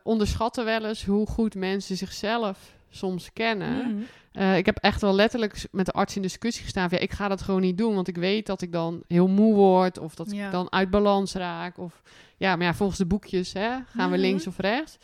[0.04, 2.58] onderschatten wel eens hoe goed mensen zichzelf
[2.92, 3.78] soms kennen.
[3.88, 4.02] Mhm.
[4.32, 6.90] Eh, ik heb echt wel letterlijk met de arts in discussie gestaan.
[6.90, 9.28] Van, ja, ik ga dat gewoon niet doen, want ik weet dat ik dan heel
[9.28, 10.46] moe word of dat Ja.
[10.46, 11.78] ik dan uit balans raak.
[11.78, 12.02] Of
[12.38, 14.26] ja, maar ja, volgens de boekjes hè, gaan we Mhm.
[14.26, 14.98] links of rechts.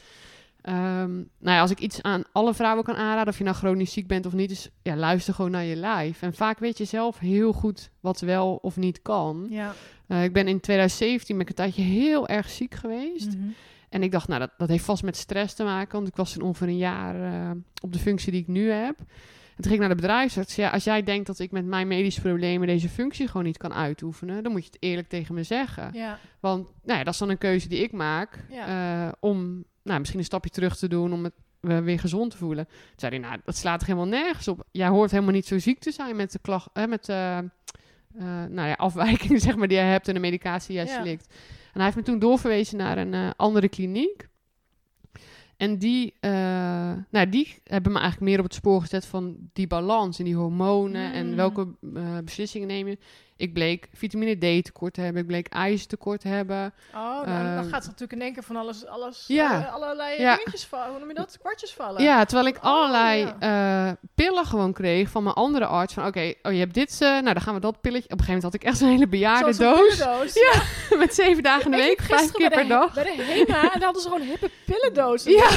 [0.62, 1.26] Ehm, nou
[1.56, 4.26] ja, als ik iets aan alle vrouwen kan aanraden, of je nou chronisch ziek bent
[4.26, 6.22] of niet, is ja, luister gewoon naar je lijf.
[6.22, 9.48] En vaak weet je zelf heel goed wat wel of niet kan.
[9.50, 9.74] Ja.
[10.08, 13.28] Eh, ik ben in 2017 met een tijdje heel erg ziek geweest.
[13.38, 13.48] Mhm.
[13.90, 15.94] En ik dacht, nou, dat, dat heeft vast met stress te maken.
[15.94, 19.00] Want ik was toen ongeveer een jaar eh, op de functie die ik nu heb.
[19.00, 20.56] En toen ging ik naar de bedrijfsarts.
[20.56, 23.74] Ja, als jij denkt dat ik met mijn medische problemen deze functie gewoon niet kan
[23.74, 25.90] uitoefenen, dan moet je het eerlijk tegen me zeggen.
[25.94, 26.20] Ja.
[26.40, 29.06] Want nou ja, dat is dan een keuze die ik maak Ja.
[29.08, 31.34] eh, om nou, misschien een stapje terug te doen om het
[31.84, 32.66] weer gezond te voelen.
[32.66, 34.64] Toen zei hij, nou, dat slaat er helemaal nergens op.
[34.72, 37.50] Jij hoort helemaal niet zo ziek te zijn met de klacht, eh, met de
[38.18, 41.02] eh, nou ja, afwijking zeg maar, die jij hebt en de medicatie die jij Ja.
[41.02, 41.34] slikt.
[41.78, 44.28] En hij heeft me toen doorverwezen naar een eh, andere kliniek.
[45.58, 46.32] En die, eh,
[47.10, 50.36] nou, die hebben me eigenlijk meer op het spoor gezet van die balans en die
[50.36, 51.36] hormonen en Mm.
[51.36, 52.98] welke eh, beslissingen neem je.
[53.38, 56.74] Ik bleek vitamine D tekort te hebben, ik bleek ijzertekort te hebben.
[56.96, 59.66] Oh, nou, dan Ehm, gaat er natuurlijk in één keer van alles, alles Ja.
[59.68, 60.36] eh, allerlei Ja.
[60.36, 60.90] dingetjes vallen.
[60.90, 61.38] Hoe noem je dat?
[61.40, 62.04] Kwartjes vallen.
[62.04, 65.94] Ja, terwijl ik Oh, allerlei eh, pillen gewoon kreeg van mijn andere arts.
[65.94, 68.10] Van oké, oh, je hebt dit, eh, nou dan gaan we dat pilletje.
[68.10, 69.98] Op een gegeven moment had ik echt zo'n hele bejaarde doos.
[70.90, 72.94] Ja, met zeven dagen in de week, vijf keer per dag.
[72.94, 75.32] Bij de HEMA en daar hadden ze gewoon hippe pillendozen.
[75.32, 75.50] Ja.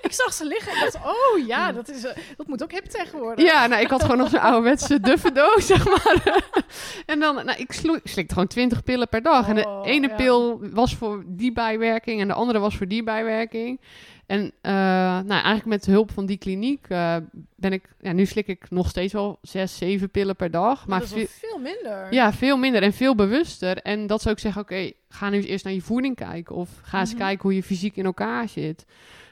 [0.00, 2.84] Ik, zag ze liggen en dacht, oh ja, dat, is, eh, dat moet ook hip
[2.84, 3.44] tegenwoordig.
[3.44, 6.42] Ja, nou, ik had gewoon nog zo'n ouderwetse duffe doos, zeg maar.
[7.06, 7.72] en dan, nou, ik,
[8.04, 9.48] slikte gewoon twintig pillen per dag.
[9.48, 10.14] en de Oh, ene ja.
[10.14, 13.80] pil was voor die bijwerking en de andere was voor die bijwerking.
[14.26, 17.16] En eh, nou, eigenlijk met hulp van die kliniek eh,
[17.56, 17.82] ben ik...
[18.00, 20.86] Ja, nu slik ik nog steeds wel zes, zeven pillen per dag.
[20.86, 22.12] maar dat is veel- veel minder.
[22.12, 23.76] Ja, veel minder en veel bewuster.
[23.78, 26.54] En dat zou ik zeggen, oké, ga nu eens eerst naar je voeding kijken.
[26.54, 27.18] Of ga eens Mhm.
[27.20, 28.84] kijken hoe je fysiek in elkaar zit.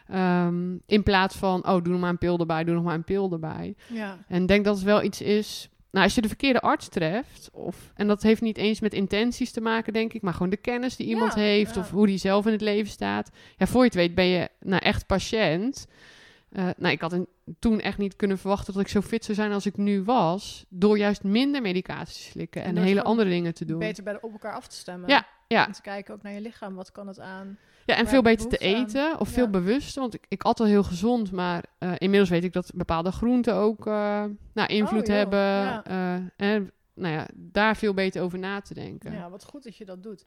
[0.08, 3.04] Ehm, in plaats van, oh, doe nog maar een pil erbij, doe nog maar een
[3.04, 3.74] pil erbij.
[3.86, 4.18] Ja.
[4.28, 5.68] En denk dat het wel iets is...
[5.90, 9.50] Nou, als je de verkeerde arts treft, of, en dat heeft niet eens met intenties
[9.50, 11.80] te maken, denk ik, maar gewoon de kennis die iemand Ja, heeft, ja.
[11.80, 13.30] of hoe die zelf in het leven staat.
[13.56, 15.86] Ja, voor je het weet ben je nou echt patiënt.
[16.50, 17.28] Eh, nou, ik had een-
[17.58, 20.64] toen echt niet kunnen verwachten dat ik zo fit zou zijn als ik nu was,
[20.68, 23.78] door juist minder medicatie te slikken En hele andere dingen te doen.
[23.78, 25.08] Beter bij de, op elkaar af te stemmen.
[25.08, 25.66] Ja, ja.
[25.66, 26.74] En te kijken ook naar je lichaam.
[26.74, 27.58] Wat kan het aan?
[27.86, 28.64] Ja, en veel beter te aan?
[28.64, 29.34] eten of Ja.
[29.34, 30.00] veel bewuster.
[30.00, 33.54] Want ik, ik at al heel gezond, maar eh, inmiddels weet ik dat bepaalde groenten
[33.54, 34.24] ook eh,
[34.54, 35.38] nou, invloed Oh, joh, hebben.
[35.38, 35.84] ja.
[35.84, 36.14] eh,
[36.54, 39.12] en nou ja, daar veel beter over na te denken.
[39.12, 40.24] Ja, wat goed dat je dat doet.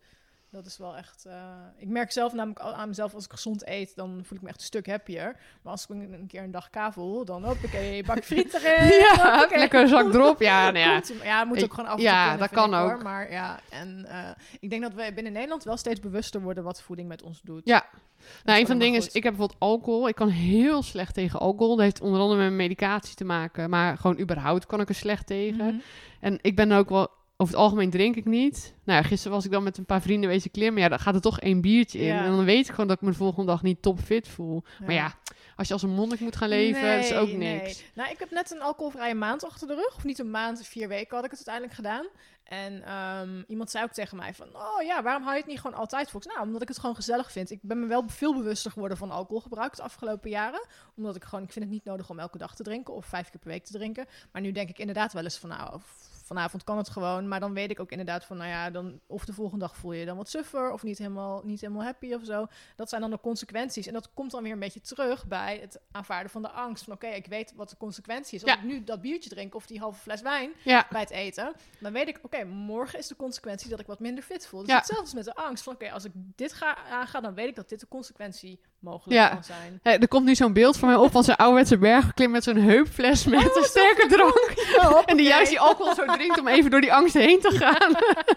[0.49, 1.25] Dat is wel echt...
[1.25, 1.33] eh,
[1.77, 4.59] ik merk zelf namelijk aan mezelf, als ik gezond eet, dan voel ik me echt
[4.59, 5.35] een stuk happier.
[5.61, 8.99] Maar als ik een, keer een dag kavel, dan hoppakee, bak friet erin.
[8.99, 9.57] Ja, hoppakee.
[9.57, 10.39] lekker een zak.
[10.39, 11.01] Ja, nou ja.
[11.23, 12.93] Ja, moet ook gewoon af Ja, kunnen, dat kan ik, hoor.
[12.93, 13.03] ook.
[13.03, 14.29] Maar ja, en eh,
[14.59, 17.61] ik denk dat we binnen Nederland wel steeds bewuster worden wat voeding met ons doet.
[17.65, 17.85] Ja.
[17.87, 20.07] Dat Nou, een van de dingen is, ik heb bijvoorbeeld alcohol.
[20.07, 21.75] Ik kan heel slecht tegen alcohol.
[21.75, 23.69] Dat heeft onder andere met medicatie te maken.
[23.69, 25.65] Maar gewoon überhaupt kan ik er slecht tegen.
[25.65, 25.75] Mhm.
[26.19, 27.09] En ik ben ook wel...
[27.39, 28.73] Over het algemeen drink ik niet.
[28.83, 30.81] Nou ja, gisteren was ik dan met een paar vrienden wezen klimmen.
[30.81, 32.05] Ja, dan gaat er toch één biertje in.
[32.05, 32.23] Ja.
[32.23, 34.63] En dan weet ik gewoon dat ik me de volgende dag niet topfit voel.
[34.79, 35.13] Maar ja,
[35.55, 37.37] als je als een monnik moet gaan leven, dat is ook niks.
[37.37, 37.85] nee.
[37.93, 39.95] Nou, ik heb net een alcoholvrije maand achter de rug.
[39.95, 42.07] Of niet een maand, vier weken had ik het uiteindelijk gedaan.
[42.43, 44.47] En ehm, iemand zei ook tegen mij van...
[44.55, 46.21] Oh ja, waarom hou je het niet gewoon altijd vol?
[46.23, 47.51] Nou, omdat ik het gewoon gezellig vind.
[47.51, 50.67] Ik ben me wel veel bewuster geworden van alcoholgebruik de afgelopen jaren.
[50.95, 51.43] Omdat ik gewoon...
[51.43, 52.93] Ik vind het niet nodig om elke dag te drinken.
[52.93, 54.05] Of vijf keer per week te drinken.
[54.31, 55.49] Maar nu denk ik inderdaad wel eens van...
[55.49, 55.79] Nou,
[56.27, 57.27] vanavond kan het gewoon.
[57.27, 58.37] Maar dan weet ik ook inderdaad van...
[58.37, 60.71] Nou ja, dan, of de volgende dag voel je je dan wat suffer.
[60.71, 62.47] Of niet helemaal, niet helemaal happy of zo.
[62.75, 63.87] Dat zijn dan de consequenties.
[63.87, 66.83] En dat komt dan weer een beetje terug bij het aanvaarden van de angst.
[66.83, 68.43] Van oké, ik weet wat de consequentie is.
[68.43, 68.57] Als Ja.
[68.57, 71.93] ik nu dat biertje drink of die halve fles wijn Ja, bij het eten, dan
[71.93, 74.59] weet ik, oké, morgen is de consequentie dat ik wat minder fit voel.
[74.59, 74.77] Dus Ja.
[74.77, 75.63] hetzelfde is met de angst.
[75.63, 78.59] Van oké, als ik dit ga aanga, dan weet ik dat dit de consequentie
[78.89, 79.27] mogelijk Ja.
[79.29, 79.79] kan zijn.
[80.01, 83.25] Er komt nu zo'n beeld van mij op van zo'n ouderwetse bergklim met zo'n heupfles
[83.25, 84.53] met Oh, een sterke drank.
[84.93, 87.51] Oh, En die juist die alcohol zo drinkt om even door die angst heen te
[87.51, 87.91] gaan.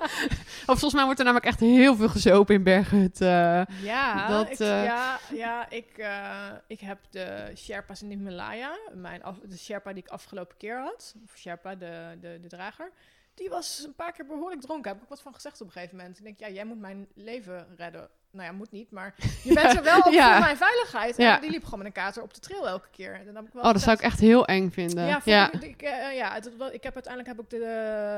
[0.70, 3.20] of volgens mij wordt er namelijk echt heel veel gezopen in Berghut.
[3.20, 3.62] eh.
[3.82, 8.78] Ja, Dat, ik, eh, ja, ja ik, eh, ik heb de Sherpa's in de Himalaya,
[8.94, 12.90] mijn af, de Sherpa die ik afgelopen keer had, of Sherpa, de, de, de drager,
[13.34, 14.84] die was een paar keer behoorlijk dronken.
[14.84, 16.18] Daar heb ik wat van gezegd op een gegeven moment.
[16.18, 18.08] Ik denk, ja, jij moet mijn leven redden.
[18.32, 19.14] Nou ja, moet niet, maar
[19.44, 20.30] je bent er wel op Ja.
[20.32, 21.18] voor mijn veiligheid.
[21.18, 21.38] En Ja.
[21.38, 23.14] die liep gewoon met een kater op de trail elke keer.
[23.14, 25.06] En dan heb ik wel Oh, dat zou ik echt heel eng vinden.
[25.24, 27.64] ja, Ik, ik, eh, ja het, ik heb uiteindelijk heb ik de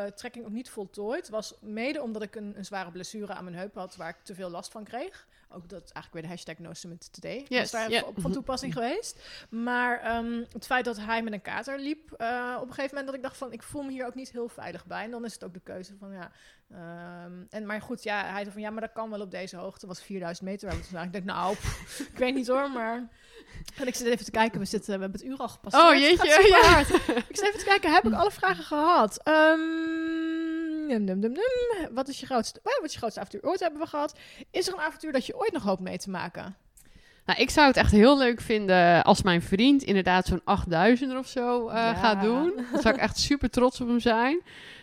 [0.07, 1.21] eh, trekking ook niet voltooid.
[1.21, 4.17] Het was mede omdat ik een, een zware blessure aan mijn heup had, waar ik
[4.23, 5.27] te veel last van kreeg.
[5.55, 7.47] Ook dat is eigenlijk weer de hashtag No Summit Today.
[7.49, 9.21] Yes, was daar op van toepassing geweest.
[9.49, 13.07] Maar ehm, het feit dat hij met een kater liep, eh, op een gegeven moment
[13.07, 15.05] dat ik dacht van, ik voel me hier ook niet heel veilig bij.
[15.05, 16.31] En dan is het ook de keuze van, ja...
[16.71, 19.57] ehm, en, maar goed, ja, hij zei van, ja, maar dat kan wel op deze
[19.57, 19.87] hoogte.
[19.87, 20.69] was 4000 meter.
[20.69, 21.03] waar we toen.
[21.03, 23.09] Ik denk, nou, pff, ik weet niet hoor, maar...
[23.77, 25.85] En ik zit even te kijken, we, zitten, we hebben het uur al gepasseerd.
[25.85, 26.79] Oh, jeetje, ja.
[27.29, 29.23] Ik zit even te kijken, heb ik alle vragen gehad?
[29.23, 30.02] Ehm,
[30.99, 31.95] num, num, num, num.
[31.95, 34.19] Wat is je grootste, wat is je grootste avontuur ooit hebben we gehad?
[34.51, 36.57] Is er een avontuur dat je ooit nog hoopt mee te maken?
[37.27, 41.27] Nou, ik zou het echt heel leuk vinden als mijn vriend inderdaad zo'n 8000 of
[41.27, 41.95] zo Ja.
[41.95, 42.53] gaat doen.
[42.73, 44.41] Dan zou ik echt super trots op hem zijn.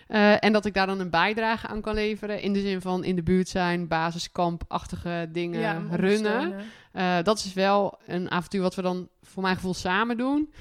[0.07, 2.41] Eh, en dat ik daar dan een bijdrage aan kan leveren.
[2.41, 6.55] In de zin van in de buurt zijn, basiskampachtige dingen runnen.
[6.91, 10.53] Eh, dat is wel een avontuur wat we dan voor mijn gevoel samen doen.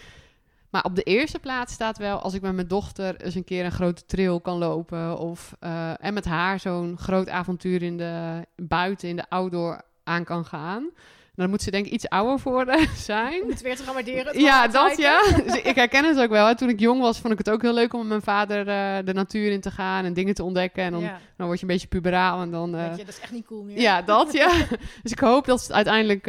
[0.70, 3.64] Maar op de eerste plaats staat wel als ik met mijn dochter eens een keer
[3.64, 5.18] een grote trail kan lopen.
[5.18, 10.24] Of, eh, en met haar zo'n groot avontuur in de buiten, in de outdoor aan
[10.24, 10.90] kan gaan.
[11.38, 13.42] Dan moet ze denk ik iets ouder voor eh, zijn.
[13.42, 14.40] Om het weer te gaan waarderen.
[14.40, 15.20] Ja, dat ja.
[15.46, 16.46] Dus ik herken het ook wel.
[16.46, 16.56] hè.
[16.56, 19.04] Toen ik jong was, vond ik het ook heel leuk om met mijn vader eh,
[19.04, 20.82] de natuur in te gaan en dingen te ontdekken.
[20.82, 22.74] En dan, Ja, dan word je een beetje puberaal en dan...
[22.74, 23.80] eh, je, dat is echt niet cool meer.
[23.80, 24.50] ja, dat ja.
[25.02, 26.24] Dus ik hoop dat ze het uiteindelijk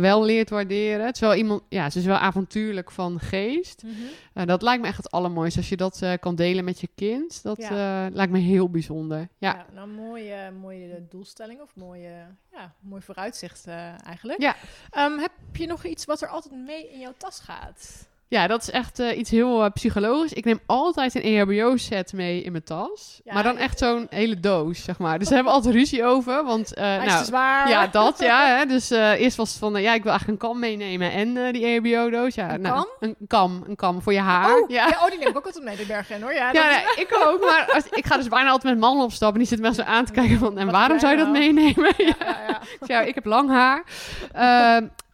[0.00, 1.06] wel leert waarderen.
[1.06, 3.82] Het is wel iemand, ja, ze is wel avontuurlijk van geest.
[3.82, 4.46] Mhm.
[4.46, 5.58] Dat lijkt me echt het allermooiste.
[5.58, 8.08] Als je dat kan delen met je kind, dat Ja.
[8.12, 9.18] lijkt me heel bijzonder.
[9.18, 9.52] Ja.
[9.54, 12.10] Ja, nou, mooie, mooie doelstelling of mooie,
[12.52, 13.74] ja, mooi vooruitzicht eh,
[14.38, 14.56] Ja.
[14.90, 18.08] Ehm, heb je nog iets wat er altijd mee in jouw tas gaat?
[18.34, 20.32] Ja, dat is echt eh, iets heel eh, psychologisch.
[20.32, 23.20] Ik neem altijd een EHBO-set mee in mijn tas.
[23.24, 25.18] Ja, maar dan echt zo'n hele doos, zeg maar.
[25.18, 26.44] Dus daar hebben we altijd ruzie over.
[26.44, 27.68] Want, eh, is nou, te zwaar.
[27.68, 28.46] ja, dat ja.
[28.58, 28.66] Hè.
[28.66, 32.34] Dus eerst was het van, ja, ik wil eigenlijk een kam meenemen en die EHBO-doos.
[32.34, 32.86] Ja, Een nou, kam?
[33.00, 34.56] Een kam, een kam voor je haar.
[34.56, 34.86] Oh, ja.
[34.86, 34.98] ja.
[35.02, 36.32] oh, die neem ik ook altijd mee de bergen in hoor.
[36.32, 37.40] Ja, Ja, nee, ik ook.
[37.40, 39.40] Maar als, ik ga dus bijna altijd met mannen opstappen.
[39.40, 40.58] En die zitten me zo aan te kijken van...
[40.58, 41.94] En Wat waarom zou je dat meenemen?
[41.96, 42.14] ja.
[42.18, 42.60] ja.
[42.80, 43.84] Ik zei, ja, ik heb lang haar.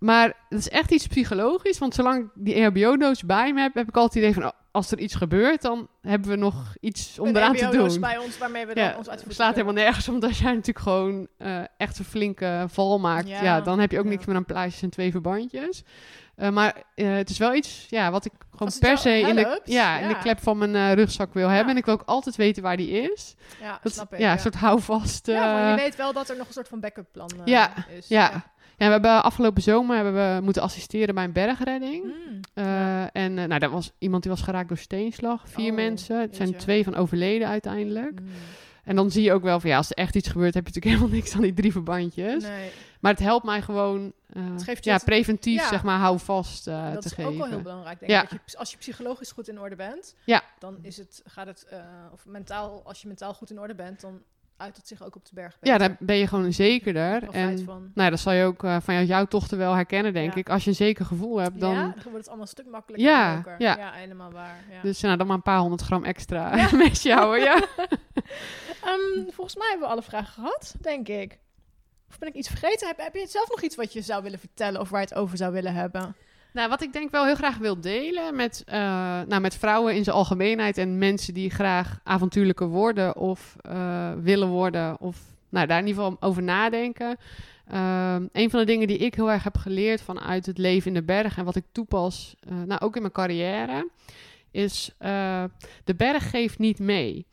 [0.01, 1.78] Maar het is echt iets psychologisch.
[1.78, 3.74] Want zolang ik die E EHBO-doos bij me heb...
[3.74, 4.53] heb ik altijd het idee van...
[4.53, 7.92] oh, als er iets gebeurt, dan hebben we nog iets om Een eraan te EBO-doos
[7.92, 8.01] doen.
[8.01, 10.22] bij ons waarmee we dan Ja, ons uit de het slaat helemaal nergens om.
[10.22, 13.28] Als jij natuurlijk gewoon eh, echt een flinke val maakt...
[13.28, 14.11] Ja, Ja, dan heb je ook ja.
[14.11, 15.84] niks meer aan plaatjes en twee verbandjes.
[16.41, 19.61] Eh, maar eh, het is wel iets ja, wat ik gewoon per se in de,
[19.64, 21.72] ja, in de klep van mijn eh, rugzak wil hebben.
[21.72, 23.34] En ik wil ook altijd weten waar die is.
[23.61, 24.18] Ja, Dat, snap ik.
[24.18, 25.26] ja, een soort houvast.
[25.26, 28.09] Ja, je weet wel dat er nog een soort van backup plan Ja, is.
[28.09, 28.30] ja.
[28.76, 32.05] Ja, we hebben afgelopen zomer hebben we moeten assisteren bij een bergredding.
[32.05, 32.41] Mm.
[33.12, 35.43] En eh, nou, dat was iemand die was geraakt door steenslag.
[35.49, 36.20] Vier Oh, mensen.
[36.20, 38.20] Het zijn twee van overleden uiteindelijk.
[38.20, 38.28] Mm.
[38.84, 40.72] En dan zie je ook wel van ja, als er echt iets gebeurt, heb je
[40.74, 42.42] natuurlijk helemaal niks aan die drie verbandjes.
[42.42, 42.70] Nee,
[43.00, 45.68] Maar het helpt mij gewoon eh, Het ja, het- preventief, ja.
[45.68, 47.30] zeg maar, hou vast eh, dat te is geven.
[47.32, 47.98] ook wel heel belangrijk.
[47.98, 48.22] Denk Ja.
[48.22, 48.30] ik.
[48.30, 50.42] Dat je, als je psychologisch goed in orde bent, Ja.
[50.58, 51.78] dan is het, gaat het, eh,
[52.12, 54.22] of mentaal, als je mentaal goed in orde bent, dan
[54.61, 55.56] uit het zich ook op de berg.
[55.61, 57.28] ja, dan ben je gewoon zekerder.
[57.30, 57.80] En van.
[57.80, 60.40] nou, ja, dat zal je ook eh, van jou- jouw dochter wel herkennen, denk Ja.
[60.40, 60.48] ik.
[60.50, 61.72] Als je een zeker gevoel hebt, dan...
[61.74, 63.08] Ja, dan wordt het allemaal een stuk makkelijker.
[63.08, 63.76] Ja, ja.
[63.76, 64.64] ja, helemaal waar.
[64.70, 64.82] Ja.
[64.82, 67.54] Dus nou, dan maar een paar honderd gram extra met jou, ja.
[68.84, 71.38] Ehm, volgens mij hebben we alle vragen gehad, denk ik.
[72.08, 72.86] Of ben ik iets vergeten?
[72.88, 75.16] Heb, heb je zelf nog iets wat je zou willen vertellen of waar je het
[75.16, 76.16] over zou willen hebben?
[76.53, 78.78] Nou, wat ik denk wel heel graag wil delen met, eh,
[79.26, 84.48] nou, met vrouwen in zijn algemeenheid en mensen die graag avontuurlijker worden of eh, willen
[84.48, 87.16] worden of nou, daar in ieder geval over nadenken.
[87.68, 90.94] Ehm, een van de dingen die ik heel erg heb geleerd vanuit het leven in
[90.94, 93.88] de berg en wat ik toepas, eh, nou ook in mijn carrière,
[94.51, 94.94] is
[95.84, 97.26] de berg geeft niet mee.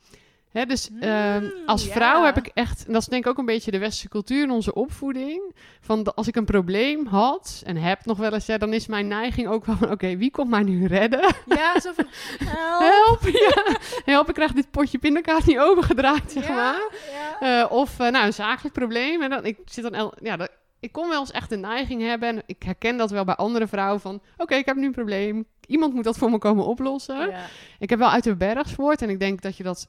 [0.58, 1.92] Hè, dus ehm, Mm, als ja.
[1.92, 4.42] vrouw heb ik echt, en dat is denk ik ook een beetje de westerse cultuur
[4.42, 8.46] in onze opvoeding, van de- als ik een probleem had en heb nog wel eens,
[8.46, 11.34] ja, dan is mijn neiging ook wel van, oké, wie komt mij nu redden?
[11.46, 12.06] Ja, zo van,
[12.48, 12.80] help.
[13.20, 13.76] Help, ja.
[14.04, 16.80] Help, ik krijg dit potje pindakaas niet overgedraaid, zeg maar.
[17.40, 17.62] ja.
[17.62, 19.22] Eh, of eh, nou, een zakelijk probleem.
[19.22, 20.50] En dan, ik zit dan, el- ja, dat,
[20.80, 23.66] ik kon wel eens echt de neiging hebben, en ik herken dat wel bij andere
[23.66, 25.46] vrouwen, van, oké, ik heb nu een probleem.
[25.66, 27.28] Iemand moet dat voor me komen oplossen.
[27.30, 27.44] Ja.
[27.78, 29.88] Ik heb wel uit de bergsport en ik denk dat je dat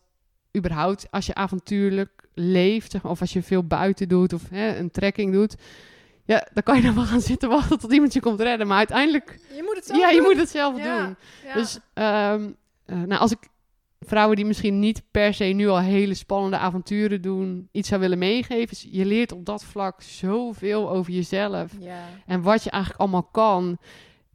[0.57, 4.75] überhaupt als je avontuurlijk leeft, zeg maar, of als je veel buiten doet of hè,
[4.77, 5.55] een trekking doet,
[6.25, 8.67] ja, dan kan je dan wel gaan zitten wachten tot iemand je komt redden.
[8.67, 10.23] Maar uiteindelijk, Je moet het zelf ja, je doen.
[10.25, 11.15] moet het zelf Ja, doen.
[11.45, 11.53] ja.
[11.53, 12.49] Dus, ehm,
[12.85, 13.37] eh, nou, als ik
[13.99, 18.17] vrouwen die misschien niet per se nu al hele spannende avonturen doen, iets zou willen
[18.17, 22.03] meegeven, je leert op dat vlak zoveel over jezelf ja.
[22.25, 23.77] en wat je eigenlijk allemaal kan.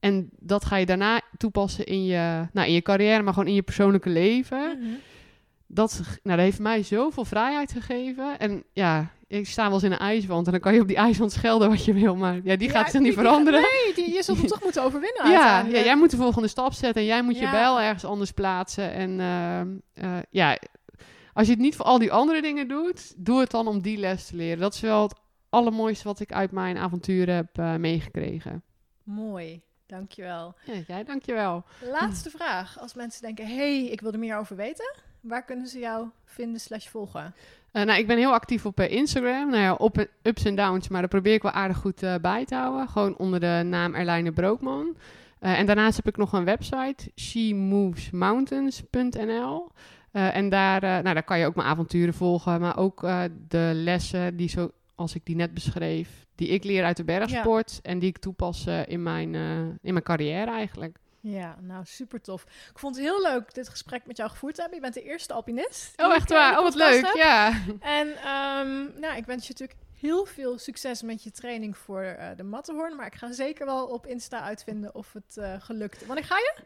[0.00, 3.54] En dat ga je daarna toepassen in je, nou, in je carrière, maar gewoon in
[3.54, 4.78] je persoonlijke leven.
[4.78, 4.88] Mhm.
[5.66, 8.38] Dat, nou, dat heeft mij zoveel vrijheid gegeven.
[8.38, 10.96] En ja, ik sta wel eens in een ijswand en dan kan je op die
[10.96, 12.16] ijswand schelden wat je wil.
[12.16, 13.60] Maar ja, die gaat zich niet veranderen.
[13.60, 17.02] Nee, die, je zult hem toch moeten overwinnen Ja, jij moet de volgende stap zetten
[17.02, 18.92] en jij moet je bijl ergens anders plaatsen.
[18.92, 20.58] En ehm, eh, ja,
[21.32, 23.98] als je het niet voor al die andere dingen doet, doe het dan om die
[23.98, 24.58] les te leren.
[24.58, 25.14] Dat is wel het
[25.48, 28.62] allermooiste wat ik uit mijn avonturen heb eh, meegekregen.
[29.02, 30.54] Mooi, dankjewel.
[30.64, 31.64] Ja, jij, dankjewel.
[31.80, 32.78] Laatste vraag.
[32.80, 34.94] Als mensen denken, hey, ik wil er meer over weten.
[35.24, 37.34] Waar kunnen ze jou vinden slash volgen?
[37.72, 39.50] Eh, nou, ik ben heel actief op eh, Instagram.
[39.50, 42.44] Nou ja, op ups en downs, maar daar probeer ik wel aardig goed eh, bij
[42.44, 42.88] te houden.
[42.88, 44.96] Gewoon onder de naam Erlijne Brookman.
[45.38, 49.70] Eh, en daarnaast heb ik nog een website, shemovesmountains.nl.
[50.12, 53.22] Eh, en daar, eh, nou, daar kan je ook mijn avonturen volgen, maar ook eh,
[53.48, 57.78] de lessen die zo, als ik die net beschreef, die ik leer uit de bergsport
[57.82, 60.96] en die ik toepas eh, in, mijn, eh, in mijn carrière eigenlijk.
[61.26, 62.42] Ja, nou super tof.
[62.70, 64.78] Ik vond het heel leuk dit gesprek met jou gevoerd te hebben.
[64.78, 65.92] Je bent de eerste alpinist.
[65.96, 66.58] Oh, echt eh, waar?
[66.58, 67.06] Oh, wat leuk.
[67.06, 67.14] heb.
[67.14, 67.52] Ja.
[67.80, 72.28] En ehm, nou, ik wens je natuurlijk heel veel succes met je training voor eh,
[72.36, 72.96] de Matterhorn.
[72.96, 76.06] Maar ik ga zeker wel op Insta uitvinden of het eh, gelukt.
[76.06, 76.62] Wanneer ga je?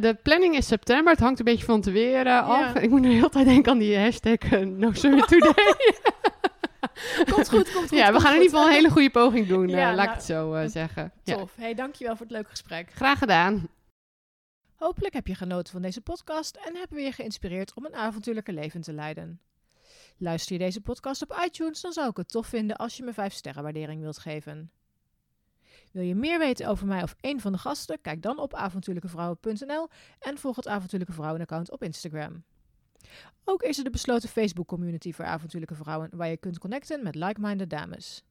[0.00, 1.12] De planning is september.
[1.12, 2.74] Het hangt een beetje van het weer af.
[2.74, 2.80] Ja.
[2.80, 5.52] Ik moet nu de hele tijd denken aan die hashtag eh, No Today.
[7.30, 7.98] Komt goed, komt goed.
[7.98, 9.68] ja, we gaan in ieder geval een hele goede poging doen.
[9.68, 11.12] Ja, laat nou, ik het zo zeggen.
[11.22, 11.36] Ja.
[11.36, 11.52] Tof.
[11.56, 12.90] Hey, dankjewel voor het leuke gesprek.
[12.94, 13.68] Graag gedaan.
[14.82, 18.80] Hopelijk heb je genoten van deze podcast en we je geïnspireerd om een avontuurlijke leven
[18.80, 19.40] te leiden.
[20.16, 23.12] Luister je deze podcast op iTunes, dan zou ik het tof vinden als je me
[23.12, 24.70] 5 sterren waardering wilt geven.
[25.90, 28.00] Wil je meer weten over mij of een van de gasten?
[28.00, 29.88] Kijk dan op avontuurlijkevrouwen.nl
[30.18, 32.44] en volg het Avontuurlijke Vrouwen account op Instagram.
[33.44, 37.14] Ook is er de besloten Facebook community voor avontuurlijke vrouwen waar je kunt connecten met
[37.14, 38.24] like-minded dames.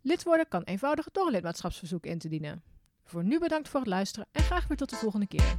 [0.00, 2.62] Lid worden kan eenvoudig door een lidmaatschapsverzoek in te dienen.
[3.04, 5.56] Voor nu bedankt voor het luisteren en graag weer tot de volgende keer.